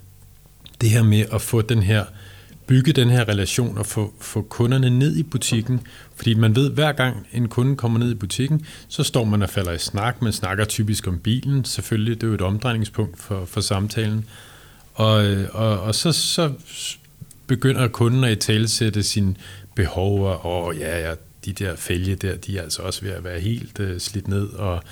det 0.81 0.89
her 0.89 1.03
med 1.03 1.25
at 1.31 1.41
få 1.41 1.61
den 1.61 1.83
her 1.83 2.05
bygge 2.67 2.93
den 2.93 3.09
her 3.09 3.29
relation 3.29 3.77
og 3.77 3.85
få, 3.85 4.13
få 4.21 4.41
kunderne 4.41 4.89
ned 4.89 5.15
i 5.15 5.23
butikken. 5.23 5.81
Fordi 6.15 6.33
man 6.33 6.55
ved, 6.55 6.71
hver 6.71 6.91
gang 6.91 7.27
en 7.33 7.47
kunde 7.47 7.75
kommer 7.75 7.99
ned 7.99 8.11
i 8.11 8.15
butikken, 8.15 8.65
så 8.87 9.03
står 9.03 9.23
man 9.23 9.41
og 9.41 9.49
falder 9.49 9.71
i 9.71 9.77
snak. 9.77 10.21
Man 10.21 10.33
snakker 10.33 10.65
typisk 10.65 11.07
om 11.07 11.19
bilen. 11.19 11.65
Selvfølgelig, 11.65 12.15
det 12.15 12.23
er 12.23 12.27
jo 12.27 12.33
et 12.33 12.41
omdrejningspunkt 12.41 13.19
for, 13.19 13.45
for 13.45 13.61
samtalen. 13.61 14.25
Og, 14.93 15.25
øh, 15.25 15.47
og, 15.53 15.79
og 15.79 15.95
så, 15.95 16.11
så 16.11 16.51
begynder 17.47 17.87
kunden 17.87 18.23
at 18.23 18.31
i 18.31 18.35
talesætte 18.35 19.03
sine 19.03 19.35
behov, 19.75 20.21
og 20.25 20.45
og 20.45 20.75
ja, 20.75 21.09
ja, 21.09 21.15
de 21.47 21.65
der 21.65 21.75
fælge 21.75 22.15
der, 22.15 22.35
de 22.35 22.57
er 22.57 22.61
altså 22.61 22.81
også 22.81 23.01
ved 23.01 23.11
at 23.11 23.23
være 23.23 23.39
helt 23.39 23.79
uh, 23.79 23.97
slidt 23.97 24.27
ned, 24.27 24.47
og 24.49 24.83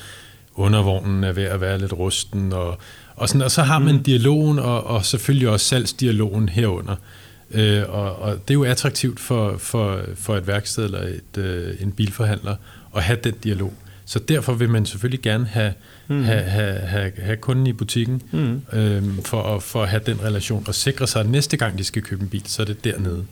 undervognen 0.55 1.23
er 1.23 1.31
ved 1.31 1.43
at 1.43 1.61
være 1.61 1.79
lidt 1.79 1.93
rusten, 1.93 2.53
og, 2.53 2.77
og, 3.15 3.29
sådan, 3.29 3.41
og 3.41 3.51
så 3.51 3.61
har 3.61 3.79
man 3.79 3.95
mm. 3.95 4.03
dialogen, 4.03 4.59
og, 4.59 4.83
og 4.83 5.05
selvfølgelig 5.05 5.49
også 5.49 5.65
salgsdialogen 5.65 6.49
herunder. 6.49 6.95
Øh, 7.51 7.83
og, 7.89 8.15
og 8.15 8.31
det 8.33 8.49
er 8.49 8.53
jo 8.53 8.63
attraktivt 8.63 9.19
for, 9.19 9.57
for, 9.57 10.01
for 10.15 10.35
et 10.35 10.47
værksted 10.47 10.85
eller 10.85 11.01
et, 11.01 11.37
øh, 11.37 11.75
en 11.79 11.91
bilforhandler 11.91 12.55
at 12.95 13.03
have 13.03 13.19
den 13.23 13.33
dialog. 13.43 13.73
Så 14.05 14.19
derfor 14.19 14.53
vil 14.53 14.69
man 14.69 14.85
selvfølgelig 14.85 15.21
gerne 15.21 15.45
have, 15.45 15.73
mm. 16.07 16.23
have, 16.23 16.41
have, 16.41 16.79
have, 16.79 17.11
have 17.17 17.37
kunden 17.37 17.67
i 17.67 17.73
butikken 17.73 18.21
mm. 18.31 18.61
øhm, 18.73 19.23
for, 19.23 19.55
at, 19.55 19.63
for 19.63 19.83
at 19.83 19.89
have 19.89 20.01
den 20.05 20.23
relation 20.23 20.63
og 20.67 20.75
sikre 20.75 21.07
sig, 21.07 21.21
at 21.21 21.29
næste 21.29 21.57
gang 21.57 21.77
de 21.77 21.83
skal 21.83 22.01
købe 22.01 22.21
en 22.21 22.29
bil, 22.29 22.43
så 22.45 22.61
er 22.61 22.65
det 22.65 22.83
dernede. 22.83 23.25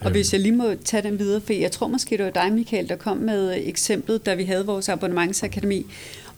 Og 0.00 0.10
hvis 0.10 0.32
jeg 0.32 0.40
lige 0.40 0.56
må 0.56 0.74
tage 0.84 1.02
den 1.02 1.18
videre, 1.18 1.40
for 1.40 1.52
jeg 1.52 1.72
tror 1.72 1.88
måske, 1.88 2.16
det 2.16 2.24
var 2.24 2.30
dig, 2.30 2.52
Michael, 2.52 2.88
der 2.88 2.96
kom 2.96 3.16
med 3.16 3.54
eksemplet, 3.64 4.26
da 4.26 4.34
vi 4.34 4.44
havde 4.44 4.66
vores 4.66 4.88
abonnementsakademi. 4.88 5.86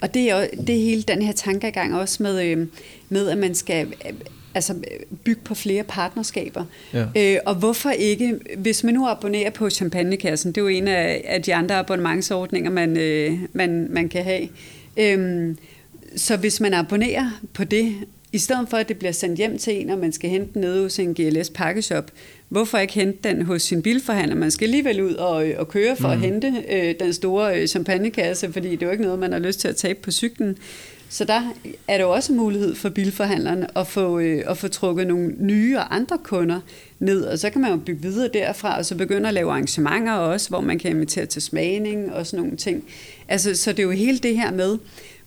Og 0.01 0.14
det 0.14 0.31
er, 0.31 0.46
det 0.66 0.75
er 0.75 0.85
hele 0.85 1.03
den 1.03 1.22
her 1.22 1.33
tankegang 1.33 1.94
også 1.94 2.22
med, 2.22 2.46
øh, 2.46 2.66
med 3.09 3.29
at 3.29 3.38
man 3.38 3.55
skal 3.55 3.94
altså 4.55 4.75
bygge 5.25 5.40
på 5.44 5.55
flere 5.55 5.83
partnerskaber. 5.83 6.64
Ja. 6.92 7.07
Øh, 7.16 7.38
og 7.46 7.55
hvorfor 7.55 7.90
ikke, 7.90 8.38
hvis 8.57 8.85
man 8.85 8.94
nu 8.94 9.07
abonnerer 9.07 9.51
på 9.51 9.70
Champagnekassen, 9.70 10.53
det 10.53 10.59
er 10.59 10.62
jo 10.62 10.68
en 10.68 10.88
af, 10.88 11.22
af 11.25 11.42
de 11.42 11.55
andre 11.55 11.75
abonnementsordninger, 11.75 12.70
man, 12.70 12.96
øh, 12.96 13.38
man, 13.53 13.87
man 13.90 14.09
kan 14.09 14.25
have. 14.25 14.48
Øhm, 14.96 15.59
så 16.16 16.37
hvis 16.37 16.61
man 16.61 16.75
abonnerer 16.75 17.31
på 17.55 17.64
det, 17.64 17.94
i 18.33 18.38
stedet 18.38 18.68
for 18.68 18.77
at 18.77 18.88
det 18.88 18.98
bliver 18.98 19.12
sendt 19.12 19.38
hjem 19.38 19.59
til 19.59 19.81
en, 19.81 19.90
og 19.90 19.98
man 19.98 20.12
skal 20.12 20.31
hente 20.31 20.55
den 20.55 20.61
nede 20.61 20.83
hos 20.83 20.98
en 20.98 21.14
GLS 21.14 21.51
pakkeshop, 21.51 22.11
hvorfor 22.53 22.79
ikke 22.79 22.95
hente 22.95 23.29
den 23.29 23.43
hos 23.43 23.62
sin 23.62 23.83
bilforhandler? 23.83 24.37
Man 24.37 24.51
skal 24.51 24.65
alligevel 24.65 25.03
ud 25.03 25.15
og, 25.15 25.47
og 25.57 25.69
køre 25.69 25.97
for 25.97 26.09
mm. 26.09 26.15
at 26.15 26.21
hente 26.21 26.55
øh, 26.69 26.95
den 27.01 27.12
store 27.12 27.61
øh, 27.61 27.67
champagnekasse, 27.67 28.53
fordi 28.53 28.71
det 28.71 28.83
er 28.83 28.87
jo 28.87 28.93
ikke 28.93 29.05
noget, 29.05 29.19
man 29.19 29.33
har 29.33 29.38
lyst 29.38 29.61
til 29.61 29.69
at 29.69 29.77
tabe 29.77 29.99
på 30.03 30.11
cyklen. 30.11 30.59
Så 31.09 31.25
der 31.25 31.41
er 31.88 31.99
der 31.99 32.05
jo 32.05 32.11
også 32.11 32.33
mulighed 32.33 32.75
for 32.75 32.88
bilforhandlerne 32.88 33.79
at 33.79 33.87
få, 33.87 34.19
øh, 34.19 34.45
at 34.47 34.59
få 34.59 34.69
trukket 34.69 35.07
nogle 35.07 35.35
nye 35.38 35.77
og 35.77 35.95
andre 35.95 36.19
kunder 36.19 36.61
ned, 36.99 37.23
og 37.25 37.38
så 37.38 37.51
kan 37.51 37.61
man 37.61 37.71
jo 37.71 37.77
bygge 37.77 38.03
videre 38.03 38.31
derfra, 38.35 38.79
og 38.79 38.87
så 38.87 38.95
begynde 38.95 39.29
at 39.29 39.35
lave 39.35 39.51
arrangementer 39.51 40.12
også, 40.12 40.49
hvor 40.49 40.61
man 40.61 40.79
kan 40.79 40.91
invitere 40.91 41.27
til 41.27 41.43
smagning 41.43 42.12
og 42.12 42.27
sådan 42.27 42.45
nogle 42.45 42.57
ting. 42.57 42.85
Altså, 43.29 43.55
så 43.55 43.71
det 43.71 43.79
er 43.79 43.83
jo 43.83 43.91
hele 43.91 44.19
det 44.19 44.37
her 44.37 44.53
med, 44.53 44.79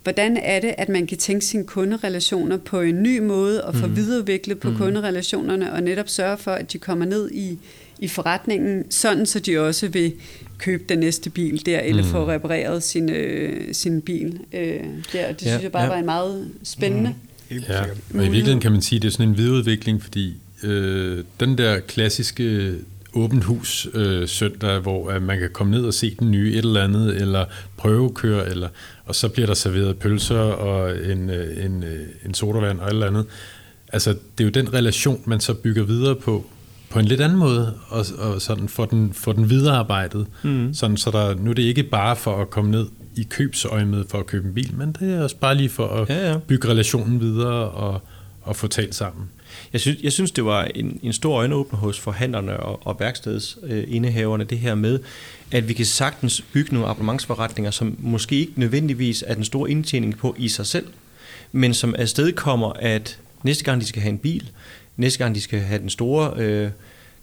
hvordan 0.06 0.38
er 0.38 0.60
det, 0.60 0.76
at 0.78 0.90
man 0.90 1.08
kan 1.08 1.18
tænke 1.18 1.46
sine 1.46 1.64
kunderelationer 1.64 2.58
på 2.58 2.82
en 2.82 3.04
ny 3.04 3.20
måde, 3.20 3.64
og 3.64 3.76
få 3.76 3.88
mm. 3.88 3.96
videreudviklet 3.96 4.60
på 4.60 4.70
mm. 4.70 4.78
kunderelationerne, 4.78 5.74
og 5.74 5.84
netop 5.84 6.10
sørge 6.10 6.38
for, 6.38 6.52
at 6.52 6.74
de 6.74 6.78
kommer 6.78 7.06
ned 7.06 7.32
i, 7.32 7.58
i 8.00 8.08
forretningen, 8.08 8.92
sådan 8.92 9.26
så 9.26 9.40
de 9.40 9.60
også 9.60 9.88
vil 9.88 10.14
købe 10.58 10.84
den 10.90 11.00
næste 11.00 11.30
bil 11.30 11.66
der, 11.66 11.80
eller 11.80 12.04
mm. 12.04 12.10
få 12.10 12.28
repareret 12.28 12.84
sin, 12.84 13.10
øh, 13.10 13.74
sin 13.74 14.02
bil 14.02 14.40
øh, 14.54 14.62
der. 15.14 15.32
Det 15.32 15.46
ja, 15.46 15.50
synes 15.50 15.64
jeg 15.64 15.72
bare 15.72 15.84
ja. 15.84 15.90
var 15.90 15.98
en 15.98 16.06
meget 16.06 16.52
spændende 16.64 17.10
mm. 17.10 17.58
Ja, 17.70 17.82
og 17.82 17.88
i 18.14 18.18
virkeligheden 18.18 18.60
kan 18.60 18.72
man 18.72 18.82
sige, 18.82 18.98
at 18.98 19.02
det 19.02 19.08
er 19.08 19.12
sådan 19.12 19.30
en 19.30 19.38
videreudvikling, 19.38 20.04
fordi 20.04 20.34
øh, 20.64 21.24
den 21.40 21.58
der 21.58 21.80
klassiske 21.80 22.76
åbent 23.16 23.44
hus 23.44 23.88
øh, 23.94 24.28
søndag, 24.28 24.80
hvor 24.80 25.12
øh, 25.12 25.22
man 25.22 25.40
kan 25.40 25.50
komme 25.54 25.72
ned 25.72 25.86
og 25.86 25.94
se 25.94 26.16
den 26.20 26.32
nye 26.32 26.52
et 26.52 26.58
eller 26.58 26.84
andet, 26.84 27.16
eller 27.22 27.46
prøvekøre, 27.78 28.50
eller, 28.50 28.70
og 29.06 29.16
så 29.16 29.30
bliver 29.30 29.48
der 29.48 29.54
serveret 29.54 29.98
pølser 29.98 30.40
og 30.40 31.06
en, 31.12 31.30
øh, 31.30 31.66
en, 31.66 31.84
øh, 31.84 32.08
en 32.26 32.34
sodavand 32.34 32.80
og 32.80 32.90
eller 32.90 33.08
andet. 33.08 33.26
Altså, 33.94 34.10
det 34.10 34.44
er 34.44 34.44
jo 34.44 34.50
den 34.50 34.74
relation, 34.74 35.22
man 35.26 35.40
så 35.40 35.54
bygger 35.54 35.84
videre 35.84 36.16
på, 36.16 36.46
på 36.90 37.00
en 37.00 37.06
lidt 37.06 37.22
anden 37.22 37.38
måde, 37.38 37.74
og, 37.88 38.06
og 38.18 38.42
sådan 38.42 38.70
få 38.70 38.86
den, 38.86 39.14
få 39.14 39.34
den 39.34 39.50
viderearbejdet. 39.50 40.28
Mm. 40.44 40.74
Sådan, 40.74 40.98
så 40.98 41.12
der, 41.12 41.36
nu 41.36 41.50
er 41.50 41.54
det 41.54 41.64
ikke 41.64 41.84
bare 41.84 42.16
for 42.16 42.42
at 42.42 42.50
komme 42.50 42.72
ned 42.72 42.88
i 43.16 43.24
købsøjemed 43.24 44.06
for 44.10 44.20
at 44.20 44.26
købe 44.26 44.48
en 44.48 44.54
bil, 44.54 44.74
men 44.78 44.96
det 45.00 45.14
er 45.14 45.22
også 45.22 45.36
bare 45.36 45.56
lige 45.56 45.70
for 45.70 45.88
at 45.88 46.10
ja, 46.10 46.32
ja. 46.32 46.38
bygge 46.38 46.68
relationen 46.70 47.20
videre 47.20 47.70
og, 47.70 48.02
og 48.42 48.56
få 48.56 48.68
talt 48.68 48.96
sammen. 48.96 49.30
Jeg 49.74 49.82
synes, 49.82 50.00
jeg 50.04 50.12
synes 50.12 50.32
det 50.32 50.46
var 50.46 50.64
en, 50.64 51.00
en 51.04 51.14
stor 51.14 51.38
øjenåbner 51.38 51.80
hos 51.80 52.00
forhandlerne 52.00 52.60
og, 52.60 52.88
og 52.88 53.00
værkstedsindehaverne, 53.00 54.44
det 54.44 54.60
her 54.60 54.76
med, 54.76 55.00
at 55.56 55.68
vi 55.68 55.74
kan 55.74 55.86
sagtens 55.86 56.42
bygge 56.54 56.74
nogle 56.74 56.90
abonnementsforretninger, 56.90 57.72
som 57.72 57.96
måske 58.00 58.36
ikke 58.36 58.52
nødvendigvis 58.56 59.24
er 59.28 59.34
den 59.34 59.44
store 59.44 59.72
indtjening 59.72 60.18
på 60.18 60.36
i 60.38 60.48
sig 60.48 60.66
selv, 60.66 60.88
men 61.52 61.74
som 61.74 61.96
afstedkommer, 61.98 62.74
at 62.74 63.20
næste 63.44 63.64
gang 63.64 63.82
de 63.82 63.86
skal 63.86 64.02
have 64.02 64.10
en 64.10 64.18
bil, 64.18 64.50
næste 64.98 65.20
gang 65.20 65.36
de 65.36 65.42
skal 65.42 65.60
have 65.60 65.82
den 65.82 65.90
store, 65.90 66.34
øh, 66.38 66.70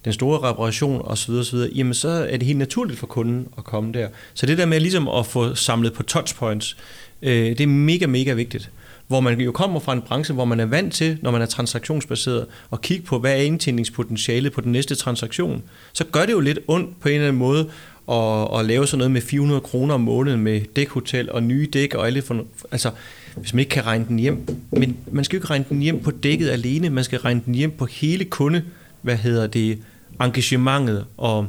den 0.04 0.12
store 0.12 0.38
reparation 0.38 1.02
osv., 1.04 1.32
osv., 1.32 1.58
jamen 1.74 1.94
så 1.94 2.08
er 2.08 2.36
det 2.36 2.42
helt 2.42 2.58
naturligt 2.58 2.98
for 2.98 3.06
kunden 3.06 3.48
at 3.58 3.64
komme 3.64 3.92
der. 3.92 4.08
Så 4.34 4.46
det 4.46 4.58
der 4.58 4.66
med 4.66 4.80
ligesom 4.80 5.08
at 5.08 5.26
få 5.26 5.54
samlet 5.54 5.92
på 5.92 6.02
touchpoints, 6.02 6.76
øh, 7.22 7.46
det 7.46 7.60
er 7.60 7.66
mega, 7.66 8.06
mega 8.06 8.32
vigtigt. 8.32 8.70
Hvor 9.06 9.20
man 9.20 9.40
jo 9.40 9.52
kommer 9.52 9.80
fra 9.80 9.92
en 9.92 10.02
branche, 10.02 10.34
hvor 10.34 10.44
man 10.44 10.60
er 10.60 10.66
vant 10.66 10.94
til, 10.94 11.18
når 11.22 11.30
man 11.30 11.42
er 11.42 11.46
transaktionsbaseret, 11.46 12.46
at 12.72 12.80
kigge 12.80 13.04
på, 13.04 13.18
hvad 13.18 13.32
er 13.32 13.42
indtjeningspotentialet 13.42 14.52
på 14.52 14.60
den 14.60 14.72
næste 14.72 14.94
transaktion. 14.94 15.62
Så 15.92 16.04
gør 16.04 16.26
det 16.26 16.32
jo 16.32 16.40
lidt 16.40 16.58
ondt 16.68 17.00
på 17.00 17.08
en 17.08 17.14
eller 17.14 17.28
anden 17.28 17.38
måde 17.38 17.70
at, 18.08 18.58
at 18.58 18.64
lave 18.64 18.86
sådan 18.86 18.98
noget 18.98 19.10
med 19.10 19.20
400 19.20 19.60
kroner 19.60 19.94
om 19.94 20.00
måneden 20.00 20.40
med 20.40 20.60
dækhotel 20.76 21.32
og 21.32 21.42
nye 21.42 21.68
dæk 21.72 21.94
og 21.94 22.06
alle 22.06 22.22
for, 22.22 22.44
altså 22.70 22.90
hvis 23.36 23.54
man 23.54 23.58
ikke 23.58 23.70
kan 23.70 23.86
regne 23.86 24.04
den 24.08 24.18
hjem. 24.18 24.46
Men 24.70 24.96
man 25.10 25.24
skal 25.24 25.36
jo 25.36 25.38
ikke 25.38 25.50
regne 25.50 25.64
den 25.68 25.80
hjem 25.80 26.00
på 26.00 26.10
dækket 26.10 26.50
alene, 26.50 26.90
man 26.90 27.04
skal 27.04 27.18
regne 27.18 27.42
den 27.46 27.54
hjem 27.54 27.70
på 27.70 27.86
hele 27.86 28.24
kunde, 28.24 28.62
hvad 29.02 29.16
hedder 29.16 29.46
det, 29.46 29.78
engagementet 30.20 31.04
og, 31.16 31.46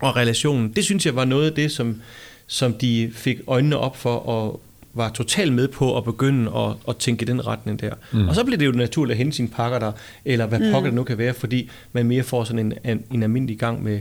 og 0.00 0.16
relationen. 0.16 0.72
Det 0.72 0.84
synes 0.84 1.06
jeg 1.06 1.16
var 1.16 1.24
noget 1.24 1.46
af 1.46 1.52
det, 1.52 1.72
som, 1.72 2.00
som 2.46 2.72
de 2.72 3.10
fik 3.14 3.40
øjnene 3.46 3.76
op 3.76 3.96
for 3.96 4.16
og 4.16 4.60
var 4.94 5.08
totalt 5.08 5.52
med 5.52 5.68
på 5.68 5.96
at 5.96 6.04
begynde 6.04 6.50
at, 6.56 6.72
at 6.88 6.96
tænke 6.96 7.22
i 7.22 7.26
den 7.26 7.46
retning 7.46 7.80
der. 7.80 7.94
Mm. 8.12 8.28
Og 8.28 8.34
så 8.34 8.44
bliver 8.44 8.58
det 8.58 8.66
jo 8.66 8.72
naturligt 8.72 9.12
at 9.12 9.18
hente 9.18 9.36
sine 9.36 9.48
pakker 9.48 9.78
der, 9.78 9.92
eller 10.24 10.46
hvad 10.46 10.58
mm. 10.58 10.72
pokker 10.72 10.90
det 10.90 10.94
nu 10.94 11.04
kan 11.04 11.18
være, 11.18 11.34
fordi 11.34 11.70
man 11.92 12.06
mere 12.06 12.22
får 12.22 12.44
sådan 12.44 12.58
en, 12.58 12.74
en, 12.84 13.04
en 13.12 13.22
almindelig 13.22 13.58
gang 13.58 13.82
med, 13.82 14.00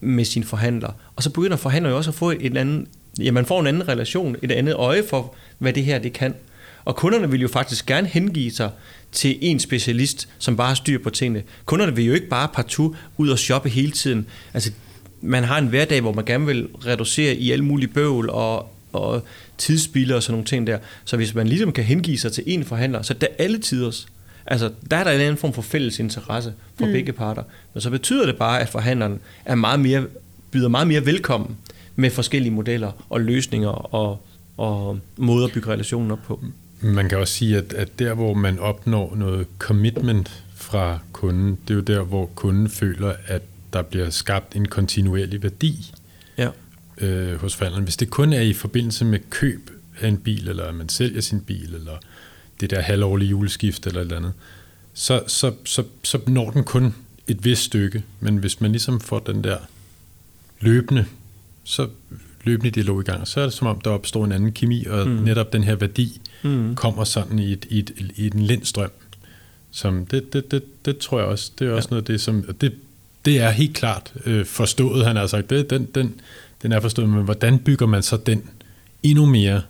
med 0.00 0.24
sin 0.24 0.44
forhandler. 0.44 0.92
Og 1.16 1.22
så 1.22 1.30
begynder 1.30 1.56
forhandler 1.56 1.90
jo 1.90 1.96
også 1.96 2.10
at 2.10 2.14
få 2.14 2.30
et 2.30 2.56
andet, 2.56 2.86
ja, 3.18 3.30
man 3.30 3.46
får 3.46 3.60
en 3.60 3.66
anden 3.66 3.88
relation, 3.88 4.36
et 4.42 4.52
andet 4.52 4.74
øje 4.74 5.04
for, 5.08 5.34
hvad 5.58 5.72
det 5.72 5.84
her 5.84 5.98
det 5.98 6.12
kan. 6.12 6.34
Og 6.84 6.96
kunderne 6.96 7.30
vil 7.30 7.40
jo 7.40 7.48
faktisk 7.48 7.86
gerne 7.86 8.06
hengive 8.06 8.50
sig 8.50 8.70
til 9.12 9.38
en 9.40 9.60
specialist, 9.60 10.28
som 10.38 10.56
bare 10.56 10.68
har 10.68 10.74
styr 10.74 11.02
på 11.02 11.10
tingene. 11.10 11.42
Kunderne 11.64 11.96
vil 11.96 12.04
jo 12.04 12.14
ikke 12.14 12.28
bare 12.28 12.48
partout 12.54 12.96
ud 13.16 13.28
og 13.28 13.38
shoppe 13.38 13.68
hele 13.68 13.90
tiden. 13.90 14.26
Altså, 14.54 14.72
man 15.20 15.44
har 15.44 15.58
en 15.58 15.66
hverdag, 15.66 16.00
hvor 16.00 16.12
man 16.12 16.24
gerne 16.24 16.46
vil 16.46 16.68
reducere 16.86 17.34
i 17.34 17.50
alle 17.50 17.64
mulige 17.64 17.88
bøvl 17.88 18.30
og, 18.30 18.72
og 18.92 19.22
tidsspilder 19.58 20.16
og 20.16 20.22
sådan 20.22 20.32
nogle 20.32 20.46
ting 20.46 20.66
der. 20.66 20.78
Så 21.04 21.16
hvis 21.16 21.34
man 21.34 21.48
ligesom 21.48 21.72
kan 21.72 21.84
hengive 21.84 22.18
sig 22.18 22.32
til 22.32 22.44
en 22.46 22.64
forhandler, 22.64 23.02
så 23.02 23.14
er 23.14 23.18
det 23.18 23.28
alle 23.38 23.58
tiders. 23.58 24.06
Altså, 24.46 24.70
der 24.90 24.96
er 24.96 25.04
der 25.04 25.10
en 25.10 25.20
anden 25.20 25.36
form 25.36 25.52
for 25.52 25.62
fælles 25.62 25.98
interesse 25.98 26.52
for 26.78 26.86
mm. 26.86 26.92
begge 26.92 27.12
parter. 27.12 27.42
Men 27.74 27.80
så 27.80 27.90
betyder 27.90 28.26
det 28.26 28.36
bare, 28.36 28.60
at 28.60 28.68
forhandleren 28.68 29.20
er 29.44 29.54
meget 29.54 29.80
mere, 29.80 30.06
byder 30.50 30.68
meget 30.68 30.86
mere 30.86 31.06
velkommen 31.06 31.56
med 31.96 32.10
forskellige 32.10 32.52
modeller 32.52 32.92
og 33.10 33.20
løsninger 33.20 33.68
og, 33.68 34.26
og 34.56 34.98
måder 35.16 35.46
at 35.46 35.52
bygge 35.52 35.68
relationen 35.68 36.10
op 36.10 36.22
på. 36.26 36.44
Man 36.80 37.08
kan 37.08 37.18
også 37.18 37.34
sige, 37.34 37.56
at, 37.56 37.72
at 37.72 37.98
der, 37.98 38.14
hvor 38.14 38.34
man 38.34 38.58
opnår 38.58 39.16
noget 39.16 39.46
commitment 39.58 40.44
fra 40.54 40.98
kunden, 41.12 41.58
det 41.68 41.70
er 41.70 41.74
jo 41.74 41.80
der, 41.80 42.02
hvor 42.02 42.26
kunden 42.26 42.68
føler, 42.68 43.14
at 43.26 43.42
der 43.72 43.82
bliver 43.82 44.10
skabt 44.10 44.56
en 44.56 44.68
kontinuerlig 44.68 45.42
værdi 45.42 45.92
ja. 46.38 46.48
øh, 46.98 47.40
hos 47.40 47.56
forhandleren. 47.56 47.84
Hvis 47.84 47.96
det 47.96 48.10
kun 48.10 48.32
er 48.32 48.40
i 48.40 48.52
forbindelse 48.52 49.04
med 49.04 49.18
køb 49.30 49.70
af 50.00 50.08
en 50.08 50.16
bil, 50.16 50.48
eller 50.48 50.64
at 50.64 50.74
man 50.74 50.88
sælger 50.88 51.20
sin 51.20 51.40
bil, 51.40 51.74
eller 51.74 51.96
det 52.60 52.70
der 52.70 52.80
halvårlige 52.80 53.28
juleskift 53.28 53.86
eller 53.86 54.00
et 54.00 54.04
eller 54.04 54.16
andet, 54.16 54.32
så, 54.94 55.22
så, 55.26 55.52
så, 55.64 55.84
så 56.02 56.20
når 56.26 56.50
den 56.50 56.64
kun 56.64 56.94
et 57.28 57.44
vist 57.44 57.62
stykke. 57.62 58.02
Men 58.20 58.36
hvis 58.36 58.60
man 58.60 58.70
ligesom 58.70 59.00
får 59.00 59.18
den 59.18 59.44
der 59.44 59.56
løbende, 60.60 61.04
så 61.64 61.88
løbende 62.44 62.70
dialog 62.70 63.00
i 63.00 63.04
gang, 63.04 63.28
så 63.28 63.40
er 63.40 63.44
det 63.44 63.52
som 63.52 63.66
om, 63.66 63.80
der 63.80 63.90
opstår 63.90 64.24
en 64.24 64.32
anden 64.32 64.52
kemi, 64.52 64.84
og 64.84 65.08
mm. 65.08 65.14
netop 65.14 65.52
den 65.52 65.64
her 65.64 65.74
værdi 65.74 66.20
mm. 66.42 66.74
kommer 66.74 67.04
sådan 67.04 67.38
i, 67.38 67.52
et, 67.52 67.66
i, 67.70 67.78
et, 67.78 68.12
i 68.16 68.26
en 68.26 68.40
lindstrøm. 68.40 68.90
Som 69.70 70.06
det, 70.06 70.32
det, 70.32 70.50
det, 70.50 70.84
det 70.84 70.98
tror 70.98 71.18
jeg 71.18 71.28
også, 71.28 71.52
det 71.58 71.68
er 71.68 71.72
også 71.72 71.88
ja. 71.90 71.94
noget 71.94 72.06
det, 72.06 72.20
som, 72.20 72.44
det, 72.60 72.74
det 73.24 73.40
er 73.40 73.50
helt 73.50 73.74
klart 73.74 74.12
øh, 74.26 74.46
forstået, 74.46 75.06
han 75.06 75.16
har 75.16 75.26
sagt, 75.26 75.50
det, 75.50 75.70
den, 75.70 75.84
den, 75.84 76.20
den 76.62 76.72
er 76.72 76.80
forstået, 76.80 77.08
men 77.08 77.24
hvordan 77.24 77.58
bygger 77.58 77.86
man 77.86 78.02
så 78.02 78.16
den 78.16 78.42
endnu 79.02 79.26
mere 79.26 79.62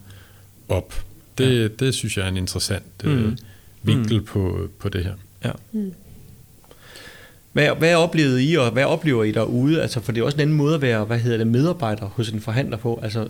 op? 0.68 1.04
Det, 1.40 1.62
ja. 1.62 1.68
det 1.84 1.94
synes 1.94 2.16
jeg 2.16 2.24
er 2.24 2.28
en 2.28 2.36
interessant 2.36 2.84
øh, 3.04 3.24
mm. 3.24 3.36
vinkel 3.82 4.18
mm. 4.18 4.24
På, 4.24 4.68
på 4.78 4.88
det 4.88 5.04
her. 5.04 5.14
Ja. 5.44 5.52
Mm. 5.72 5.92
Hvad, 7.52 7.68
hvad 7.78 7.94
oplevede 7.94 8.44
I, 8.44 8.56
og 8.56 8.70
hvad 8.70 8.84
oplever 8.84 9.24
I 9.24 9.32
derude? 9.32 9.82
Altså, 9.82 10.00
for 10.00 10.12
det 10.12 10.20
er 10.20 10.24
også 10.24 10.36
en 10.36 10.40
anden 10.40 10.56
måde 10.56 10.74
at 10.74 10.82
være 10.82 11.04
hvad 11.04 11.18
hedder 11.18 11.38
det, 11.38 11.46
medarbejder 11.46 12.06
hos 12.06 12.28
en 12.28 12.40
forhandler 12.40 12.76
på. 12.76 13.00
Altså, 13.02 13.28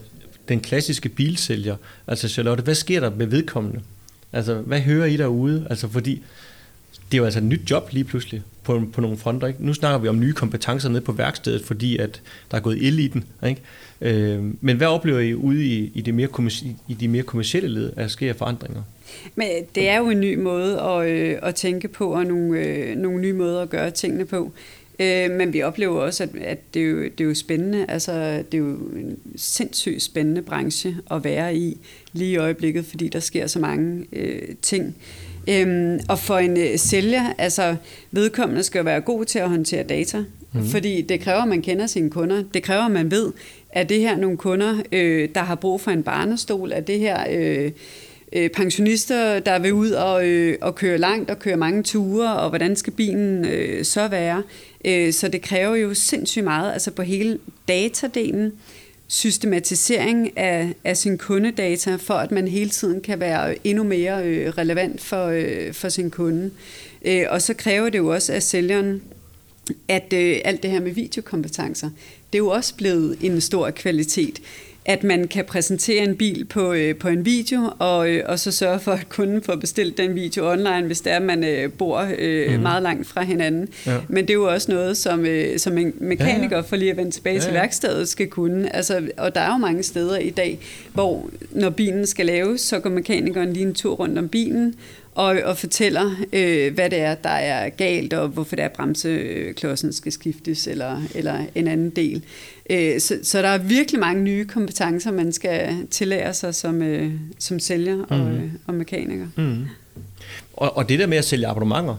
den 0.48 0.60
klassiske 0.60 1.08
bilsælger. 1.08 1.76
Altså, 2.06 2.28
Charlotte, 2.28 2.62
hvad 2.62 2.74
sker 2.74 3.00
der 3.00 3.10
med 3.10 3.26
vedkommende? 3.26 3.80
Altså, 4.32 4.54
hvad 4.54 4.80
hører 4.80 5.06
I 5.06 5.16
derude? 5.16 5.66
Altså, 5.70 5.88
fordi 5.88 6.22
det 6.92 7.16
er 7.16 7.18
jo 7.18 7.24
altså 7.24 7.38
et 7.38 7.44
nyt 7.44 7.70
job 7.70 7.88
lige 7.92 8.04
pludselig 8.04 8.42
på, 8.70 8.82
på 8.92 9.00
nogle 9.00 9.16
fronter. 9.16 9.46
Ikke? 9.46 9.66
Nu 9.66 9.74
snakker 9.74 9.98
vi 9.98 10.08
om 10.08 10.20
nye 10.20 10.32
kompetencer 10.32 10.88
nede 10.88 11.00
på 11.00 11.12
værkstedet, 11.12 11.64
fordi 11.64 11.96
at 11.96 12.22
der 12.50 12.56
er 12.56 12.60
gået 12.60 12.78
ild 12.80 12.98
i 12.98 13.08
den. 13.08 13.24
Ikke? 13.48 13.60
Øh, 14.00 14.44
men 14.60 14.76
hvad 14.76 14.86
oplever 14.86 15.18
I 15.18 15.34
ude 15.34 15.64
i, 15.64 15.92
i, 15.94 16.00
det 16.00 16.14
mere 16.14 16.28
i 16.88 16.94
de 16.94 17.08
mere 17.08 17.22
kommersielle 17.22 17.68
led, 17.68 17.92
at 17.96 18.10
sker 18.10 18.32
forandringer? 18.32 18.82
Men 19.34 19.48
øh, 19.48 19.66
det 19.74 19.88
er 19.88 19.98
jo 19.98 20.10
en 20.10 20.20
ny 20.20 20.38
måde 20.38 20.80
at, 20.80 21.10
øh, 21.10 21.38
at 21.42 21.54
tænke 21.54 21.88
på, 21.88 22.12
og 22.12 22.24
nogle, 22.24 22.58
øh, 22.58 22.96
nogle 22.96 23.20
nye 23.20 23.32
måder 23.32 23.62
at 23.62 23.70
gøre 23.70 23.90
tingene 23.90 24.24
på. 24.24 24.52
Øh, 25.00 25.30
men 25.30 25.52
vi 25.52 25.62
oplever 25.62 26.00
også, 26.00 26.22
at, 26.22 26.30
at 26.42 26.74
det, 26.74 26.82
er 26.82 26.86
jo, 26.86 27.02
det 27.02 27.20
er 27.20 27.24
jo 27.24 27.34
spændende. 27.34 27.86
Altså, 27.88 28.12
det 28.52 28.54
er 28.54 28.58
jo 28.58 28.74
en 28.74 29.18
sindssygt 29.36 30.02
spændende 30.02 30.42
branche 30.42 30.96
at 31.10 31.24
være 31.24 31.56
i 31.56 31.78
lige 32.12 32.32
i 32.32 32.36
øjeblikket, 32.36 32.84
fordi 32.84 33.08
der 33.08 33.20
sker 33.20 33.46
så 33.46 33.58
mange 33.58 34.06
øh, 34.12 34.42
ting. 34.62 34.96
Øhm, 35.48 36.00
og 36.08 36.18
for 36.18 36.38
en 36.38 36.56
øh, 36.56 36.78
sælger, 36.78 37.32
altså 37.38 37.76
vedkommende 38.10 38.62
skal 38.62 38.84
være 38.84 39.00
god 39.00 39.24
til 39.24 39.38
at 39.38 39.48
håndtere 39.48 39.82
data, 39.82 40.24
mm. 40.52 40.64
fordi 40.64 41.02
det 41.02 41.20
kræver, 41.20 41.42
at 41.42 41.48
man 41.48 41.62
kender 41.62 41.86
sine 41.86 42.10
kunder. 42.10 42.42
Det 42.54 42.62
kræver, 42.62 42.82
at 42.82 42.90
man 42.90 43.10
ved, 43.10 43.32
at 43.70 43.88
det 43.88 44.00
her 44.00 44.16
nogle 44.16 44.36
kunder, 44.36 44.82
øh, 44.92 45.28
der 45.34 45.40
har 45.40 45.54
brug 45.54 45.80
for 45.80 45.90
en 45.90 46.02
barnestol, 46.02 46.72
at 46.72 46.86
det 46.86 46.98
her 46.98 47.24
øh, 47.30 47.70
øh, 48.32 48.50
pensionister, 48.50 49.38
der 49.38 49.58
vil 49.58 49.72
ud 49.72 49.90
og, 49.90 50.28
øh, 50.28 50.58
og 50.60 50.74
køre 50.74 50.98
langt 50.98 51.30
og 51.30 51.38
køre 51.38 51.56
mange 51.56 51.82
ture, 51.82 52.36
og 52.36 52.48
hvordan 52.48 52.76
skal 52.76 52.92
bilen 52.92 53.44
øh, 53.44 53.84
så 53.84 54.08
være. 54.08 54.42
Øh, 54.84 55.12
så 55.12 55.28
det 55.28 55.42
kræver 55.42 55.76
jo 55.76 55.94
sindssygt 55.94 56.44
meget, 56.44 56.72
altså 56.72 56.90
på 56.90 57.02
hele 57.02 57.38
datadelen, 57.68 58.52
systematisering 59.10 60.38
af, 60.38 60.74
af 60.84 60.96
sin 60.96 61.18
kundedata, 61.18 61.96
for 61.96 62.14
at 62.14 62.30
man 62.30 62.48
hele 62.48 62.70
tiden 62.70 63.00
kan 63.00 63.20
være 63.20 63.66
endnu 63.66 63.84
mere 63.84 64.24
øh, 64.24 64.48
relevant 64.48 65.00
for, 65.00 65.26
øh, 65.26 65.74
for 65.74 65.88
sin 65.88 66.10
kunde. 66.10 66.50
Øh, 67.04 67.26
og 67.30 67.42
så 67.42 67.54
kræver 67.54 67.90
det 67.90 67.98
jo 67.98 68.08
også 68.08 68.32
af 68.32 68.42
sælgeren, 68.42 69.02
at 69.88 70.12
øh, 70.12 70.40
alt 70.44 70.62
det 70.62 70.70
her 70.70 70.80
med 70.80 70.92
videokompetencer, 70.92 71.90
det 72.32 72.38
er 72.38 72.42
jo 72.42 72.48
også 72.48 72.74
blevet 72.74 73.18
en 73.22 73.40
stor 73.40 73.70
kvalitet 73.70 74.40
at 74.84 75.04
man 75.04 75.28
kan 75.28 75.44
præsentere 75.44 76.04
en 76.04 76.16
bil 76.16 76.44
på, 76.44 76.72
øh, 76.72 76.96
på 76.96 77.08
en 77.08 77.24
video, 77.24 77.72
og, 77.78 78.10
øh, 78.10 78.24
og 78.26 78.38
så 78.38 78.50
sørge 78.50 78.80
for, 78.80 78.92
at 78.92 79.08
kunden 79.08 79.42
får 79.42 79.56
bestilt 79.56 79.98
den 79.98 80.14
video 80.14 80.50
online, 80.52 80.82
hvis 80.82 81.00
det 81.00 81.12
er, 81.12 81.16
at 81.16 81.22
man 81.22 81.44
øh, 81.44 81.72
bor 81.72 82.08
øh, 82.18 82.54
mm. 82.54 82.62
meget 82.62 82.82
langt 82.82 83.08
fra 83.08 83.22
hinanden. 83.22 83.68
Ja. 83.86 83.96
Men 84.08 84.24
det 84.24 84.30
er 84.30 84.34
jo 84.34 84.52
også 84.52 84.72
noget, 84.72 84.96
som, 84.96 85.26
øh, 85.26 85.58
som 85.58 85.78
en 85.78 85.94
mekaniker, 85.98 86.56
ja, 86.56 86.56
ja. 86.56 86.60
for 86.60 86.76
lige 86.76 86.90
at 86.90 86.96
vende 86.96 87.10
tilbage 87.10 87.34
ja, 87.34 87.40
ja. 87.40 87.44
til 87.44 87.54
værkstedet, 87.54 88.08
skal 88.08 88.26
kunne. 88.28 88.76
Altså, 88.76 89.08
og 89.16 89.34
der 89.34 89.40
er 89.40 89.52
jo 89.52 89.58
mange 89.58 89.82
steder 89.82 90.18
i 90.18 90.30
dag, 90.30 90.58
hvor 90.92 91.30
når 91.50 91.70
bilen 91.70 92.06
skal 92.06 92.26
laves, 92.26 92.60
så 92.60 92.78
går 92.78 92.90
mekanikeren 92.90 93.52
lige 93.52 93.66
en 93.66 93.74
tur 93.74 93.94
rundt 93.94 94.18
om 94.18 94.28
bilen, 94.28 94.74
og, 95.20 95.36
og 95.44 95.58
fortæller, 95.58 96.10
øh, 96.32 96.74
hvad 96.74 96.90
det 96.90 96.98
er, 96.98 97.14
der 97.14 97.28
er 97.28 97.68
galt, 97.68 98.12
og 98.12 98.28
hvorfor 98.28 98.56
det 98.56 98.62
er, 98.62 98.68
at 98.68 98.72
bremseklodsen 98.72 99.92
skal 99.92 100.12
skiftes, 100.12 100.66
eller, 100.66 101.02
eller 101.14 101.44
en 101.54 101.68
anden 101.68 101.90
del. 101.90 102.22
Øh, 102.70 103.00
så, 103.00 103.18
så 103.22 103.42
der 103.42 103.48
er 103.48 103.58
virkelig 103.58 104.00
mange 104.00 104.22
nye 104.22 104.44
kompetencer, 104.44 105.12
man 105.12 105.32
skal 105.32 105.86
tillære 105.90 106.34
sig 106.34 106.54
som, 106.54 106.82
øh, 106.82 107.12
som 107.38 107.58
sælger 107.58 108.04
og, 108.08 108.18
mm. 108.18 108.26
øh, 108.26 108.52
og 108.66 108.74
mekaniker. 108.74 109.26
Mm. 109.36 109.66
Og, 110.52 110.76
og 110.76 110.88
det 110.88 110.98
der 110.98 111.06
med 111.06 111.18
at 111.18 111.24
sælge 111.24 111.46
abonnementer, 111.46 111.96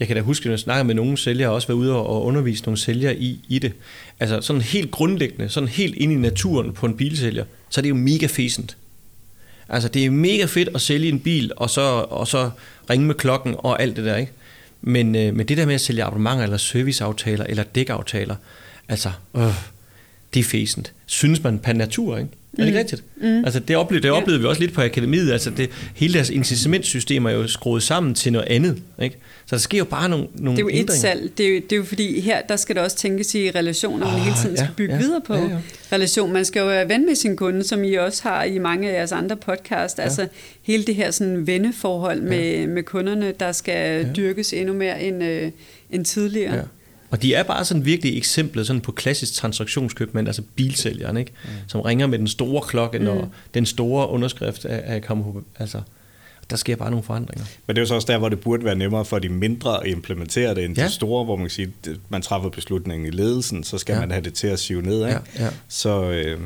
jeg 0.00 0.06
kan 0.06 0.16
da 0.16 0.22
huske, 0.22 0.44
at 0.44 0.50
jeg 0.50 0.58
snakkede 0.58 0.86
med 0.86 0.94
nogle 0.94 1.16
sælgere, 1.16 1.48
og 1.48 1.54
også 1.54 1.68
været 1.68 1.78
ude 1.78 1.96
og 1.96 2.24
undervise 2.24 2.64
nogle 2.64 2.78
sælgere 2.78 3.16
i, 3.16 3.40
i 3.48 3.58
det. 3.58 3.72
Altså 4.20 4.40
sådan 4.40 4.62
helt 4.62 4.90
grundlæggende, 4.90 5.48
sådan 5.48 5.68
helt 5.68 5.94
ind 5.96 6.12
i 6.12 6.16
naturen 6.16 6.72
på 6.72 6.86
en 6.86 6.96
bilsælger, 6.96 7.44
så 7.70 7.80
er 7.80 7.82
det 7.82 7.88
jo 7.88 7.94
mega 7.94 8.26
fæsent. 8.26 8.76
Altså 9.70 9.88
det 9.88 10.04
er 10.04 10.10
mega 10.10 10.44
fedt 10.44 10.68
at 10.74 10.80
sælge 10.80 11.08
en 11.08 11.20
bil, 11.20 11.52
og 11.56 11.70
så, 11.70 11.80
og 12.10 12.26
så 12.26 12.50
ringe 12.90 13.06
med 13.06 13.14
klokken 13.14 13.54
og 13.58 13.82
alt 13.82 13.96
det 13.96 14.04
der, 14.04 14.16
ikke? 14.16 14.32
Men, 14.82 15.14
øh, 15.14 15.34
men 15.34 15.48
det 15.48 15.56
der 15.56 15.66
med 15.66 15.74
at 15.74 15.80
sælge 15.80 16.04
abonnementer, 16.04 16.44
eller 16.44 16.56
serviceaftaler, 16.56 17.44
eller 17.48 17.62
dækaftaler, 17.62 18.36
altså, 18.88 19.10
øh, 19.36 19.54
det 20.34 20.40
er 20.40 20.44
fæsent. 20.44 20.92
Synes 21.06 21.42
man 21.42 21.58
per 21.58 21.72
natur, 21.72 22.18
ikke? 22.18 22.30
Er 22.58 22.64
det 22.64 22.72
mm. 22.72 22.78
rigtigt? 22.78 23.04
Mm. 23.16 23.44
Altså, 23.44 23.60
det 23.60 23.76
oplevede, 23.76 24.02
det 24.02 24.10
oplevede 24.10 24.40
ja. 24.40 24.40
vi 24.40 24.48
også 24.48 24.60
lidt 24.60 24.72
på 24.72 24.82
akademiet. 24.82 25.32
Altså, 25.32 25.50
det, 25.50 25.70
hele 25.94 26.14
deres 26.14 26.30
incitamentsystem 26.30 27.26
er 27.26 27.30
jo 27.30 27.48
skruet 27.48 27.82
sammen 27.82 28.14
til 28.14 28.32
noget 28.32 28.48
andet. 28.48 28.82
Ikke? 29.02 29.16
Så 29.46 29.56
der 29.56 29.60
sker 29.60 29.78
jo 29.78 29.84
bare 29.84 30.08
nogle, 30.08 30.26
nogle 30.34 30.56
Det 30.56 30.62
er 30.62 30.64
jo 30.64 30.68
ændringer. 30.68 30.92
et 30.92 30.98
salg. 31.00 31.38
Det 31.38 31.46
er 31.46 31.50
jo, 31.50 31.54
det 31.54 31.72
er 31.72 31.76
jo 31.76 31.84
fordi, 31.84 32.20
her 32.20 32.42
der 32.42 32.56
skal 32.56 32.76
det 32.76 32.82
også 32.82 32.96
tænkes 32.96 33.34
i 33.34 33.50
relationer, 33.50 34.06
oh, 34.06 34.12
man 34.12 34.20
hele 34.20 34.36
tiden 34.36 34.56
ja, 34.56 34.64
skal 34.64 34.74
bygge 34.76 34.94
ja, 34.94 35.00
videre 35.00 35.20
på. 35.26 35.34
Ja, 35.34 35.40
ja. 35.40 35.58
Relation. 35.92 36.32
Man 36.32 36.44
skal 36.44 36.60
jo 36.60 36.66
være 36.66 36.88
ven 36.88 37.06
med 37.06 37.14
sin 37.14 37.36
kunde, 37.36 37.64
som 37.64 37.84
I 37.84 37.94
også 37.94 38.22
har 38.22 38.44
i 38.44 38.58
mange 38.58 38.90
af 38.90 38.94
jeres 38.94 39.12
andre 39.12 39.36
podcast. 39.36 39.98
Ja. 39.98 40.02
Altså, 40.02 40.26
hele 40.62 40.84
det 40.84 40.94
her 40.94 41.10
sådan 41.10 41.46
venneforhold 41.46 42.20
med, 42.20 42.50
ja. 42.50 42.66
med 42.66 42.82
kunderne, 42.82 43.32
der 43.40 43.52
skal 43.52 44.04
ja. 44.04 44.12
dyrkes 44.12 44.52
endnu 44.52 44.74
mere 44.74 45.02
end, 45.02 45.24
øh, 45.24 45.50
end 45.90 46.04
tidligere. 46.04 46.54
Ja. 46.54 46.62
Og 47.10 47.22
de 47.22 47.34
er 47.34 47.42
bare 47.42 47.64
sådan 47.64 47.84
virkelig 47.84 48.16
eksemplet 48.16 48.66
sådan 48.66 48.80
på 48.80 48.92
klassisk 48.92 49.34
transaktionskøbmand, 49.34 50.26
altså 50.28 50.42
bilsælgeren, 50.56 51.16
ikke? 51.16 51.32
Mm. 51.44 51.50
som 51.66 51.80
ringer 51.80 52.06
med 52.06 52.18
den 52.18 52.28
store 52.28 52.62
klokke, 52.62 52.98
når 52.98 53.14
mm. 53.14 53.30
den 53.54 53.66
store 53.66 54.08
underskrift 54.08 54.64
er, 54.64 54.68
er 54.68 55.00
kommet 55.00 55.24
på. 55.24 55.42
Altså, 55.58 55.80
der 56.50 56.56
sker 56.56 56.76
bare 56.76 56.90
nogle 56.90 57.04
forandringer. 57.04 57.44
Men 57.66 57.76
det 57.76 57.80
er 57.80 57.82
jo 57.82 57.86
så 57.86 57.94
også 57.94 58.12
der, 58.12 58.18
hvor 58.18 58.28
det 58.28 58.40
burde 58.40 58.64
være 58.64 58.74
nemmere 58.74 59.04
for 59.04 59.18
de 59.18 59.28
mindre 59.28 59.84
at 59.84 59.90
implementere 59.90 60.54
det, 60.54 60.64
end 60.64 60.78
ja. 60.78 60.84
de 60.84 60.92
store, 60.92 61.24
hvor 61.24 61.36
man 61.36 61.44
kan 61.44 61.50
sige, 61.50 61.72
man 62.08 62.22
træffer 62.22 62.48
beslutningen 62.48 63.06
i 63.06 63.10
ledelsen, 63.10 63.64
så 63.64 63.78
skal 63.78 63.92
ja. 63.92 64.00
man 64.00 64.10
have 64.10 64.24
det 64.24 64.34
til 64.34 64.46
at 64.46 64.58
sive 64.58 64.82
ned. 64.82 65.06
Ikke? 65.06 65.20
Ja, 65.38 65.44
ja. 65.44 65.50
Så, 65.68 66.10
øh, 66.10 66.40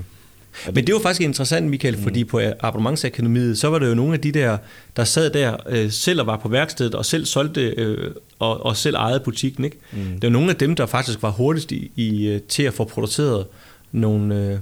men 0.75 0.87
det 0.87 0.95
var 0.95 1.01
faktisk 1.01 1.21
interessant, 1.21 1.67
Michael, 1.67 2.03
fordi 2.03 2.23
mm. 2.23 2.29
på 2.29 2.41
abonnementsakademiet, 2.61 3.59
så 3.59 3.69
var 3.69 3.79
det 3.79 3.89
jo 3.89 3.95
nogle 3.95 4.15
af 4.15 4.21
de 4.21 4.33
der, 4.33 4.59
der 4.97 5.05
sad 5.05 5.31
der 5.31 5.57
øh, 5.69 5.91
selv 5.91 6.21
og 6.21 6.27
var 6.27 6.37
på 6.37 6.49
værkstedet, 6.49 6.95
og 6.95 7.05
selv 7.05 7.25
solgte 7.25 7.61
øh, 7.61 8.11
og, 8.39 8.67
og 8.67 8.77
selv 8.77 8.97
ejede 8.97 9.21
butikken. 9.21 9.65
Ikke? 9.65 9.77
Mm. 9.93 9.99
Det 9.99 10.23
var 10.23 10.29
nogle 10.31 10.51
af 10.51 10.57
dem, 10.57 10.77
der 10.77 10.87
faktisk 10.87 11.23
var 11.23 11.31
hurtigst 11.31 11.73
i, 11.73 11.93
i, 11.97 12.27
øh, 12.27 12.41
til 12.41 12.63
at 12.63 12.75
få 12.75 12.85
produceret 12.85 13.47
nogle, 13.93 14.51
øh, 14.51 14.59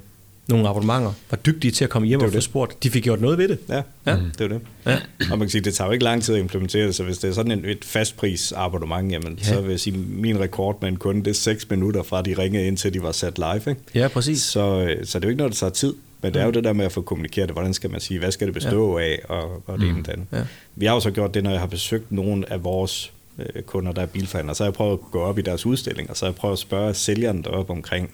nogle 0.53 0.69
abonnementer, 0.69 1.13
var 1.31 1.37
dygtige 1.37 1.71
til 1.71 1.85
at 1.85 1.91
komme 1.91 2.09
hjem 2.09 2.21
og 2.21 2.33
få 2.33 2.41
spurgt. 2.41 2.83
De 2.83 2.91
fik 2.91 3.03
gjort 3.03 3.21
noget 3.21 3.39
ved 3.39 3.49
det. 3.49 3.59
Ja, 3.69 3.83
ja. 4.07 4.17
Mm. 4.17 4.23
det 4.39 4.51
var 4.51 4.59
det. 4.59 4.61
Ja. 4.87 4.99
Og 5.31 5.39
man 5.39 5.41
kan 5.41 5.49
sige, 5.49 5.63
det 5.63 5.75
tager 5.75 5.89
jo 5.89 5.93
ikke 5.93 6.05
lang 6.05 6.23
tid 6.23 6.35
at 6.35 6.41
implementere 6.41 6.87
det, 6.87 6.95
så 6.95 7.05
hvis 7.05 7.19
det 7.19 7.31
er 7.31 7.35
sådan 7.35 7.53
en, 7.53 7.65
et 7.65 7.85
fastpris 7.85 8.53
abonnement, 8.57 9.13
jamen, 9.13 9.39
ja. 9.39 9.45
så 9.45 9.61
vil 9.61 9.71
jeg 9.71 9.81
sige, 9.81 9.99
min 9.99 10.41
rekord 10.41 10.79
med 10.81 10.89
en 10.89 10.97
kunde, 10.97 11.25
det 11.25 11.31
er 11.31 11.35
6 11.35 11.71
minutter 11.71 12.03
fra, 12.03 12.23
de 12.23 12.35
ringede 12.39 12.67
ind 12.67 12.77
til, 12.77 12.95
de 12.95 13.03
var 13.03 13.13
sat 13.13 13.39
live. 13.39 13.57
Ikke? 13.71 13.77
Ja, 13.95 14.09
præcis. 14.09 14.43
Så, 14.43 14.61
øh, 14.61 15.07
så 15.07 15.19
det 15.19 15.25
er 15.25 15.29
jo 15.29 15.31
ikke 15.31 15.39
noget, 15.39 15.53
der 15.53 15.57
tager 15.57 15.71
tid. 15.71 15.95
Men 16.23 16.35
det 16.35 16.41
er 16.41 16.45
jo 16.45 16.51
mm. 16.51 16.55
det 16.55 16.65
der 16.65 16.73
med 16.73 16.85
at 16.85 16.93
få 16.93 17.01
kommunikeret 17.01 17.49
det. 17.49 17.55
Hvordan 17.55 17.75
skal 17.75 17.91
man 17.91 18.01
sige, 18.01 18.19
hvad 18.19 18.33
skal 18.33 18.47
det 18.47 18.55
bestå 18.55 18.99
ja. 18.99 19.05
af, 19.05 19.21
og, 19.29 19.63
og 19.67 19.79
det 19.79 19.89
mm. 19.89 19.95
ene 19.95 20.03
den. 20.03 20.29
Ja. 20.33 20.43
Vi 20.77 20.87
har 20.87 20.95
jo 20.95 21.01
så 21.01 21.11
gjort 21.11 21.35
det, 21.35 21.45
når 21.45 21.51
jeg 21.51 21.61
har 21.61 21.67
besøgt 21.67 22.13
nogle 22.13 22.53
af 22.53 22.65
vores 22.65 23.13
øh, 23.39 23.63
kunder, 23.63 23.93
der 23.93 24.03
er 24.03 24.07
bilforhandlere, 24.07 24.55
så 24.55 24.63
har 24.63 24.69
jeg 24.69 24.75
prøvet 24.75 24.93
at 24.93 25.11
gå 25.11 25.21
op 25.21 25.39
i 25.39 25.43
deres 25.43 25.67
udstillinger, 25.67 26.15
så 26.15 26.25
har 26.25 26.31
jeg 26.31 26.37
prøvet 26.37 26.53
at 26.53 26.59
spørge 26.59 26.95
sælgeren 26.95 27.43
deroppe 27.43 27.73
omkring, 27.73 28.11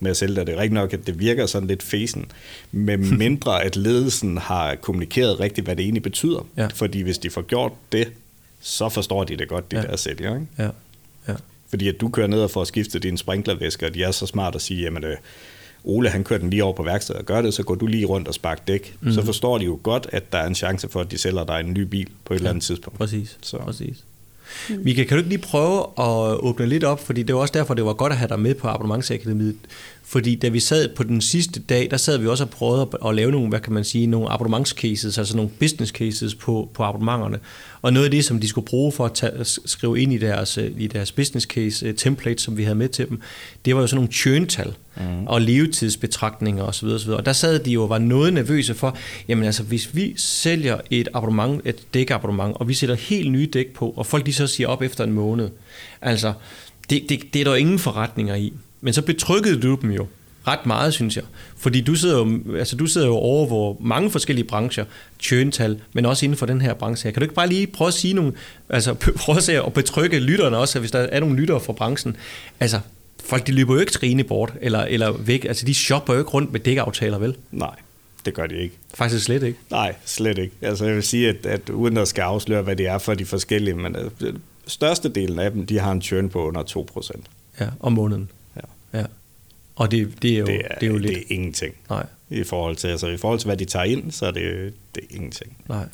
med 0.00 0.10
at 0.10 0.16
sælge 0.16 0.36
det. 0.36 0.46
Det 0.46 0.54
er 0.54 0.58
rigtig 0.58 0.74
nok, 0.74 0.92
at 0.92 1.06
det 1.06 1.18
virker 1.18 1.46
sådan 1.46 1.68
lidt 1.68 1.82
fesen, 1.82 2.30
med 2.72 2.98
mindre 3.24 3.64
at 3.64 3.76
ledelsen 3.76 4.38
har 4.38 4.74
kommunikeret 4.74 5.40
rigtigt, 5.40 5.66
hvad 5.66 5.76
det 5.76 5.82
egentlig 5.82 6.02
betyder. 6.02 6.46
Ja. 6.56 6.66
Fordi 6.74 7.00
hvis 7.00 7.18
de 7.18 7.30
får 7.30 7.42
gjort 7.42 7.72
det, 7.92 8.12
så 8.60 8.88
forstår 8.88 9.24
de 9.24 9.36
det 9.36 9.48
godt, 9.48 9.70
de 9.70 9.76
ja. 9.76 9.82
der 9.82 9.96
sælger. 9.96 10.34
Ikke? 10.34 10.46
Ja. 10.58 10.68
Ja. 11.28 11.34
Fordi 11.68 11.88
at 11.88 12.00
du 12.00 12.08
kører 12.08 12.26
ned 12.26 12.40
og 12.40 12.50
får 12.50 12.64
skiftet 12.64 13.02
din 13.02 13.16
sprinklervæske, 13.16 13.86
og 13.86 13.94
de 13.94 14.02
er 14.02 14.10
så 14.10 14.26
smart 14.26 14.54
at 14.54 14.60
sige, 14.60 14.82
jamen 14.82 15.04
øh, 15.04 15.16
Ole 15.84 16.08
han 16.08 16.24
kører 16.24 16.40
den 16.40 16.50
lige 16.50 16.64
over 16.64 16.72
på 16.72 16.82
værkstedet 16.82 17.20
og 17.20 17.26
gør 17.26 17.42
det, 17.42 17.54
så 17.54 17.62
går 17.62 17.74
du 17.74 17.86
lige 17.86 18.06
rundt 18.06 18.28
og 18.28 18.34
sparker 18.34 18.62
dæk. 18.66 18.96
Mm. 19.00 19.12
Så 19.12 19.24
forstår 19.24 19.58
de 19.58 19.64
jo 19.64 19.80
godt, 19.82 20.06
at 20.12 20.32
der 20.32 20.38
er 20.38 20.46
en 20.46 20.54
chance 20.54 20.88
for, 20.88 21.00
at 21.00 21.10
de 21.10 21.18
sælger 21.18 21.44
dig 21.44 21.60
en 21.60 21.72
ny 21.72 21.80
bil 21.80 22.08
på 22.24 22.34
et 22.34 22.36
ja. 22.36 22.40
eller 22.40 22.50
andet 22.50 22.64
tidspunkt. 22.64 22.98
Præcis, 22.98 23.38
så. 23.42 23.58
præcis. 23.58 24.04
Mm. 24.70 24.80
Mika, 24.84 25.04
kan 25.04 25.16
du 25.16 25.16
ikke 25.16 25.28
lige 25.28 25.42
prøve 25.42 25.80
at 25.80 26.38
åbne 26.40 26.66
lidt 26.66 26.84
op, 26.84 27.06
fordi 27.06 27.22
det 27.22 27.34
var 27.34 27.40
også 27.40 27.52
derfor, 27.52 27.74
det 27.74 27.84
var 27.84 27.92
godt 27.92 28.12
at 28.12 28.18
have 28.18 28.28
dig 28.28 28.40
med 28.40 28.54
på 28.54 28.68
Abonnementsakademiet. 28.68 29.56
Fordi 30.10 30.34
da 30.34 30.48
vi 30.48 30.60
sad 30.60 30.88
på 30.88 31.02
den 31.02 31.20
sidste 31.20 31.60
dag, 31.60 31.88
der 31.90 31.96
sad 31.96 32.18
vi 32.18 32.26
også 32.26 32.44
og 32.44 32.50
prøvede 32.50 32.88
at, 33.06 33.14
lave 33.14 33.30
nogle, 33.30 33.48
hvad 33.48 33.60
kan 33.60 33.72
man 33.72 33.84
sige, 33.84 34.06
nogle 34.06 34.28
abonnementscases, 34.28 35.18
altså 35.18 35.36
nogle 35.36 35.50
business 35.60 35.92
cases 35.92 36.34
på, 36.34 36.70
på 36.74 36.82
abonnementerne. 36.82 37.38
Og 37.82 37.92
noget 37.92 38.04
af 38.04 38.10
det, 38.10 38.24
som 38.24 38.40
de 38.40 38.48
skulle 38.48 38.64
bruge 38.64 38.92
for 38.92 39.04
at 39.04 39.12
tage, 39.12 39.44
skrive 39.44 40.00
ind 40.00 40.12
i 40.12 40.18
deres, 40.18 40.58
i 40.78 40.86
deres 40.86 41.12
business 41.12 41.46
case 41.46 41.88
uh, 41.88 41.94
template, 41.94 42.42
som 42.42 42.56
vi 42.56 42.62
havde 42.62 42.74
med 42.74 42.88
til 42.88 43.08
dem, 43.08 43.20
det 43.64 43.74
var 43.74 43.80
jo 43.80 43.86
sådan 43.86 43.96
nogle 43.96 44.12
churn-tal 44.12 44.74
mm. 44.96 45.26
og 45.26 45.40
levetidsbetragtninger 45.40 46.62
osv. 46.62 46.86
osv. 46.86 47.10
Og 47.10 47.26
der 47.26 47.32
sad 47.32 47.58
de 47.58 47.70
jo 47.70 47.82
og 47.82 47.88
var 47.88 47.98
noget 47.98 48.32
nervøse 48.32 48.74
for, 48.74 48.96
jamen 49.28 49.44
altså, 49.44 49.62
hvis 49.62 49.94
vi 49.94 50.14
sælger 50.16 50.80
et 50.90 51.08
abonnement, 51.14 51.62
et 51.64 51.94
dækabonnement, 51.94 52.56
og 52.56 52.68
vi 52.68 52.74
sætter 52.74 52.94
helt 52.94 53.32
nye 53.32 53.48
dæk 53.52 53.74
på, 53.74 53.90
og 53.96 54.06
folk 54.06 54.26
de 54.26 54.32
så 54.32 54.46
siger 54.46 54.68
op 54.68 54.82
efter 54.82 55.04
en 55.04 55.12
måned, 55.12 55.48
altså, 56.00 56.32
det, 56.90 57.02
det, 57.08 57.20
det 57.32 57.40
er 57.40 57.44
der 57.44 57.54
ingen 57.54 57.78
forretninger 57.78 58.34
i. 58.34 58.52
Men 58.80 58.94
så 58.94 59.02
betrykkede 59.02 59.60
du 59.60 59.78
dem 59.82 59.90
jo 59.90 60.06
ret 60.48 60.66
meget, 60.66 60.94
synes 60.94 61.16
jeg. 61.16 61.24
Fordi 61.56 61.80
du 61.80 61.94
sidder 61.94 62.18
jo, 62.18 62.56
altså, 62.56 62.76
du 62.76 62.86
sidder 62.86 63.06
jo 63.06 63.14
over 63.14 63.46
hvor 63.46 63.76
mange 63.80 64.10
forskellige 64.10 64.44
brancher, 64.44 64.84
churntal, 65.20 65.80
men 65.92 66.04
også 66.04 66.26
inden 66.26 66.38
for 66.38 66.46
den 66.46 66.60
her 66.60 66.74
branche 66.74 67.06
her. 67.06 67.12
Kan 67.12 67.20
du 67.20 67.24
ikke 67.24 67.34
bare 67.34 67.48
lige 67.48 67.66
prøve 67.66 67.88
at 67.88 67.94
sige 67.94 68.14
nogle, 68.14 68.32
altså 68.68 68.94
prøve 69.24 69.66
at, 69.66 69.72
betrykke 69.72 70.18
lytterne 70.18 70.56
også, 70.58 70.80
hvis 70.80 70.90
der 70.90 70.98
er 70.98 71.20
nogle 71.20 71.36
lyttere 71.36 71.60
fra 71.60 71.72
branchen. 71.72 72.16
Altså, 72.60 72.80
folk 73.24 73.46
de 73.46 73.52
løber 73.52 73.74
jo 73.74 73.80
ikke 73.80 73.92
skrigende 73.92 74.24
bort, 74.24 74.52
eller, 74.60 74.80
eller 74.80 75.12
væk. 75.12 75.44
Altså, 75.44 75.66
de 75.66 75.74
shopper 75.74 76.12
jo 76.12 76.18
ikke 76.18 76.30
rundt 76.30 76.52
med 76.52 76.60
dækaftaler, 76.60 77.18
vel? 77.18 77.36
Nej, 77.52 77.74
det 78.24 78.34
gør 78.34 78.46
de 78.46 78.56
ikke. 78.56 78.74
Faktisk 78.94 79.24
slet 79.24 79.42
ikke? 79.42 79.58
Nej, 79.70 79.94
slet 80.04 80.38
ikke. 80.38 80.54
Altså, 80.62 80.84
jeg 80.84 80.94
vil 80.94 81.02
sige, 81.02 81.28
at, 81.28 81.46
at 81.46 81.70
uden 81.70 81.96
at 81.96 82.08
skal 82.08 82.22
afsløre, 82.22 82.62
hvad 82.62 82.76
det 82.76 82.86
er 82.86 82.98
for 82.98 83.14
de 83.14 83.24
forskellige, 83.24 83.74
men 83.74 83.96
øh, 83.96 84.32
størstedelen 84.66 85.38
af 85.38 85.50
dem, 85.50 85.66
de 85.66 85.78
har 85.78 85.92
en 85.92 86.02
churn 86.02 86.28
på 86.28 86.46
under 86.46 86.62
2%. 86.62 87.10
Ja, 87.60 87.66
om 87.80 87.92
måneden. 87.92 88.30
Og 89.78 89.90
det, 89.90 90.22
det, 90.22 90.34
er 90.34 90.38
jo, 90.38 90.46
det, 90.46 90.60
er, 90.64 90.74
det 90.74 90.86
er 90.86 90.90
jo 90.90 90.98
lidt... 90.98 91.14
Det 91.14 91.18
er 91.18 91.34
ingenting. 91.34 91.74
Nej. 91.90 92.06
I 92.30 92.44
forhold 92.44 92.76
til, 92.76 92.88
altså, 92.88 93.06
i 93.06 93.16
forhold 93.16 93.38
til, 93.38 93.46
hvad 93.46 93.56
de 93.56 93.64
tager 93.64 93.84
ind, 93.84 94.12
så 94.12 94.26
er 94.26 94.30
det, 94.30 94.72
det 94.94 95.02
er 95.10 95.16
ingenting. 95.16 95.56
Nej. 95.68 95.88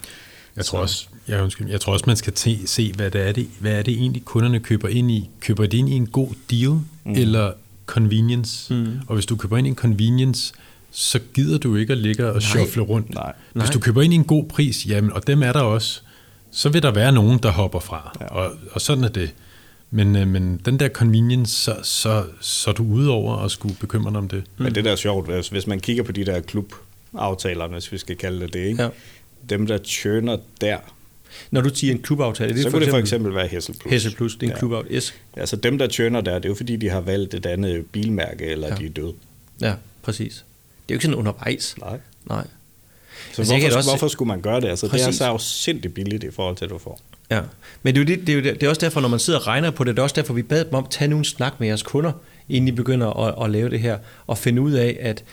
Jeg 0.57 0.65
tror, 0.65 0.79
også, 0.79 1.07
jeg, 1.29 1.43
undskyld, 1.43 1.71
jeg 1.71 1.81
tror 1.81 1.93
også, 1.93 2.05
man 2.07 2.17
skal 2.17 2.33
te, 2.33 2.67
se, 2.67 2.93
hvad 2.93 3.11
det, 3.11 3.29
er 3.29 3.33
det, 3.33 3.49
hvad 3.61 3.73
er 3.73 3.83
det 3.83 3.95
egentlig, 3.95 4.25
kunderne 4.25 4.61
køber 4.61 4.89
ind 4.89 5.11
i. 5.11 5.31
Køber 5.41 5.67
de 5.67 5.77
ind 5.77 5.89
i 5.89 5.93
en 5.93 6.07
god 6.07 6.29
deal, 6.51 6.71
mm. 6.71 7.13
eller 7.13 7.53
convenience? 7.87 8.75
Mm. 8.75 8.99
Og 9.07 9.15
hvis 9.15 9.27
du 9.27 9.37
køber 9.37 9.57
ind 9.57 9.67
i 9.67 9.71
en 9.71 9.77
convenience, 9.77 10.55
så 10.91 11.21
gider 11.35 11.59
du 11.59 11.77
ikke 11.77 11.93
at 11.93 11.99
ligge 11.99 12.33
og 12.33 12.43
shuffle 12.43 12.83
rundt. 12.83 13.15
Nej. 13.15 13.33
Hvis 13.53 13.71
du 13.71 13.79
køber 13.79 14.03
ind 14.03 14.13
i 14.13 14.17
en 14.17 14.25
god 14.25 14.45
pris, 14.45 14.87
jamen, 14.87 15.13
og 15.13 15.27
dem 15.27 15.43
er 15.43 15.53
der 15.53 15.61
også, 15.61 16.01
så 16.51 16.69
vil 16.69 16.83
der 16.83 16.91
være 16.91 17.13
nogen, 17.13 17.39
der 17.39 17.51
hopper 17.51 17.81
fra. 17.81 18.17
Ja. 18.21 18.27
Og, 18.27 18.53
og 18.71 18.81
sådan 18.81 19.05
er 19.05 19.09
det. 19.09 19.35
Men, 19.95 20.17
øh, 20.17 20.29
men 20.29 20.61
den 20.65 20.79
der 20.79 20.89
convenience, 20.89 21.55
så, 21.55 21.77
så, 21.83 22.25
så 22.41 22.71
er 22.71 22.75
du 22.75 22.85
ude 22.85 23.11
over 23.11 23.37
at 23.37 23.51
skulle 23.51 23.77
bekymre 23.81 24.11
dig 24.11 24.19
om 24.19 24.29
det. 24.29 24.45
Mm. 24.57 24.65
Men 24.65 24.75
det 24.75 24.85
der 24.85 24.93
er 24.93 24.97
sjovt, 24.97 25.31
hvis, 25.31 25.49
hvis 25.49 25.67
man 25.67 25.81
kigger 25.81 26.03
på 26.03 26.13
de 26.13 26.25
der 26.25 26.41
klubaftaler, 26.41 27.67
hvis 27.67 27.93
vi 27.93 27.99
skal 27.99 28.17
kalde 28.17 28.41
det 28.41 28.53
det, 28.53 28.61
ikke? 28.61 28.83
Ja. 28.83 28.89
dem 29.51 29.67
der 29.67 29.79
churner 29.79 30.37
der, 30.61 30.79
når 31.51 31.61
du 31.61 31.75
siger 31.75 31.93
en 31.93 32.03
klubaftale, 32.03 32.55
det 32.55 32.63
så 32.63 32.71
kunne 32.71 32.85
det 32.85 32.91
for 32.91 32.99
eksempel 32.99 33.35
være 33.35 33.47
Hessel 33.47 33.77
Plus. 33.79 33.93
Hessel 33.93 34.15
Plus, 34.15 34.35
det 34.35 34.43
er 34.43 34.47
en 34.47 34.51
ja. 34.51 34.59
klubaftale, 34.59 34.97
yes. 34.97 35.15
Altså 35.37 35.57
dem, 35.57 35.79
der 35.79 35.89
churner 35.89 36.21
der, 36.21 36.35
det 36.35 36.45
er 36.45 36.49
jo 36.49 36.55
fordi, 36.55 36.77
de 36.77 36.89
har 36.89 37.01
valgt 37.01 37.35
et 37.35 37.47
andet 37.47 37.87
bilmærke, 37.93 38.45
eller 38.45 38.69
ja. 38.69 38.75
de 38.75 38.87
er 38.87 38.91
døde. 38.91 39.15
Ja, 39.61 39.75
præcis. 40.03 40.33
Det 40.35 40.41
er 40.41 40.45
jo 40.91 40.95
ikke 40.95 41.05
sådan 41.05 41.19
undervejs. 41.19 41.77
Nej. 41.81 41.99
Nej. 42.29 42.47
Så 43.33 43.43
altså, 43.43 43.55
hvorfor, 43.55 43.77
også... 43.77 43.91
hvorfor 43.91 44.09
skulle 44.09 44.29
man 44.29 44.41
gøre 44.41 44.61
det? 44.61 44.69
Altså, 44.69 44.89
præcis. 44.89 45.07
det 45.07 45.13
er 45.13 45.17
så 45.17 45.25
afsindigt 45.25 45.95
billigt 45.95 46.25
i 46.25 46.31
forhold 46.31 46.57
til, 46.57 46.65
at 46.65 46.71
du 46.71 46.79
får. 46.79 47.01
Ja, 47.35 47.43
men 47.83 47.95
det 47.95 48.01
er, 48.01 48.05
jo 48.05 48.17
det, 48.17 48.27
det, 48.27 48.33
er 48.33 48.37
jo 48.37 48.43
det, 48.43 48.61
det 48.61 48.63
er 48.63 48.69
også 48.69 48.81
derfor, 48.81 49.01
når 49.01 49.09
man 49.09 49.19
sidder 49.19 49.39
og 49.39 49.47
regner 49.47 49.71
på 49.71 49.85
det, 49.85 49.97
det 49.97 49.99
er 49.99 50.03
også 50.03 50.17
derfor, 50.17 50.35
vi 50.35 50.43
bad 50.43 50.65
dem 50.65 50.75
om 50.75 50.85
at 50.85 50.91
tage 50.91 51.09
nogle 51.09 51.25
snak 51.25 51.53
med 51.59 51.69
jeres 51.69 51.83
kunder, 51.83 52.13
inden 52.49 52.69
I 52.69 52.73
begynder 52.73 53.27
at, 53.27 53.45
at 53.45 53.51
lave 53.51 53.71
det 53.71 53.81
her, 53.81 53.99
og 54.27 54.39
finde 54.39 54.63
ud 54.63 54.73
af, 54.73 54.97
at 55.01 55.25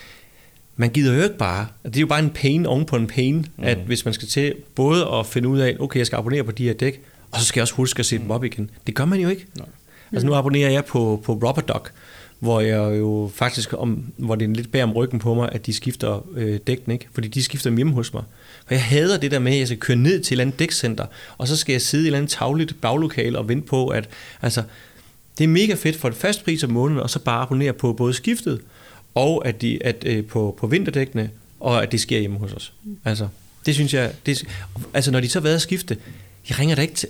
man 0.76 0.89
gider 0.89 1.16
jo 1.16 1.24
ikke 1.24 1.38
bare, 1.38 1.68
det 1.84 1.95
er 1.95 2.02
jo 2.02 2.08
bare 2.08 2.20
en 2.20 2.30
pain 2.30 2.66
oven 2.66 2.86
på 2.86 2.95
en 2.95 3.08
pain, 3.08 3.36
mm. 3.58 3.64
at 3.64 3.78
hvis 3.78 4.06
man 4.06 4.14
skal 4.14 4.28
til 4.28 4.56
både 4.76 5.08
at 5.08 5.26
finde 5.26 5.49
ud 5.49 5.60
af, 5.60 5.78
okay, 5.80 5.97
jeg 5.97 6.06
skal 6.06 6.18
abonnere 6.18 6.43
på 6.43 6.52
de 6.52 6.64
her 6.64 6.74
dæk, 6.74 7.02
og 7.32 7.39
så 7.39 7.45
skal 7.45 7.60
jeg 7.60 7.62
også 7.62 7.74
huske 7.74 7.99
at 7.99 8.06
se 8.06 8.18
dem 8.18 8.32
op 8.32 8.43
igen. 8.43 8.70
Det 8.88 8.95
gør 8.95 9.06
man 9.06 9.20
jo 9.20 9.30
ikke. 9.30 9.45
Nej. 9.58 9.68
Altså 10.12 10.28
nu 10.28 10.36
abonnerer 10.36 10.70
jeg 10.70 10.86
på, 10.86 11.22
på 11.26 11.34
Rubber 11.34 11.91
hvor 12.42 12.60
jeg 12.60 13.00
jo 13.00 13.32
faktisk, 13.36 13.74
om, 13.78 14.04
hvor 14.18 14.36
det 14.36 14.50
er 14.50 14.54
lidt 14.54 14.72
bag 14.72 14.84
om 14.84 14.94
ryggen 14.94 15.20
på 15.20 15.34
mig, 15.34 15.50
at 15.52 15.66
de 15.66 15.74
skifter 15.74 16.28
øh, 16.36 16.60
dækken, 16.68 16.92
ikke? 16.92 17.08
fordi 17.14 17.28
de 17.28 17.44
skifter 17.44 17.70
dem 17.70 17.78
hjemme 17.78 17.94
hos 17.94 18.14
mig. 18.14 18.24
For 18.68 18.74
jeg 18.74 18.84
hader 18.84 19.18
det 19.18 19.32
der 19.32 19.39
med, 19.39 19.52
at 19.52 19.60
jeg 19.60 19.68
skal 19.68 19.80
køre 19.80 19.98
ned 19.98 20.12
til 20.12 20.18
et 20.18 20.32
eller 20.32 20.44
andet 20.44 20.60
dækcenter, 20.60 21.06
og 21.38 21.48
så 21.48 21.58
skal 21.58 21.74
jeg 21.74 21.82
sidde 21.82 22.04
i 22.04 22.06
et 22.06 22.08
eller 22.08 22.18
andet 22.18 22.32
tagligt 22.32 22.82
baglokale 22.82 23.38
og 23.38 23.50
vente 23.50 23.68
på, 23.68 23.88
at 23.88 24.10
altså, 24.42 24.64
det 25.38 25.44
er 25.44 25.48
mega 25.48 25.74
fedt 25.74 25.96
for 25.96 26.08
et 26.08 26.16
fast 26.16 26.44
pris 26.44 26.64
om 26.64 26.70
måneden, 26.70 27.02
og 27.02 27.10
så 27.10 27.20
bare 27.20 27.42
abonnere 27.42 27.74
på 27.74 27.94
både 27.94 28.14
skiftet, 28.14 28.62
og 29.16 29.48
at, 29.48 29.62
de, 29.62 29.84
at 29.84 30.04
øh, 30.08 30.26
på, 30.26 30.58
på 30.60 30.68
vinterdækkene, 30.68 31.30
og 31.60 31.84
at 31.84 31.92
det 31.92 32.00
sker 32.00 32.20
hjemme 32.20 32.38
hos 32.38 32.54
os. 32.54 32.74
Altså, 33.06 33.28
det 33.66 33.74
synes 33.74 33.94
jeg, 33.94 34.12
det, 34.26 34.48
altså 34.94 35.12
når 35.12 35.20
de 35.20 35.30
så 35.30 35.39
har 35.39 35.44
været 35.44 35.56
at 35.56 35.62
skifte, 35.62 35.98
jeg 36.50 36.60
ringer 36.60 36.76
da 36.76 36.82
ikke 36.82 36.94
til, 36.94 37.10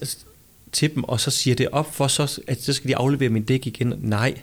til 0.71 0.95
dem, 0.95 1.03
og 1.03 1.19
så 1.19 1.31
siger 1.31 1.55
det 1.55 1.67
op 1.71 1.95
for, 1.95 2.07
så, 2.07 2.41
at 2.47 2.63
så 2.63 2.73
skal 2.73 2.87
de 2.87 2.95
aflevere 2.95 3.29
min 3.29 3.43
dæk 3.43 3.67
igen. 3.67 3.93
Nej, 3.99 4.33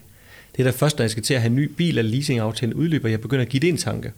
det 0.59 0.67
er 0.67 0.71
da 0.71 0.77
først, 0.77 0.99
når 0.99 1.03
jeg 1.03 1.11
skal 1.11 1.23
til 1.23 1.35
at 1.35 1.41
have 1.41 1.51
en 1.51 1.57
ny 1.57 1.65
bil 1.77 1.99
eller 1.99 2.11
leasingaftale 2.11 2.77
udløber, 2.77 3.09
jeg 3.09 3.21
begynder 3.21 3.43
at 3.43 3.49
give 3.49 3.61
det 3.61 3.69
en 3.69 3.77
tanke. 3.77 4.13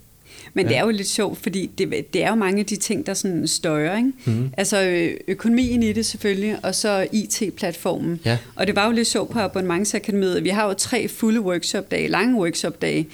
Men 0.55 0.65
ja. 0.65 0.69
det 0.69 0.79
er 0.79 0.85
jo 0.85 0.91
lidt 0.91 1.09
sjovt, 1.09 1.39
fordi 1.39 1.71
det, 1.79 2.15
det 2.15 2.25
er 2.25 2.29
jo 2.29 2.35
mange 2.35 2.61
af 2.61 2.67
de 2.67 2.77
ting, 2.77 3.07
der 3.07 3.15
sådan 3.15 3.49
støjer. 3.49 3.97
Ikke? 3.97 4.13
Mm. 4.25 4.51
Altså 4.57 5.09
økonomien 5.29 5.83
i 5.83 5.93
det 5.93 6.07
selvfølgelig, 6.07 6.57
og 6.63 6.75
så 6.75 7.07
IT-platformen. 7.13 8.21
Ja. 8.25 8.39
Og 8.55 8.67
det 8.67 8.77
var 8.77 8.87
jo 8.87 8.93
lidt 8.93 9.09
sjovt 9.09 9.31
på 9.31 9.39
Abonnementsakademiet. 9.39 10.45
Vi 10.45 10.49
har 10.49 10.67
jo 10.67 10.75
tre 10.75 11.09
fulde 11.09 11.41
workshop-dage, 11.41 12.09
lange 12.09 12.41
workshop-dage, 12.41 13.07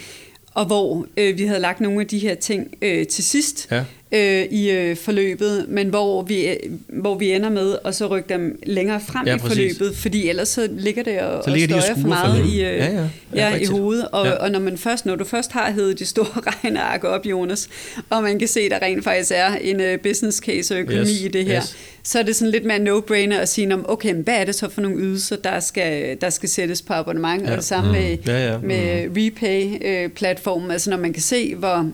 og 0.54 0.66
hvor 0.66 1.06
øh, 1.16 1.38
vi 1.38 1.44
havde 1.44 1.60
lagt 1.60 1.80
nogle 1.80 2.00
af 2.00 2.06
de 2.06 2.18
her 2.18 2.34
ting 2.34 2.74
øh, 2.82 3.06
til 3.06 3.24
sidst. 3.24 3.68
Ja 3.70 3.84
øh, 4.12 4.44
i 4.50 4.70
øh, 4.70 4.96
forløbet, 4.96 5.64
men 5.68 5.88
hvor 5.88 6.22
vi, 6.22 6.46
øh, 6.46 6.57
hvor 6.88 7.14
vi 7.14 7.32
ender 7.32 7.50
med 7.50 7.76
at 7.84 7.94
så 7.94 8.07
rykke 8.07 8.28
dem 8.28 8.59
længere 8.66 9.00
frem 9.00 9.26
ja, 9.26 9.36
i 9.36 9.38
forløbet, 9.38 9.96
fordi 9.96 10.28
ellers 10.28 10.48
så 10.48 10.68
ligger 10.70 11.02
det 11.02 11.20
og, 11.20 11.44
så 11.44 11.50
ligger 11.50 11.76
og 11.76 11.82
støjer 11.82 11.94
de 11.94 12.00
for 12.00 12.09
meget 12.09 12.44
for 12.44 12.50
i, 12.50 12.54
øh, 12.54 12.61
ja, 12.61 12.92
ja. 12.92 13.09
Ja, 13.34 13.48
ja, 13.48 13.57
i 13.57 13.64
hovedet. 13.64 14.09
Og, 14.12 14.26
ja. 14.26 14.32
og 14.32 14.50
når 14.50 14.59
man 14.59 14.78
først, 14.78 15.07
når 15.07 15.16
du 15.16 15.24
først 15.24 15.52
har 15.52 15.72
hævet 15.72 15.98
de 15.98 16.07
store 16.07 16.40
regneark 16.50 17.04
op, 17.04 17.26
Jonas, 17.26 17.68
og 18.11 18.22
man 18.22 18.38
kan 18.38 18.48
se, 18.48 18.61
at 18.61 18.70
der 18.70 18.82
rent 18.82 19.04
faktisk 19.04 19.32
er 19.34 19.54
en 19.54 19.80
uh, 19.80 20.00
business 20.02 20.38
case 20.38 20.74
og 20.74 20.80
økonomi 20.80 21.11
yes, 21.11 21.20
i 21.20 21.28
det 21.28 21.44
her, 21.44 21.62
yes. 21.62 21.76
så 22.02 22.18
er 22.18 22.22
det 22.22 22.36
sådan 22.36 22.52
lidt 22.52 22.64
mere 22.64 22.78
no-brainer 22.78 23.40
at 23.40 23.48
sige, 23.48 23.90
okay, 23.90 24.14
hvad 24.14 24.34
er 24.34 24.44
det 24.44 24.54
så 24.54 24.68
for 24.68 24.80
nogle 24.80 24.96
ydelser, 24.96 25.36
der 25.36 25.61
skal, 25.61 26.20
der 26.20 26.30
skal 26.30 26.48
sættes 26.48 26.82
på 26.82 26.92
abonnement, 26.92 27.42
ja. 27.42 27.50
og 27.50 27.57
det 27.57 27.64
samme 27.64 27.88
mm. 27.88 27.98
med, 27.98 28.18
ja, 28.26 28.52
ja. 28.52 28.59
med 28.59 29.09
mm. 29.09 29.14
Repay-platformen, 29.16 30.70
altså 30.70 30.90
når 30.90 30.96
man 30.96 31.12
kan 31.12 31.22
se, 31.22 31.54
hvor 31.54 31.90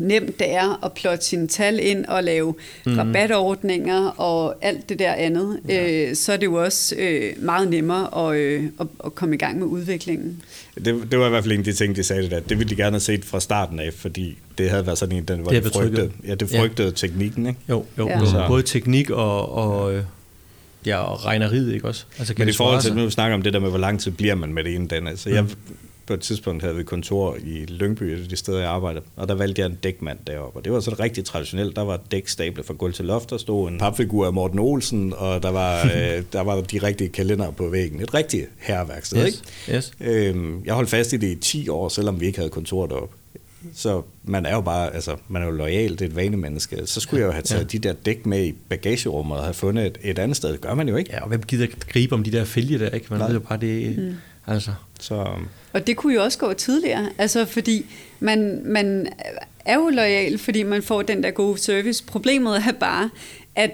nemt 0.00 0.38
det 0.38 0.54
er 0.54 0.84
at 0.84 0.92
plotte 0.92 1.24
sine 1.24 1.48
tal 1.48 1.78
ind 1.82 2.04
og 2.04 2.24
lave 2.24 2.54
mm. 2.86 2.98
rabatordninger 2.98 4.06
og 4.06 4.54
alt 4.60 4.88
det 4.88 4.98
der 4.98 5.12
andet, 5.12 5.60
ja. 5.68 6.08
øh, 6.08 6.16
så 6.16 6.32
er 6.32 6.36
det 6.36 6.46
jo 6.46 6.54
også 6.54 6.94
øh, 6.98 7.32
meget 7.38 7.70
nemmere 7.70 8.28
at, 8.28 8.36
øh, 8.36 8.64
at, 8.80 8.86
at 9.04 9.14
komme 9.14 9.34
i 9.34 9.38
gang 9.38 9.58
med 9.58 9.66
udviklingen. 9.66 10.42
Det, 10.74 10.84
det 11.10 11.18
var 11.18 11.26
i 11.26 11.30
hvert 11.30 11.44
fald 11.44 11.52
en 11.52 11.58
af 11.58 11.64
de 11.64 11.72
ting, 11.72 11.96
de 11.96 12.02
sagde 12.02 12.22
det 12.22 12.30
der. 12.30 12.40
Det 12.40 12.58
ville 12.58 12.70
de 12.70 12.76
gerne 12.76 12.94
have 12.94 13.00
set 13.00 13.24
fra 13.24 13.40
starten 13.40 13.80
af, 13.80 13.92
fordi 13.92 14.38
det 14.58 14.70
havde 14.70 14.86
været 14.86 14.98
sådan 14.98 15.16
en, 15.16 15.24
den, 15.24 15.40
hvor 15.40 15.50
det 15.50 15.64
de 15.64 15.70
frygtede, 15.70 16.10
ja, 16.26 16.34
det 16.34 16.50
frygtede 16.50 16.88
ja. 16.88 16.94
teknikken. 16.94 17.46
Ikke? 17.46 17.58
Jo, 17.68 17.84
jo, 17.98 18.08
ja. 18.08 18.18
jo. 18.18 18.48
både 18.48 18.62
teknik 18.62 19.10
og, 19.10 19.52
og, 19.52 19.94
øh, 19.94 20.02
ja, 20.86 20.96
og 20.96 21.26
regneriet, 21.26 21.74
ikke 21.74 21.88
også? 21.88 22.04
Altså, 22.18 22.34
kan 22.34 22.42
Men 22.42 22.48
i 22.48 22.52
forhold 22.52 22.82
til, 22.82 22.94
nu 22.94 23.04
vi 23.04 23.10
snakker 23.10 23.34
om 23.34 23.42
det 23.42 23.52
der 23.52 23.60
med, 23.60 23.68
hvor 23.68 23.78
lang 23.78 24.00
tid 24.00 24.10
bliver 24.10 24.34
man 24.34 24.52
med 24.52 24.64
det 24.64 24.74
ene 24.74 24.88
den, 24.88 25.06
altså 25.06 25.28
mm. 25.28 25.48
På 26.10 26.14
et 26.14 26.20
tidspunkt 26.20 26.62
havde 26.62 26.76
vi 26.76 26.82
kontor 26.82 27.36
i 27.44 27.64
Lyngby, 27.64 28.02
et 28.02 28.22
af 28.22 28.28
de 28.28 28.36
steder, 28.36 28.58
jeg 28.58 28.68
arbejdede, 28.68 29.04
og 29.16 29.28
der 29.28 29.34
valgte 29.34 29.62
jeg 29.62 29.66
en 29.66 29.74
dækmand 29.74 30.18
deroppe, 30.26 30.58
og 30.58 30.64
det 30.64 30.72
var 30.72 30.80
sådan 30.80 31.00
rigtig 31.00 31.24
traditionelt. 31.24 31.76
Der 31.76 31.82
var 31.82 32.00
dæk 32.10 32.28
stablet 32.28 32.66
fra 32.66 32.74
gulv 32.74 32.92
til 32.92 33.04
loft, 33.04 33.30
der 33.30 33.38
stod 33.38 33.68
en 33.68 33.78
papfigur 33.78 34.26
af 34.26 34.32
Morten 34.32 34.58
Olsen, 34.58 35.14
og 35.16 35.42
der 35.42 35.50
var, 35.50 35.84
øh, 35.96 36.22
der 36.32 36.40
var 36.40 36.60
de 36.60 36.78
rigtige 36.78 37.08
kalender 37.08 37.50
på 37.50 37.68
væggen. 37.68 38.00
Et 38.00 38.14
rigtigt 38.14 38.48
herreværksted, 38.58 39.26
yes. 39.26 39.42
ikke? 39.66 39.76
Yes. 39.76 39.92
Øhm, 40.00 40.64
jeg 40.64 40.74
holdt 40.74 40.90
fast 40.90 41.12
i 41.12 41.16
det 41.16 41.28
i 41.28 41.34
10 41.34 41.68
år, 41.68 41.88
selvom 41.88 42.20
vi 42.20 42.26
ikke 42.26 42.38
havde 42.38 42.50
kontor 42.50 42.86
deroppe. 42.86 43.16
Så 43.74 44.02
man 44.24 44.46
er 44.46 44.54
jo 44.54 44.60
bare, 44.60 44.94
altså, 44.94 45.16
man 45.28 45.42
er 45.42 45.46
jo 45.46 45.52
lojal, 45.52 45.90
det 45.90 46.02
er 46.02 46.06
et 46.06 46.16
vanemenneske. 46.16 46.86
Så 46.86 47.00
skulle 47.00 47.20
jeg 47.20 47.26
jo 47.26 47.32
have 47.32 47.42
taget 47.42 47.74
ja. 47.74 47.78
de 47.78 47.88
der 47.88 47.92
dæk 47.92 48.26
med 48.26 48.44
i 48.44 48.52
bagagerummet 48.68 49.38
og 49.38 49.44
have 49.44 49.54
fundet 49.54 49.86
et, 49.86 49.98
et 50.02 50.18
andet 50.18 50.36
sted. 50.36 50.52
Det 50.52 50.60
gør 50.60 50.74
man 50.74 50.88
jo 50.88 50.96
ikke. 50.96 51.10
Ja, 51.12 51.22
og 51.22 51.28
hvem 51.28 51.42
gider 51.42 51.66
gribe 51.88 52.14
om 52.14 52.24
de 52.24 52.32
der 52.32 52.44
fælge 52.44 52.78
der, 52.78 52.90
ikke? 52.90 53.06
Man 53.10 53.18
Nej. 53.18 53.28
ved 53.28 53.34
jo 53.34 53.40
bare, 53.40 53.58
det 53.60 53.98
mm. 53.98 54.14
Altså. 54.46 54.70
Så. 55.00 55.36
Og 55.72 55.86
det 55.86 55.96
kunne 55.96 56.14
jo 56.14 56.22
også 56.22 56.38
gå 56.38 56.52
tidligere, 56.52 57.10
altså 57.18 57.44
fordi 57.44 57.86
man, 58.20 58.62
man 58.64 59.08
er 59.64 59.74
jo 59.74 59.88
lojal, 59.88 60.38
fordi 60.38 60.62
man 60.62 60.82
får 60.82 61.02
den 61.02 61.22
der 61.22 61.30
gode 61.30 61.58
service. 61.58 62.04
Problemet 62.04 62.56
er 62.56 62.72
bare, 62.72 63.10
at 63.56 63.70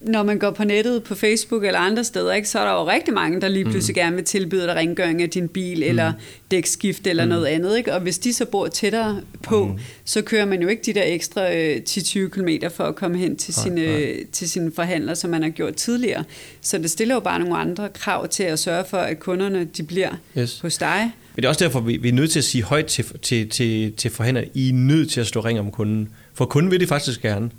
når 0.00 0.22
man 0.22 0.38
går 0.38 0.50
på 0.50 0.64
nettet, 0.64 1.02
på 1.02 1.14
Facebook 1.14 1.64
eller 1.64 1.80
andre 1.80 2.04
steder, 2.04 2.32
ikke, 2.32 2.48
så 2.48 2.58
er 2.58 2.64
der 2.64 2.72
jo 2.72 2.88
rigtig 2.88 3.14
mange, 3.14 3.40
der 3.40 3.48
lige 3.48 3.64
pludselig 3.64 3.94
mm. 3.94 4.00
gerne 4.02 4.16
vil 4.16 4.24
tilbyde 4.24 4.66
dig 4.66 4.74
rengøring 4.76 5.22
af 5.22 5.30
din 5.30 5.48
bil, 5.48 5.76
mm. 5.76 5.82
eller 5.82 6.12
dækskift 6.50 7.06
eller 7.06 7.24
mm. 7.24 7.28
noget 7.28 7.46
andet. 7.46 7.78
Ikke? 7.78 7.94
Og 7.94 8.00
hvis 8.00 8.18
de 8.18 8.32
så 8.32 8.44
bor 8.44 8.68
tættere 8.68 9.20
på, 9.42 9.66
mm. 9.66 9.78
så 10.04 10.22
kører 10.22 10.44
man 10.44 10.62
jo 10.62 10.68
ikke 10.68 10.82
de 10.86 10.94
der 10.94 11.02
ekstra 11.06 11.54
øh, 11.54 11.76
10-20 11.88 12.28
km 12.28 12.48
for 12.70 12.84
at 12.84 12.94
komme 12.94 13.18
hen 13.18 13.36
til, 13.36 13.54
sine, 13.54 13.80
øh, 13.80 14.18
til 14.32 14.50
sine 14.50 14.72
forhandler, 14.72 15.14
som 15.14 15.30
man 15.30 15.42
har 15.42 15.50
gjort 15.50 15.74
tidligere. 15.74 16.24
Så 16.60 16.78
det 16.78 16.90
stiller 16.90 17.14
jo 17.14 17.20
bare 17.20 17.38
nogle 17.38 17.56
andre 17.56 17.88
krav 17.94 18.28
til 18.28 18.42
at 18.42 18.58
sørge 18.58 18.84
for, 18.90 18.96
at 18.96 19.20
kunderne 19.20 19.64
de 19.64 19.82
bliver 19.82 20.10
yes. 20.38 20.60
hos 20.60 20.78
dig. 20.78 21.12
Men 21.34 21.42
det 21.42 21.44
er 21.44 21.48
også 21.48 21.64
derfor, 21.64 21.80
vi, 21.80 21.96
vi 21.96 22.08
er 22.08 22.12
nødt 22.12 22.30
til 22.30 22.38
at 22.38 22.44
sige 22.44 22.64
højt 22.64 22.86
til, 22.86 23.04
til, 23.22 23.48
til, 23.48 23.92
til 23.92 24.10
forhandlere, 24.10 24.44
I 24.54 24.68
er 24.68 24.72
nødt 24.72 25.10
til 25.10 25.20
at 25.20 25.26
stå 25.26 25.40
ring 25.40 25.58
om 25.58 25.70
kunden. 25.70 26.08
For 26.34 26.44
kunden 26.44 26.70
vil 26.70 26.80
det 26.80 26.88
faktisk 26.88 27.22
gerne. 27.22 27.50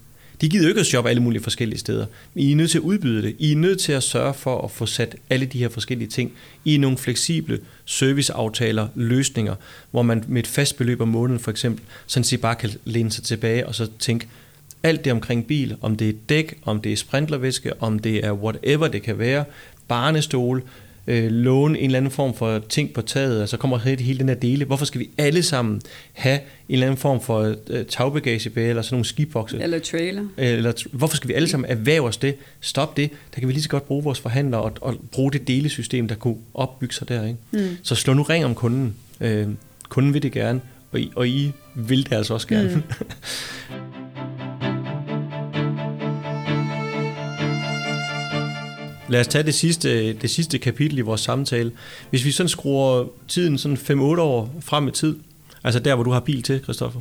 De 0.42 0.50
gider 0.50 0.64
jo 0.64 0.70
ikke 0.70 0.80
at 0.80 0.86
shoppe 0.86 1.10
alle 1.10 1.22
mulige 1.22 1.44
forskellige 1.44 1.80
steder. 1.80 2.06
I 2.36 2.52
er 2.52 2.56
nødt 2.56 2.72
til 2.72 2.78
at 2.78 2.82
udbyde 2.82 3.22
det. 3.22 3.36
I 3.40 3.52
er 3.52 3.56
nødt 3.56 3.80
til 3.80 3.92
at 3.92 4.04
sørge 4.04 4.34
for 4.34 4.62
at 4.62 4.72
få 4.72 4.86
sat 4.86 5.16
alle 5.30 5.46
de 5.46 5.60
her 5.60 5.70
forskellige 5.70 6.10
ting 6.10 6.32
i 6.66 6.78
nogle 6.78 6.98
fleksible 6.98 7.60
serviceaftaler, 7.86 8.88
løsninger, 8.96 9.56
hvor 9.92 10.02
man 10.02 10.24
med 10.28 10.44
et 10.44 10.48
fast 10.48 10.78
beløb 10.78 11.02
om 11.02 11.08
måneden 11.08 11.40
for 11.40 11.52
eksempel, 11.52 11.84
sådan 12.08 12.24
set 12.24 12.42
bare 12.42 12.56
kan 12.56 12.70
læne 12.86 13.12
sig 13.12 13.24
tilbage 13.24 13.68
og 13.68 13.76
så 13.76 13.90
tænke, 14.00 14.28
alt 14.84 15.06
det 15.06 15.14
omkring 15.14 15.48
bil, 15.48 15.76
om 15.82 15.96
det 15.96 16.10
er 16.10 16.14
dæk, 16.30 16.58
om 16.64 16.82
det 16.82 16.92
er 16.92 16.98
sprintlervæske, 16.98 17.82
om 17.82 18.00
det 18.00 18.26
er 18.26 18.32
whatever 18.32 18.88
det 18.88 19.04
kan 19.04 19.20
være, 19.20 19.46
barnestol, 19.88 20.64
øh, 21.08 21.32
låne 21.32 21.80
en 21.80 21.86
eller 21.86 21.98
anden 21.98 22.12
form 22.12 22.34
for 22.34 22.60
ting 22.70 22.94
på 22.94 23.02
taget, 23.02 23.42
altså 23.42 23.58
kommer 23.58 23.78
hele, 23.78 24.04
hele 24.04 24.20
den 24.20 24.30
her 24.30 24.36
dele. 24.36 24.66
Hvorfor 24.66 24.86
skal 24.86 25.02
vi 25.02 25.10
alle 25.18 25.44
sammen 25.44 25.82
have 26.14 26.36
en 26.36 26.44
eller 26.70 26.88
anden 26.88 26.98
form 26.98 27.22
for 27.22 27.56
øh, 27.70 27.86
tagbagagebære 27.86 28.70
eller 28.70 28.82
sådan 28.82 28.96
nogle 28.96 29.06
skibokse? 29.06 29.62
Eller 29.62 29.80
trailer. 29.80 30.26
Eller, 30.38 30.74
hvorfor 30.92 31.16
skal 31.16 31.28
vi 31.28 31.34
alle 31.34 31.48
sammen 31.48 31.72
erhverve 31.72 32.08
os 32.08 32.18
det? 32.18 32.36
Stop 32.60 32.98
det. 32.98 33.10
Der 33.36 33.40
kan 33.40 33.48
vi 33.48 33.54
lige 33.54 33.64
så 33.64 33.70
godt 33.70 33.86
bruge 33.86 34.04
vores 34.04 34.20
forhandlere 34.20 34.62
og, 34.62 34.74
og 34.82 34.96
bruge 35.12 35.32
det 35.32 35.48
delesystem, 35.48 36.08
der 36.08 36.16
kunne 36.16 36.38
opbygge 36.54 36.96
sig 36.96 37.10
der. 37.10 37.26
Ikke? 37.26 37.40
Mm. 37.52 37.78
Så 37.84 37.96
slå 37.96 38.14
nu 38.14 38.22
ring 38.22 38.46
om 38.46 38.56
kunden. 38.56 38.96
Øh, 39.22 39.48
kunden 39.90 40.14
vil 40.14 40.24
det 40.24 40.32
gerne, 40.32 40.62
og 40.92 41.00
I, 41.00 41.12
og 41.16 41.28
I 41.28 41.52
vil 41.76 42.06
det 42.06 42.14
altså 42.14 42.34
også 42.34 42.48
gerne. 42.48 42.76
Mm. 42.76 42.82
Lad 49.12 49.20
os 49.20 49.28
tage 49.28 49.44
det 49.44 49.54
sidste, 49.54 50.14
det 50.14 50.30
sidste 50.30 50.58
kapitel 50.58 50.98
i 50.98 51.02
vores 51.02 51.22
samtale. 51.22 51.72
Hvis 52.10 52.26
vi 52.26 52.32
sådan 52.32 52.50
skruer 52.50 53.06
tiden 53.28 53.58
sådan 53.58 53.78
5-8 53.78 54.20
år 54.20 54.56
frem 54.62 54.88
i 54.88 54.92
tid, 54.92 55.16
altså 55.64 55.80
der, 55.80 55.96
hvor 55.96 56.04
du 56.04 56.12
har 56.12 56.20
bil 56.20 56.42
til, 56.44 56.60
Christoffer. 56.64 57.00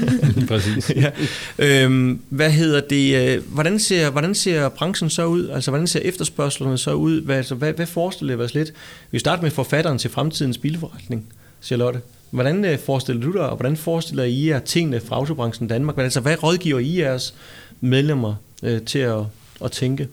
Præcis. 0.48 0.90
ja. 0.96 1.10
øhm, 1.58 2.20
hvad 2.28 2.50
hedder 2.50 2.80
det? 2.80 3.36
Øh, 3.36 3.42
hvordan 3.48 3.78
ser, 3.78 4.10
hvordan 4.10 4.34
ser 4.34 4.68
branchen 4.68 5.10
så 5.10 5.24
ud? 5.24 5.48
Altså, 5.48 5.70
hvordan 5.70 5.86
ser 5.86 6.00
efterspørgslerne 6.00 6.78
så 6.78 6.92
ud? 6.92 7.20
Hvad, 7.20 7.36
altså, 7.36 7.54
hvad, 7.54 7.72
hvad 7.72 7.86
forestiller 7.86 8.36
vi 8.36 8.42
os 8.42 8.54
lidt? 8.54 8.72
Vi 9.10 9.18
starter 9.18 9.42
med 9.42 9.50
forfatteren 9.50 9.98
til 9.98 10.10
fremtidens 10.10 10.58
bilforretning, 10.58 11.26
Charlotte. 11.62 12.00
Hvordan 12.30 12.64
øh, 12.64 12.78
forestiller 12.78 13.22
du 13.22 13.32
dig, 13.32 13.48
og 13.48 13.56
hvordan 13.56 13.76
forestiller 13.76 14.24
I 14.24 14.48
jer 14.48 14.58
tingene 14.58 15.00
fra 15.00 15.16
autobranchen 15.16 15.68
Danmark? 15.68 15.98
Altså, 15.98 16.20
hvad 16.20 16.42
rådgiver 16.42 16.78
I 16.78 16.98
jeres 16.98 17.34
medlemmer 17.80 18.34
øh, 18.62 18.80
til 18.80 18.98
at, 18.98 19.20
at 19.64 19.72
tænke? 19.72 20.08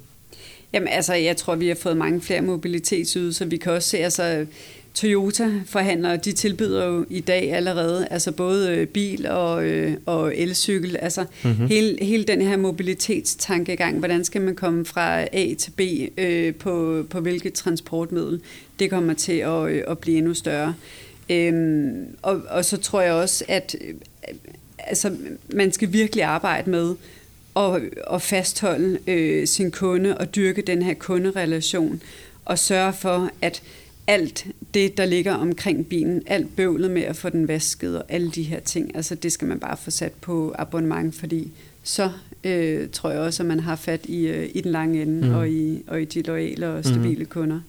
Jamen 0.74 0.88
altså, 0.88 1.14
jeg 1.14 1.38
tror, 1.38 1.56
vi 1.56 1.68
har 1.68 1.76
fået 1.76 1.98
mange 1.98 2.22
flere 2.22 2.42
mobilitetsydelser. 2.42 3.46
Vi 3.46 3.58
kan 3.58 3.72
også 3.72 3.90
se, 3.90 3.98
altså 3.98 4.46
Toyota-forhandlere, 4.94 6.18
de 6.18 6.32
tilbyder 6.32 6.86
jo 6.86 7.06
i 7.10 7.20
dag 7.20 7.54
allerede, 7.54 8.08
altså 8.12 8.32
både 8.32 8.70
øh, 8.70 8.88
bil 8.88 9.28
og, 9.28 9.66
øh, 9.66 9.94
og 10.06 10.38
elcykel, 10.38 10.98
altså 10.98 11.26
mm-hmm. 11.44 11.68
hele, 11.68 11.98
hele 12.02 12.24
den 12.24 12.42
her 12.42 12.58
mobilitetstankegang, 12.58 14.00
hvordan 14.00 14.26
skal 14.26 14.42
man 14.42 14.56
komme 14.56 14.86
fra 14.86 15.22
A 15.22 15.54
til 15.58 15.72
B 15.72 15.82
øh, 16.18 16.56
på, 16.56 17.06
på 17.10 17.20
hvilket 17.20 17.54
transportmiddel, 17.54 18.42
det 18.80 18.90
kommer 18.90 19.14
til 19.14 19.38
at, 19.38 19.70
øh, 19.70 19.84
at 19.88 20.00
blive 20.00 20.18
endnu 20.18 20.34
større. 20.34 20.74
Øhm, 21.30 22.06
og, 22.22 22.42
og 22.50 22.66
så 22.66 22.78
tror 22.78 23.02
jeg 23.02 23.14
også, 23.14 23.46
at 23.48 23.76
øh, 23.82 23.94
altså, 24.78 25.16
man 25.54 25.72
skal 25.72 25.94
virkelig 25.94 26.24
arbejde 26.24 26.70
med, 26.70 26.96
at, 27.60 27.82
at 28.14 28.22
fastholde 28.22 29.00
øh, 29.08 29.48
sin 29.48 29.72
kunde 29.72 30.18
og 30.18 30.36
dyrke 30.36 30.62
den 30.62 30.82
her 30.82 30.94
kunderelation 30.94 32.02
og 32.46 32.60
sørge 32.60 32.94
for, 32.94 33.30
at 33.42 33.62
alt 34.08 34.48
det, 34.74 34.98
der 34.98 35.06
ligger 35.06 35.34
omkring 35.34 35.88
bilen, 35.88 36.24
alt 36.28 36.56
bøvlet 36.56 36.92
med 36.92 37.02
at 37.02 37.16
få 37.16 37.30
den 37.30 37.48
vasket 37.48 37.98
og 37.98 38.06
alle 38.10 38.32
de 38.32 38.44
her 38.44 38.60
ting, 38.60 38.96
altså 38.96 39.16
det 39.16 39.32
skal 39.32 39.48
man 39.48 39.60
bare 39.60 39.78
få 39.78 39.92
sat 39.92 40.12
på 40.12 40.56
abonnement, 40.58 41.16
fordi 41.16 41.52
så 41.84 42.12
øh, 42.44 42.90
tror 42.90 43.10
jeg 43.10 43.20
også, 43.20 43.44
at 43.44 43.48
man 43.48 43.60
har 43.60 43.76
fat 43.76 44.06
i, 44.06 44.28
øh, 44.28 44.50
i 44.54 44.62
den 44.62 44.72
lange 44.72 45.02
ende 45.02 45.28
mm. 45.28 45.36
og, 45.36 45.50
i, 45.50 45.84
og 45.88 46.02
i 46.02 46.06
de 46.06 46.22
loyale 46.22 46.70
og 46.70 46.86
stabile 46.86 47.24
mm. 47.24 47.30
kunder. 47.30 47.60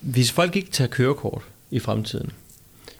Hvis 0.00 0.32
folk 0.32 0.56
ikke 0.56 0.70
tager 0.70 0.88
kørekort 0.88 1.42
i 1.70 1.78
fremtiden, 1.78 2.30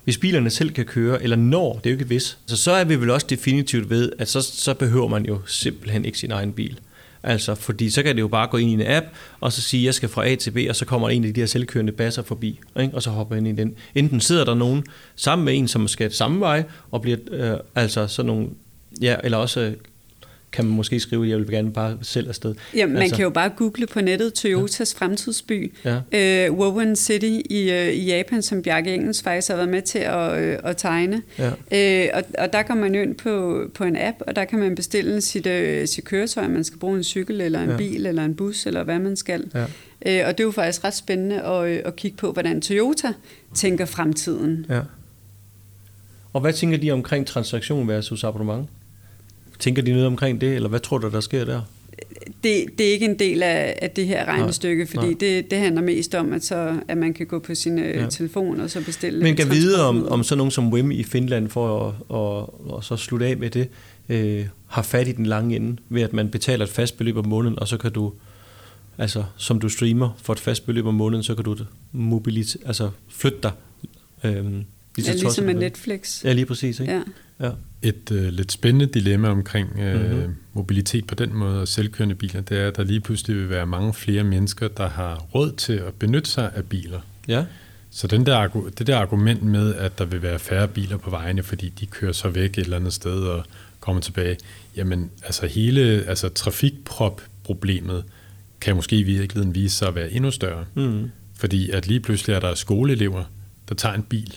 hvis 0.05 0.19
bilerne 0.19 0.51
selv 0.51 0.71
kan 0.71 0.85
køre, 0.85 1.23
eller 1.23 1.37
når, 1.37 1.73
det 1.73 1.87
er 1.87 1.91
jo 1.91 1.95
ikke 1.95 2.09
vis, 2.09 2.39
så, 2.47 2.57
så 2.57 2.73
er 2.73 2.85
vi 2.85 2.97
vel 2.97 3.11
også 3.11 3.27
definitivt 3.31 3.91
ved, 3.91 4.13
at 4.19 4.29
så, 4.29 4.41
så 4.41 4.75
behøver 4.75 5.09
man 5.09 5.27
jo 5.27 5.41
simpelthen 5.47 6.05
ikke 6.05 6.19
sin 6.19 6.31
egen 6.31 6.53
bil. 6.53 6.81
Altså, 7.23 7.55
fordi 7.55 7.91
så 7.91 8.03
kan 8.03 8.17
det 8.17 8.21
jo 8.21 8.29
bare 8.29 8.49
gå 8.49 8.57
ind 8.57 8.71
i 8.71 8.73
en 8.73 8.83
app, 8.87 9.07
og 9.41 9.53
så 9.53 9.63
sige, 9.63 9.81
at 9.81 9.85
jeg 9.85 9.95
skal 9.95 10.09
fra 10.09 10.27
A 10.27 10.35
til 10.35 10.51
B, 10.51 10.59
og 10.69 10.77
så 10.77 10.85
kommer 10.85 11.09
en 11.09 11.25
af 11.25 11.35
de 11.35 11.41
her 11.41 11.47
selvkørende 11.47 11.93
basser 11.93 12.23
forbi, 12.23 12.61
ikke? 12.81 12.95
og 12.95 13.03
så 13.03 13.11
hopper 13.11 13.37
ind 13.37 13.49
i 13.49 13.53
den. 13.53 13.75
Enten 13.95 14.21
sidder 14.21 14.45
der 14.45 14.55
nogen 14.55 14.85
sammen 15.17 15.45
med 15.45 15.59
en, 15.59 15.69
som 15.69 15.89
skal 15.89 16.13
samme 16.13 16.41
vej, 16.41 16.65
og 16.91 17.03
bliver 17.03 17.19
øh, 17.31 17.57
altså 17.75 18.07
sådan 18.07 18.27
nogle, 18.27 18.49
ja, 19.01 19.17
eller 19.25 19.39
også 19.39 19.75
kan 20.53 20.65
man 20.65 20.77
måske 20.77 21.01
skrive, 21.01 21.25
at 21.25 21.31
jeg 21.31 21.39
vil 21.39 21.51
gerne 21.51 21.73
bare 21.73 21.99
selv 22.03 22.29
afsted. 22.29 22.55
Ja, 22.75 22.87
man 22.87 22.97
altså. 22.97 23.17
kan 23.17 23.23
jo 23.23 23.31
bare 23.31 23.51
google 23.57 23.87
på 23.87 24.01
nettet 24.01 24.35
Toyotas 24.35 24.95
ja. 24.95 24.99
fremtidsby, 24.99 25.73
ja. 25.85 26.49
uh, 26.49 26.59
Woven 26.59 26.97
City 26.97 27.41
i, 27.51 27.71
uh, 27.71 27.89
i 27.89 28.05
Japan, 28.05 28.43
som 28.43 28.63
Bjarke 28.63 28.95
Engels 28.95 29.23
faktisk 29.23 29.49
har 29.49 29.57
været 29.57 29.69
med 29.69 29.83
til 29.83 29.99
at, 29.99 30.31
uh, 30.31 30.71
at 30.71 30.77
tegne. 30.77 31.23
Ja. 31.39 31.49
Uh, 31.49 32.19
og, 32.19 32.23
og 32.45 32.53
der 32.53 32.63
kommer 32.63 32.85
man 32.85 32.95
ind 32.95 33.15
på, 33.15 33.65
på 33.75 33.85
en 33.85 33.97
app, 33.97 34.17
og 34.27 34.37
der 34.37 34.45
kan 34.45 34.59
man 34.59 34.75
bestille 34.75 35.21
sit, 35.21 35.47
uh, 35.47 35.85
sit 35.85 36.05
køretøj, 36.05 36.49
man 36.49 36.65
skal 36.65 36.79
bruge 36.79 36.97
en 36.97 37.05
cykel, 37.05 37.41
eller 37.41 37.61
en 37.61 37.71
ja. 37.71 37.77
bil, 37.77 38.07
eller 38.07 38.25
en 38.25 38.35
bus, 38.35 38.67
eller 38.67 38.85
hvad 38.85 38.99
man 38.99 39.17
skal. 39.17 39.45
Ja. 39.55 39.65
Uh, 39.65 40.29
og 40.29 40.39
det 40.39 40.41
er 40.41 40.45
jo 40.45 40.51
faktisk 40.51 40.85
ret 40.85 40.95
spændende 40.95 41.43
at, 41.43 41.67
at 41.67 41.97
kigge 41.97 42.17
på, 42.17 42.33
hvordan 42.33 42.61
Toyota 42.61 43.13
tænker 43.55 43.85
fremtiden. 43.85 44.67
Ja. 44.69 44.81
Og 46.33 46.41
hvad 46.41 46.53
tænker 46.53 46.79
de 46.79 46.91
omkring 46.91 47.27
transaktion 47.27 47.89
versus 47.89 48.25
abonnement? 48.25 48.69
Tænker 49.61 49.83
de 49.83 49.91
noget 49.91 50.07
omkring 50.07 50.41
det, 50.41 50.55
eller 50.55 50.69
hvad 50.69 50.81
tror 50.81 50.99
du, 50.99 51.09
der 51.09 51.21
sker 51.21 51.45
der? 51.45 51.61
Det, 52.43 52.65
det 52.79 52.89
er 52.89 52.93
ikke 52.93 53.07
en 53.07 53.19
del 53.19 53.43
af, 53.43 53.79
af 53.83 53.91
det 53.91 54.07
her 54.07 54.25
regnestykke, 54.25 54.85
nej, 54.85 54.91
fordi 54.91 55.07
nej. 55.07 55.17
Det, 55.21 55.51
det 55.51 55.59
handler 55.59 55.83
mest 55.83 56.15
om, 56.15 56.33
at, 56.33 56.45
så, 56.45 56.81
at 56.89 56.99
man 56.99 57.15
kan 57.15 57.27
gå 57.27 57.39
på 57.39 57.55
sin 57.55 57.79
øh, 57.79 57.97
ja. 57.97 58.07
telefon 58.11 58.61
og 58.61 58.71
så 58.71 58.85
bestille 58.85 59.23
Men 59.23 59.37
kan 59.37 59.51
vide, 59.51 59.89
om, 59.89 60.09
om 60.09 60.25
sådan 60.25 60.39
nogen 60.39 60.51
som 60.51 60.73
Wim 60.73 60.91
i 60.91 61.03
Finland, 61.03 61.49
for 61.49 61.89
at 61.89 61.95
og, 62.09 62.71
og 62.71 62.85
så 62.85 62.97
slutte 62.97 63.27
af 63.27 63.37
med 63.37 63.51
det, 63.51 63.69
øh, 64.09 64.47
har 64.67 64.83
fat 64.83 65.09
i 65.09 65.13
den 65.13 65.27
lange 65.27 65.57
ende, 65.57 65.77
ved 65.89 66.03
at 66.03 66.13
man 66.13 66.31
betaler 66.31 66.65
et 66.65 66.71
fast 66.71 66.97
beløb 66.97 67.17
om 67.17 67.27
måneden, 67.27 67.59
og 67.59 67.69
så 67.69 67.77
kan 67.77 67.93
du, 67.93 68.13
altså 68.99 69.25
som 69.37 69.61
du 69.61 69.69
streamer 69.69 70.19
for 70.23 70.33
et 70.33 70.41
fast 70.41 70.67
beløb 70.67 70.87
om 70.87 70.95
måneden, 70.95 71.23
så 71.23 71.35
kan 71.35 71.45
du 71.45 71.57
mobilit, 71.93 72.57
altså 72.67 72.91
flytte 73.09 73.39
dig. 73.43 73.53
Øh, 74.25 74.35
ja, 74.35 75.13
ligesom 75.13 75.45
med 75.45 75.55
Netflix. 75.55 76.25
Ja, 76.25 76.33
lige 76.33 76.47
præcis. 76.47 76.81
Ikke? 76.81 76.93
Ja. 76.93 77.01
Ja. 77.41 77.51
Et 77.83 78.13
øh, 78.13 78.29
lidt 78.29 78.53
spændende 78.53 78.87
dilemma 78.87 79.29
omkring 79.29 79.79
øh, 79.79 80.11
mm-hmm. 80.11 80.35
mobilitet 80.53 81.07
på 81.07 81.15
den 81.15 81.35
måde 81.35 81.61
og 81.61 81.69
selvkørende 81.69 82.15
biler, 82.15 82.41
det 82.41 82.59
er, 82.59 82.69
at 82.69 82.77
der 82.77 82.85
lige 82.85 83.01
pludselig 83.01 83.37
vil 83.37 83.51
være 83.51 83.67
mange 83.67 83.95
flere 83.95 84.25
mennesker, 84.25 84.69
der 84.69 84.89
har 84.89 85.17
råd 85.35 85.53
til 85.53 85.73
at 85.73 85.95
benytte 85.95 86.31
sig 86.31 86.51
af 86.55 86.65
biler. 86.65 87.01
Ja. 87.29 87.45
Så 87.91 88.07
den 88.07 88.27
der, 88.27 88.69
det 88.79 88.87
der 88.87 88.99
argument 88.99 89.43
med, 89.43 89.75
at 89.75 89.99
der 89.99 90.05
vil 90.05 90.23
være 90.23 90.39
færre 90.39 90.69
biler 90.69 90.97
på 90.97 91.11
vejene, 91.11 91.43
fordi 91.43 91.69
de 91.69 91.87
kører 91.87 92.13
så 92.13 92.29
væk 92.29 92.51
et 92.51 92.65
eller 92.65 92.77
andet 92.77 92.93
sted 92.93 93.23
og 93.23 93.45
kommer 93.81 94.03
tilbage, 94.03 94.37
jamen 94.77 95.11
altså 95.25 95.47
hele 95.47 95.81
altså, 96.07 96.29
trafikprop-problemet 96.29 98.05
kan 98.61 98.77
måske 98.77 98.97
i 98.97 99.03
virkeligheden 99.03 99.55
vise 99.55 99.77
sig 99.77 99.89
at 99.89 99.95
være 99.95 100.11
endnu 100.11 100.31
større. 100.31 100.65
Mm. 100.75 101.11
Fordi 101.35 101.71
at 101.71 101.87
lige 101.87 102.01
pludselig 102.01 102.35
er 102.35 102.41
der 102.41 102.55
skoleelever, 102.55 103.25
der 103.69 103.75
tager 103.75 103.95
en 103.95 104.03
bil 104.03 104.37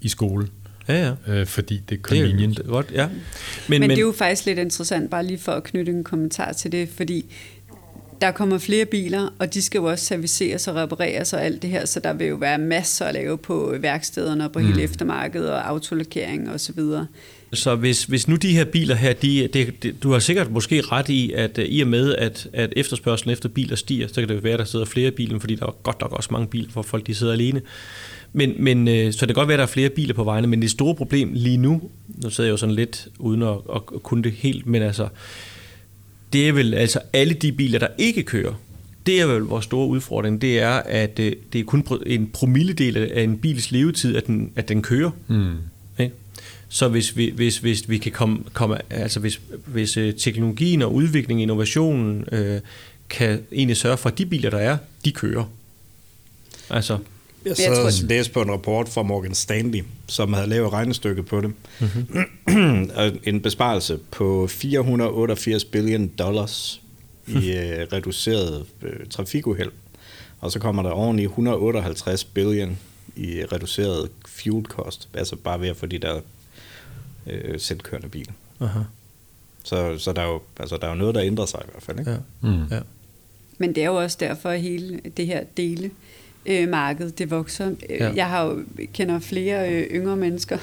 i 0.00 0.08
skole, 0.08 0.48
Ja, 0.88 1.14
ja. 1.26 1.34
Øh, 1.34 1.46
fordi 1.46 1.82
det 1.88 1.98
er 1.98 2.02
convenient. 2.02 2.56
Det 2.56 2.66
er 2.66 2.70
godt, 2.70 2.86
ja. 2.92 3.06
Men, 3.06 3.20
men, 3.68 3.80
men 3.80 3.90
det 3.90 3.98
er 3.98 4.02
jo 4.02 4.12
faktisk 4.12 4.46
lidt 4.46 4.58
interessant, 4.58 5.10
bare 5.10 5.26
lige 5.26 5.38
for 5.38 5.52
at 5.52 5.62
knytte 5.62 5.92
en 5.92 6.04
kommentar 6.04 6.52
til 6.52 6.72
det, 6.72 6.88
fordi 6.96 7.24
der 8.20 8.30
kommer 8.30 8.58
flere 8.58 8.84
biler, 8.84 9.28
og 9.38 9.54
de 9.54 9.62
skal 9.62 9.78
jo 9.78 9.84
også 9.84 10.04
serviceres 10.04 10.68
og 10.68 10.74
repareres 10.74 11.32
og 11.32 11.44
alt 11.44 11.62
det 11.62 11.70
her, 11.70 11.86
så 11.86 12.00
der 12.00 12.12
vil 12.12 12.26
jo 12.26 12.34
være 12.34 12.58
masser 12.58 13.04
at 13.04 13.14
lave 13.14 13.38
på 13.38 13.74
værkstederne 13.80 14.44
og 14.44 14.52
på 14.52 14.58
mm. 14.58 14.66
hele 14.66 14.82
eftermarkedet 14.82 15.50
og 15.50 15.68
autolakering 15.68 16.50
og 16.50 16.60
så 16.60 16.72
videre. 16.72 17.06
Så 17.52 17.74
hvis, 17.74 18.04
hvis 18.04 18.28
nu 18.28 18.36
de 18.36 18.52
her 18.52 18.64
biler 18.64 18.94
her, 18.94 19.12
de, 19.12 19.48
de, 19.54 19.72
de, 19.82 19.92
du 19.92 20.12
har 20.12 20.18
sikkert 20.18 20.50
måske 20.50 20.80
ret 20.80 21.08
i, 21.08 21.32
at 21.32 21.58
uh, 21.58 21.64
i 21.64 21.80
og 21.80 21.88
med, 21.88 22.14
at, 22.14 22.48
at 22.52 22.72
efterspørgselen 22.76 23.32
efter 23.32 23.48
biler 23.48 23.76
stiger, 23.76 24.08
så 24.08 24.14
kan 24.14 24.28
det 24.28 24.44
være, 24.44 24.52
at 24.52 24.58
der 24.58 24.64
sidder 24.64 24.84
flere 24.84 25.08
i 25.08 25.10
bilen, 25.10 25.40
fordi 25.40 25.54
der 25.54 25.66
er 25.66 25.76
godt 25.82 26.00
nok 26.00 26.12
også 26.12 26.28
mange 26.32 26.48
biler, 26.48 26.70
hvor 26.72 26.82
folk 26.82 27.06
de 27.06 27.14
sidder 27.14 27.32
alene. 27.32 27.60
Men, 28.32 28.54
men 28.58 28.88
uh, 28.88 29.12
så 29.12 29.18
det 29.20 29.20
kan 29.20 29.34
godt 29.34 29.48
være, 29.48 29.54
at 29.54 29.58
der 29.58 29.62
er 29.62 29.72
flere 29.72 29.88
biler 29.88 30.14
på 30.14 30.24
vejene, 30.24 30.46
men 30.46 30.62
det 30.62 30.70
store 30.70 30.94
problem 30.94 31.30
lige 31.32 31.56
nu, 31.56 31.82
nu 32.08 32.30
sidder 32.30 32.48
jeg 32.48 32.52
jo 32.52 32.56
sådan 32.56 32.74
lidt 32.74 33.08
uden 33.18 33.42
at, 33.42 33.56
at 33.74 33.86
kunne 33.86 34.22
det 34.22 34.32
helt, 34.32 34.66
men 34.66 34.82
altså, 34.82 35.08
det 36.32 36.48
er 36.48 36.52
vel 36.52 36.74
altså 36.74 37.00
alle 37.12 37.34
de 37.34 37.52
biler, 37.52 37.78
der 37.78 37.88
ikke 37.98 38.22
kører, 38.22 38.54
det 39.06 39.20
er 39.20 39.26
vel 39.26 39.42
vores 39.42 39.64
store 39.64 39.88
udfordring, 39.88 40.42
det 40.42 40.60
er, 40.60 40.70
at 40.70 41.18
uh, 41.18 41.26
det 41.52 41.60
er 41.60 41.64
kun 41.64 41.86
en 42.06 42.30
promilledel 42.32 42.96
af 42.96 43.22
en 43.22 43.38
bils 43.38 43.70
levetid, 43.70 44.16
at 44.16 44.26
den, 44.26 44.52
at 44.56 44.68
den 44.68 44.82
kører. 44.82 45.10
Mm. 45.28 45.56
Så 46.72 46.88
hvis 46.88 47.16
vi, 47.16 47.32
hvis, 47.34 47.58
hvis 47.58 47.88
vi 47.88 47.98
kan 47.98 48.12
komme, 48.12 48.38
komme 48.52 48.78
altså 48.90 49.20
hvis, 49.20 49.40
hvis 49.66 49.96
øh, 49.96 50.14
teknologien 50.14 50.82
og 50.82 50.94
udviklingen, 50.94 51.42
innovationen 51.42 52.24
øh, 52.32 52.60
kan 53.08 53.42
egentlig 53.52 53.76
sørge 53.76 53.96
for, 53.96 54.08
at 54.08 54.18
de 54.18 54.26
biler, 54.26 54.50
der 54.50 54.58
er, 54.58 54.76
de 55.04 55.12
kører. 55.12 55.44
Altså, 56.70 56.98
jeg 57.44 57.56
sad 57.56 57.84
og 57.84 57.92
læste 58.08 58.32
på 58.32 58.42
en 58.42 58.50
rapport 58.50 58.88
fra 58.88 59.02
Morgan 59.02 59.34
Stanley, 59.34 59.84
som 60.06 60.32
havde 60.32 60.48
lavet 60.48 60.72
regnestykket 60.72 61.26
på 61.26 61.40
det. 61.40 61.52
Mm-hmm. 61.80 62.90
en 63.34 63.40
besparelse 63.40 63.98
på 64.10 64.46
488 64.46 65.64
billion 65.64 66.08
dollars 66.08 66.80
i 67.26 67.32
uh, 67.34 67.92
reduceret 67.92 68.66
uh, 68.82 68.88
trafikuheld. 69.10 69.70
Og 70.40 70.52
så 70.52 70.58
kommer 70.58 70.82
der 70.82 70.90
oven 70.90 71.18
i 71.18 71.22
158 71.22 72.24
billion 72.24 72.78
i 73.16 73.44
reduceret 73.44 74.10
fuel 74.26 74.64
cost, 74.64 75.08
altså 75.14 75.36
bare 75.36 75.60
ved 75.60 75.68
at 75.68 75.76
få 75.76 75.86
de 75.86 75.98
der 75.98 76.20
øh, 77.26 77.60
selvkørende 77.60 78.08
bil. 78.08 78.30
Aha. 78.60 78.80
Så, 79.64 79.98
så 79.98 80.12
der, 80.12 80.22
er 80.22 80.26
jo, 80.26 80.40
altså, 80.58 80.76
der 80.76 80.86
er 80.86 80.90
jo 80.90 80.96
noget, 80.96 81.14
der 81.14 81.22
ændrer 81.22 81.46
sig 81.46 81.60
i 81.64 81.70
hvert 81.70 81.82
fald. 81.82 81.98
Ikke? 81.98 82.10
Ja. 82.10 82.16
Mm. 82.40 82.64
Ja. 82.70 82.80
Men 83.58 83.74
det 83.74 83.82
er 83.82 83.86
jo 83.86 83.94
også 83.94 84.16
derfor, 84.20 84.48
at 84.48 84.60
hele 84.60 85.00
det 85.16 85.26
her 85.26 85.44
dele 85.56 85.90
øh, 86.46 86.68
marked, 86.68 87.10
det 87.10 87.30
vokser. 87.30 87.70
Øh, 87.90 87.96
ja. 88.00 88.12
Jeg 88.14 88.28
har 88.28 88.44
jo, 88.44 88.62
kender 88.94 89.18
flere 89.18 89.72
øh, 89.72 89.82
yngre 89.82 90.16
mennesker, 90.16 90.58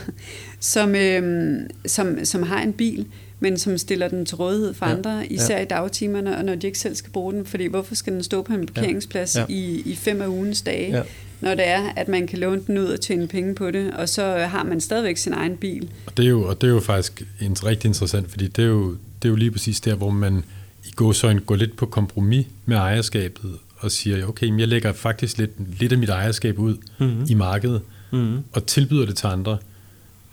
som, 0.59 0.95
øh, 0.95 1.59
som, 1.85 2.25
som 2.25 2.43
har 2.43 2.61
en 2.61 2.73
bil, 2.73 3.05
men 3.39 3.57
som 3.57 3.77
stiller 3.77 4.07
den 4.07 4.25
til 4.25 4.37
rådighed 4.37 4.73
for 4.73 4.85
ja. 4.85 4.95
andre, 4.95 5.27
især 5.27 5.57
ja. 5.57 5.63
i 5.63 5.65
dagtimerne, 5.65 6.37
og 6.37 6.45
når 6.45 6.55
de 6.55 6.67
ikke 6.67 6.79
selv 6.79 6.95
skal 6.95 7.11
bruge 7.11 7.33
den, 7.33 7.45
fordi 7.45 7.65
hvorfor 7.65 7.95
skal 7.95 8.13
den 8.13 8.23
stå 8.23 8.41
på 8.41 8.53
en 8.53 8.65
parkeringsplads 8.65 9.35
ja. 9.35 9.39
Ja. 9.39 9.45
I, 9.49 9.81
i 9.85 9.95
fem 9.95 10.21
af 10.21 10.27
ugens 10.27 10.61
dage? 10.61 10.97
Ja 10.97 11.03
når 11.41 11.55
det 11.55 11.67
er, 11.67 11.89
at 11.95 12.07
man 12.07 12.27
kan 12.27 12.39
låne 12.39 12.61
den 12.67 12.77
ud 12.77 12.85
og 12.85 13.01
tjene 13.01 13.27
penge 13.27 13.55
på 13.55 13.71
det, 13.71 13.93
og 13.93 14.09
så 14.09 14.23
har 14.23 14.63
man 14.63 14.81
stadigvæk 14.81 15.17
sin 15.17 15.33
egen 15.33 15.57
bil. 15.57 15.89
Og 16.05 16.17
det 16.17 16.25
er 16.25 16.29
jo, 16.29 16.43
og 16.43 16.61
det 16.61 16.67
er 16.67 16.71
jo 16.71 16.79
faktisk 16.79 17.23
rigtig 17.41 17.87
interessant, 17.87 18.31
fordi 18.31 18.47
det 18.47 18.63
er 18.63 18.67
jo, 18.67 18.91
det 18.91 19.27
er 19.27 19.29
jo 19.29 19.35
lige 19.35 19.51
præcis 19.51 19.81
der, 19.81 19.95
hvor 19.95 20.09
man 20.09 20.43
i 20.85 20.91
gåsøjne 20.95 21.39
går 21.39 21.55
lidt 21.55 21.77
på 21.77 21.85
kompromis 21.85 22.45
med 22.65 22.77
ejerskabet, 22.77 23.57
og 23.79 23.91
siger, 23.91 24.25
okay, 24.25 24.59
jeg 24.59 24.67
lægger 24.67 24.93
faktisk 24.93 25.37
lidt, 25.37 25.79
lidt 25.79 25.91
af 25.91 25.97
mit 25.97 26.09
ejerskab 26.09 26.59
ud 26.59 26.77
mm-hmm. 26.97 27.25
i 27.29 27.33
markedet, 27.33 27.81
mm-hmm. 28.11 28.43
og 28.51 28.65
tilbyder 28.65 29.05
det 29.05 29.17
til 29.17 29.27
andre. 29.27 29.57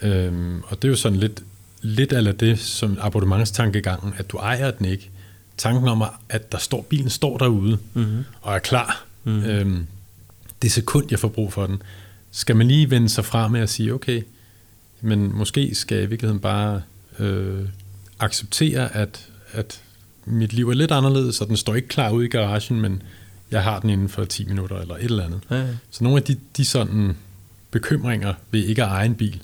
Øhm, 0.02 0.62
og 0.66 0.82
det 0.82 0.88
er 0.88 0.90
jo 0.90 0.96
sådan 0.96 1.18
lidt, 1.18 1.42
lidt 1.82 2.12
af 2.12 2.34
det, 2.34 2.58
som 2.58 2.98
abonnementstankegangen, 3.00 4.14
at 4.16 4.30
du 4.30 4.36
ejer 4.36 4.70
den 4.70 4.86
ikke. 4.86 5.10
Tanken 5.56 5.88
om, 5.88 6.02
at 6.28 6.52
der 6.52 6.58
står, 6.58 6.82
bilen 6.82 7.10
står 7.10 7.38
derude 7.38 7.78
mm-hmm. 7.94 8.24
og 8.42 8.54
er 8.54 8.58
klar. 8.58 9.04
Mm-hmm. 9.24 9.44
Øhm, 9.44 9.86
det 10.62 10.72
sekund, 10.72 11.06
jeg 11.10 11.18
får 11.18 11.28
brug 11.28 11.52
for 11.52 11.66
den, 11.66 11.82
skal 12.30 12.56
man 12.56 12.68
lige 12.68 12.90
vende 12.90 13.08
sig 13.08 13.24
fra 13.24 13.48
med 13.48 13.60
at 13.60 13.68
sige, 13.68 13.94
okay, 13.94 14.22
men 15.00 15.36
måske 15.36 15.74
skal 15.74 15.94
jeg 15.94 16.04
i 16.04 16.08
virkeligheden 16.08 16.40
bare 16.40 16.82
øh, 17.18 17.68
acceptere, 18.18 18.96
at, 18.96 19.28
at 19.52 19.80
mit 20.24 20.52
liv 20.52 20.68
er 20.68 20.74
lidt 20.74 20.90
anderledes, 20.90 21.40
og 21.40 21.48
den 21.48 21.56
står 21.56 21.74
ikke 21.74 21.88
klar 21.88 22.10
ude 22.10 22.26
i 22.26 22.28
garagen, 22.28 22.80
men 22.80 23.02
jeg 23.50 23.62
har 23.62 23.80
den 23.80 23.90
inden 23.90 24.08
for 24.08 24.24
10 24.24 24.44
minutter 24.44 24.78
eller 24.78 24.94
et 24.94 25.04
eller 25.04 25.24
andet. 25.24 25.40
Ja, 25.50 25.56
ja. 25.56 25.68
Så 25.90 26.04
nogle 26.04 26.18
af 26.18 26.22
de, 26.22 26.36
de 26.56 26.64
sådan 26.64 27.16
bekymringer 27.70 28.34
ved 28.50 28.64
ikke 28.64 28.84
at 28.84 28.88
eje 28.88 29.06
en 29.06 29.14
bil, 29.14 29.42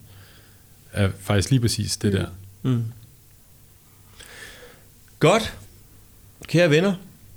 er 0.93 1.11
faktisk 1.21 1.51
lige 1.51 1.61
præcis 1.61 1.97
det 1.97 2.13
mm. 2.13 2.19
der. 2.19 2.27
Mm. 2.63 2.85
Godt. 5.19 5.55
Kære 6.47 6.71
venner, 6.71 6.95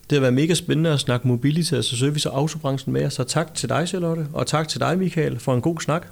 det 0.10 0.16
har 0.16 0.20
været 0.20 0.34
mega 0.34 0.54
spændende 0.54 0.90
at 0.90 1.00
snakke 1.00 1.28
mobilitet 1.28 1.78
og 1.78 1.84
service 1.86 2.32
og 2.32 2.38
autobranchen 2.38 2.94
med 2.94 3.02
jer. 3.02 3.10
Så 3.10 3.24
tak 3.24 3.54
til 3.54 3.70
dig, 3.70 3.88
Charlotte, 3.88 4.28
og 4.34 4.48
tak 4.48 4.68
til 4.68 4.80
dig, 4.80 4.98
Michael, 4.98 5.40
for 5.40 5.56
en 5.56 5.62
god 5.62 5.80
snak. 5.82 6.08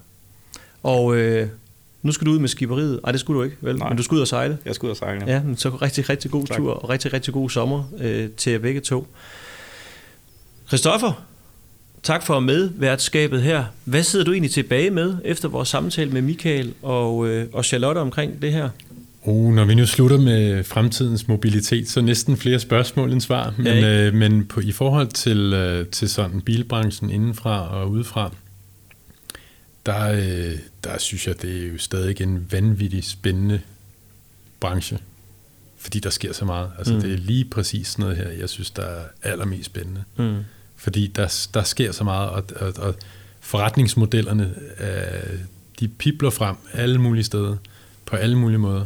Og 0.84 1.16
øh, 1.16 1.47
nu 2.01 2.12
skal 2.12 2.28
du 2.28 2.32
ud 2.32 2.39
med 2.39 2.49
skiberiet. 2.49 2.99
Nej, 3.04 3.12
det 3.12 3.20
skulle 3.20 3.39
du 3.39 3.43
ikke, 3.43 3.58
vel? 3.62 3.76
Nej. 3.78 3.89
Men 3.89 3.97
du 3.97 4.04
skal 4.04 4.16
ud 4.16 4.22
og 4.22 4.28
sejle. 4.28 4.58
Jeg 4.66 4.76
skal 4.76 4.86
ud 4.86 4.91
og 4.91 4.97
sejle, 4.97 5.26
ja. 5.28 5.34
ja 5.34 5.56
så 5.56 5.70
rigtig, 5.70 6.10
rigtig 6.10 6.32
god 6.32 6.45
tak. 6.45 6.58
tur, 6.58 6.74
og 6.74 6.89
rigtig, 6.89 7.14
rigtig 7.14 7.34
god 7.34 7.49
sommer 7.49 7.84
øh, 7.97 8.30
til 8.30 8.51
jer 8.51 8.60
begge 8.60 8.80
to. 8.82 9.08
Christoffer, 10.74 11.26
tak 12.03 12.24
for 12.24 12.39
medværtskabet 12.39 13.41
her. 13.41 13.65
Hvad 13.84 14.03
sidder 14.03 14.26
du 14.26 14.32
egentlig 14.32 14.51
tilbage 14.51 14.89
med 14.89 15.17
efter 15.26 15.47
vores 15.47 15.69
samtale 15.69 16.11
med 16.11 16.21
Michael 16.21 16.74
og, 16.82 17.28
øh, 17.28 17.47
og 17.53 17.65
Charlotte 17.65 17.99
omkring 17.99 18.41
det 18.41 18.51
her? 18.51 18.69
Uh, 19.21 19.53
når 19.53 19.65
vi 19.65 19.76
nu 19.76 19.86
slutter 19.86 20.17
med 20.17 20.63
fremtidens 20.63 21.28
mobilitet, 21.28 21.89
så 21.89 22.01
næsten 22.01 22.38
flere 22.38 22.59
spørgsmål 22.59 23.11
end 23.11 23.21
svar. 23.21 23.53
Men, 23.57 23.65
ja, 23.67 24.07
øh, 24.07 24.13
men 24.13 24.45
på, 24.45 24.59
i 24.59 24.71
forhold 24.71 25.07
til, 25.07 25.53
øh, 25.53 25.88
til 25.88 26.09
sådan 26.09 26.41
bilbranchen 26.41 27.09
indenfra 27.09 27.67
og 27.69 27.89
udefra, 27.89 28.32
der, 29.86 30.11
øh, 30.11 30.57
der 30.84 30.97
synes 30.97 31.28
jeg, 31.28 31.41
det 31.41 31.63
er 31.63 31.67
jo 31.67 31.78
stadig 31.78 32.21
en 32.21 32.47
vanvittig 32.51 33.03
spændende 33.03 33.61
branche. 34.59 34.97
Fordi 35.78 35.99
der 35.99 36.09
sker 36.09 36.34
så 36.34 36.45
meget. 36.45 36.69
Altså, 36.78 36.93
mm. 36.93 37.01
Det 37.01 37.13
er 37.13 37.17
lige 37.17 37.45
præcis 37.45 37.97
noget 37.97 38.17
her, 38.17 38.30
jeg 38.30 38.49
synes, 38.49 38.71
der 38.71 38.84
er 38.84 39.03
allermest 39.24 39.65
spændende. 39.65 40.03
Mm. 40.17 40.43
Fordi 40.84 41.07
der, 41.07 41.47
der 41.53 41.63
sker 41.63 41.91
så 41.91 42.03
meget, 42.03 42.29
og, 42.29 42.43
og, 42.55 42.73
og 42.77 42.95
forretningsmodellerne, 43.39 44.53
øh, 44.79 45.39
de 45.79 45.88
pipler 45.88 46.29
frem 46.29 46.55
alle 46.73 47.01
mulige 47.01 47.23
steder, 47.23 47.55
på 48.05 48.15
alle 48.15 48.38
mulige 48.38 48.59
måder 48.59 48.86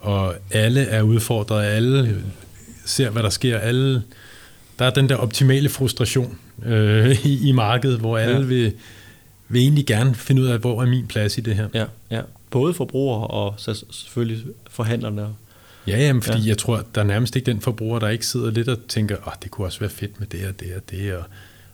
og 0.00 0.34
alle 0.50 0.80
er 0.80 1.02
udfordret, 1.02 1.64
alle 1.64 2.22
ser, 2.84 3.10
hvad 3.10 3.22
der 3.22 3.30
sker, 3.30 3.58
alle, 3.58 4.02
der 4.78 4.84
er 4.84 4.90
den 4.90 5.08
der 5.08 5.16
optimale 5.16 5.68
frustration 5.68 6.38
øh, 6.66 7.26
i, 7.26 7.48
i 7.48 7.52
markedet, 7.52 7.98
hvor 7.98 8.18
alle 8.18 8.36
ja. 8.36 8.44
vil, 8.44 8.72
vil 9.48 9.62
egentlig 9.62 9.86
gerne 9.86 10.14
finde 10.14 10.42
ud 10.42 10.46
af, 10.46 10.58
hvor 10.58 10.82
er 10.82 10.86
min 10.86 11.06
plads 11.06 11.38
i 11.38 11.40
det 11.40 11.54
her. 11.54 11.68
Ja, 11.74 11.84
ja. 12.10 12.20
både 12.50 12.74
forbrugere 12.74 13.26
og 13.26 13.54
selvfølgelig 13.90 14.44
forhandlerne. 14.70 15.28
Ja, 15.90 15.98
jamen, 15.98 16.22
fordi 16.22 16.38
ja. 16.38 16.48
jeg 16.48 16.58
tror, 16.58 16.84
der 16.94 17.00
er 17.00 17.04
nærmest 17.04 17.36
ikke 17.36 17.46
den 17.46 17.60
forbruger, 17.60 17.98
der 17.98 18.08
ikke 18.08 18.26
sidder 18.26 18.50
lidt 18.50 18.68
og 18.68 18.78
tænker, 18.88 19.16
åh, 19.16 19.26
oh, 19.26 19.32
det 19.42 19.50
kunne 19.50 19.66
også 19.66 19.80
være 19.80 19.90
fedt 19.90 20.20
med 20.20 20.26
det 20.26 20.46
og 20.48 20.60
det 20.60 20.74
og 20.76 20.82
det, 20.90 21.14
og 21.14 21.24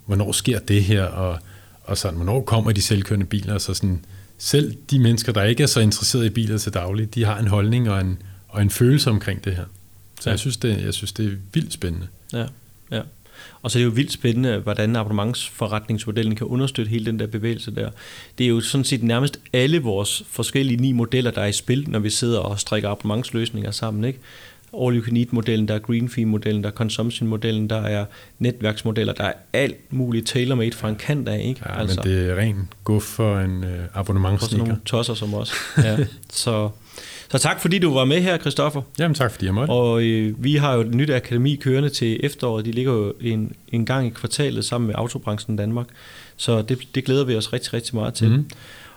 hvornår 0.06 0.32
sker 0.32 0.58
det 0.58 0.84
her, 0.84 1.04
og, 1.04 1.38
og 1.84 1.98
sådan, 1.98 2.16
hvornår 2.16 2.40
kommer 2.42 2.72
de 2.72 2.82
selvkørende 2.82 3.26
biler, 3.26 3.58
så 3.58 3.74
sådan, 3.74 4.04
selv 4.38 4.76
de 4.90 4.98
mennesker, 4.98 5.32
der 5.32 5.42
ikke 5.42 5.62
er 5.62 5.66
så 5.66 5.80
interesserede 5.80 6.26
i 6.26 6.30
biler 6.30 6.58
til 6.58 6.74
daglig, 6.74 7.14
de 7.14 7.24
har 7.24 7.38
en 7.38 7.46
holdning 7.46 7.90
og 7.90 8.00
en, 8.00 8.22
og 8.48 8.62
en 8.62 8.70
følelse 8.70 9.10
omkring 9.10 9.44
det 9.44 9.56
her. 9.56 9.64
Så 10.20 10.30
ja. 10.30 10.30
jeg, 10.30 10.38
synes, 10.38 10.56
det, 10.56 10.84
jeg 10.84 10.94
synes, 10.94 11.12
det 11.12 11.26
er 11.26 11.36
vildt 11.52 11.72
spændende. 11.72 12.06
Ja, 12.32 12.46
ja. 12.90 13.00
Og 13.66 13.70
så 13.70 13.78
er 13.78 13.80
det 13.80 13.84
jo 13.84 13.94
vildt 13.94 14.12
spændende, 14.12 14.58
hvordan 14.58 14.96
abonnementsforretningsmodellen 14.96 16.36
kan 16.36 16.46
understøtte 16.46 16.90
hele 16.90 17.06
den 17.06 17.18
der 17.18 17.26
bevægelse 17.26 17.74
der. 17.74 17.90
Det 18.38 18.44
er 18.44 18.48
jo 18.48 18.60
sådan 18.60 18.84
set 18.84 19.02
nærmest 19.02 19.40
alle 19.52 19.78
vores 19.78 20.22
forskellige 20.30 20.76
ni 20.76 20.92
modeller, 20.92 21.30
der 21.30 21.40
er 21.40 21.46
i 21.46 21.52
spil, 21.52 21.84
når 21.88 21.98
vi 21.98 22.10
sidder 22.10 22.38
og 22.38 22.60
strikker 22.60 22.88
abonnementsløsninger 22.88 23.70
sammen. 23.70 24.04
Ikke? 24.04 24.18
All 24.80 24.96
You 24.96 25.04
Can 25.04 25.16
Eat-modellen, 25.16 25.68
der 25.68 25.74
er 25.74 25.78
Green 25.78 26.08
Fee-modellen, 26.08 26.62
der 26.62 26.70
er 26.70 26.74
Consumption-modellen, 26.74 27.70
der 27.70 27.80
er 27.82 28.04
netværksmodeller, 28.38 29.12
der 29.12 29.24
er 29.24 29.32
alt 29.52 29.92
muligt 29.92 30.26
tailor-made 30.26 30.72
fra 30.72 30.88
en 30.88 30.96
kant 30.96 31.28
af. 31.28 31.44
Ikke? 31.44 31.60
Ja, 31.66 31.80
altså, 31.80 32.00
men 32.04 32.12
det 32.12 32.30
er 32.30 32.36
ren 32.36 32.68
guf 32.84 33.02
for 33.02 33.38
en 33.38 33.64
øh, 33.64 33.84
abonnementsstikker. 33.94 34.64
For 34.64 34.68
nogle 34.68 34.82
tosser 34.84 35.14
som 35.14 35.34
os. 35.34 35.52
Ja. 35.84 35.96
så, 36.30 36.70
så 37.30 37.38
tak 37.38 37.60
fordi 37.60 37.78
du 37.78 37.94
var 37.94 38.04
med 38.04 38.20
her, 38.20 38.38
Christoffer. 38.38 38.82
Jamen 38.98 39.14
tak 39.14 39.30
fordi 39.30 39.46
jeg 39.46 39.54
måtte. 39.54 39.70
Og 39.70 40.02
øh, 40.02 40.44
vi 40.44 40.56
har 40.56 40.74
jo 40.74 40.80
et 40.80 40.94
nyt 40.94 41.10
akademi 41.10 41.54
kørende 41.56 41.88
til 41.88 42.20
efteråret. 42.22 42.64
De 42.64 42.70
ligger 42.72 42.92
jo 42.92 43.14
en, 43.20 43.52
en 43.68 43.86
gang 43.86 44.06
i 44.06 44.10
kvartalet 44.10 44.64
sammen 44.64 44.86
med 44.86 44.94
Autobranchen 44.98 45.56
Danmark. 45.56 45.86
Så 46.36 46.62
det, 46.62 46.78
det 46.94 47.04
glæder 47.04 47.24
vi 47.24 47.36
os 47.36 47.52
rigtig, 47.52 47.74
rigtig 47.74 47.94
meget 47.94 48.14
til. 48.14 48.30
Mm. 48.30 48.50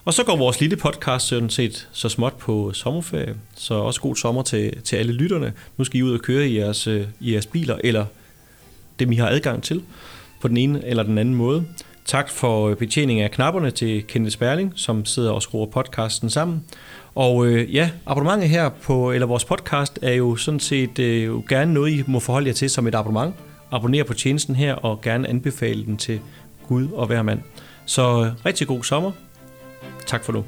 Og 0.05 0.13
så 0.13 0.23
går 0.23 0.35
vores 0.35 0.59
lille 0.59 0.75
podcast 0.75 1.27
sådan 1.27 1.49
set 1.49 1.87
så 1.91 2.09
småt 2.09 2.33
på 2.33 2.73
sommerferie, 2.73 3.35
så 3.55 3.73
også 3.73 4.01
god 4.01 4.15
sommer 4.15 4.41
til, 4.41 4.81
til 4.81 4.95
alle 4.95 5.13
lytterne. 5.13 5.53
Nu 5.77 5.83
skal 5.83 5.99
I 5.99 6.03
ud 6.03 6.13
og 6.13 6.19
køre 6.19 6.47
i 6.47 6.57
jeres, 6.57 6.87
øh, 6.87 7.05
i 7.19 7.33
jeres 7.33 7.45
biler, 7.45 7.77
eller 7.83 8.05
dem 8.99 9.11
I 9.11 9.15
har 9.15 9.29
adgang 9.29 9.63
til, 9.63 9.81
på 10.41 10.47
den 10.47 10.57
ene 10.57 10.85
eller 10.85 11.03
den 11.03 11.17
anden 11.17 11.35
måde. 11.35 11.65
Tak 12.05 12.29
for 12.29 12.75
betjening 12.75 13.21
af 13.21 13.31
knapperne 13.31 13.71
til 13.71 14.03
Kenneth 14.07 14.33
Sperling, 14.33 14.73
som 14.75 15.05
sidder 15.05 15.31
og 15.31 15.41
skruer 15.41 15.65
podcasten 15.65 16.29
sammen. 16.29 16.63
Og 17.19 17.47
øh, 17.47 17.75
ja, 17.75 17.91
abonnementet 18.05 18.49
her 18.49 18.69
på, 18.69 19.11
eller 19.11 19.27
vores 19.27 19.45
podcast 19.45 19.99
er 20.01 20.13
jo 20.13 20.35
sådan 20.35 20.59
set 20.59 20.99
øh, 20.99 21.47
gerne 21.47 21.73
noget, 21.73 21.91
I 21.91 22.03
må 22.07 22.19
forholde 22.19 22.47
jer 22.47 22.53
til 22.53 22.69
som 22.69 22.87
et 22.87 22.95
abonnement. 22.95 23.35
Abonner 23.71 24.03
på 24.03 24.13
tjenesten 24.13 24.55
her 24.55 24.73
og 24.73 25.01
gerne 25.01 25.27
anbefale 25.27 25.85
den 25.85 25.97
til 25.97 26.19
Gud 26.67 26.87
og 26.91 27.07
hver 27.07 27.21
mand. 27.21 27.39
Så 27.85 28.01
øh, 28.01 28.45
rigtig 28.45 28.67
god 28.67 28.83
sommer. 28.83 29.11
Tak 30.05 30.23
for 30.23 30.33
nu. 30.33 30.43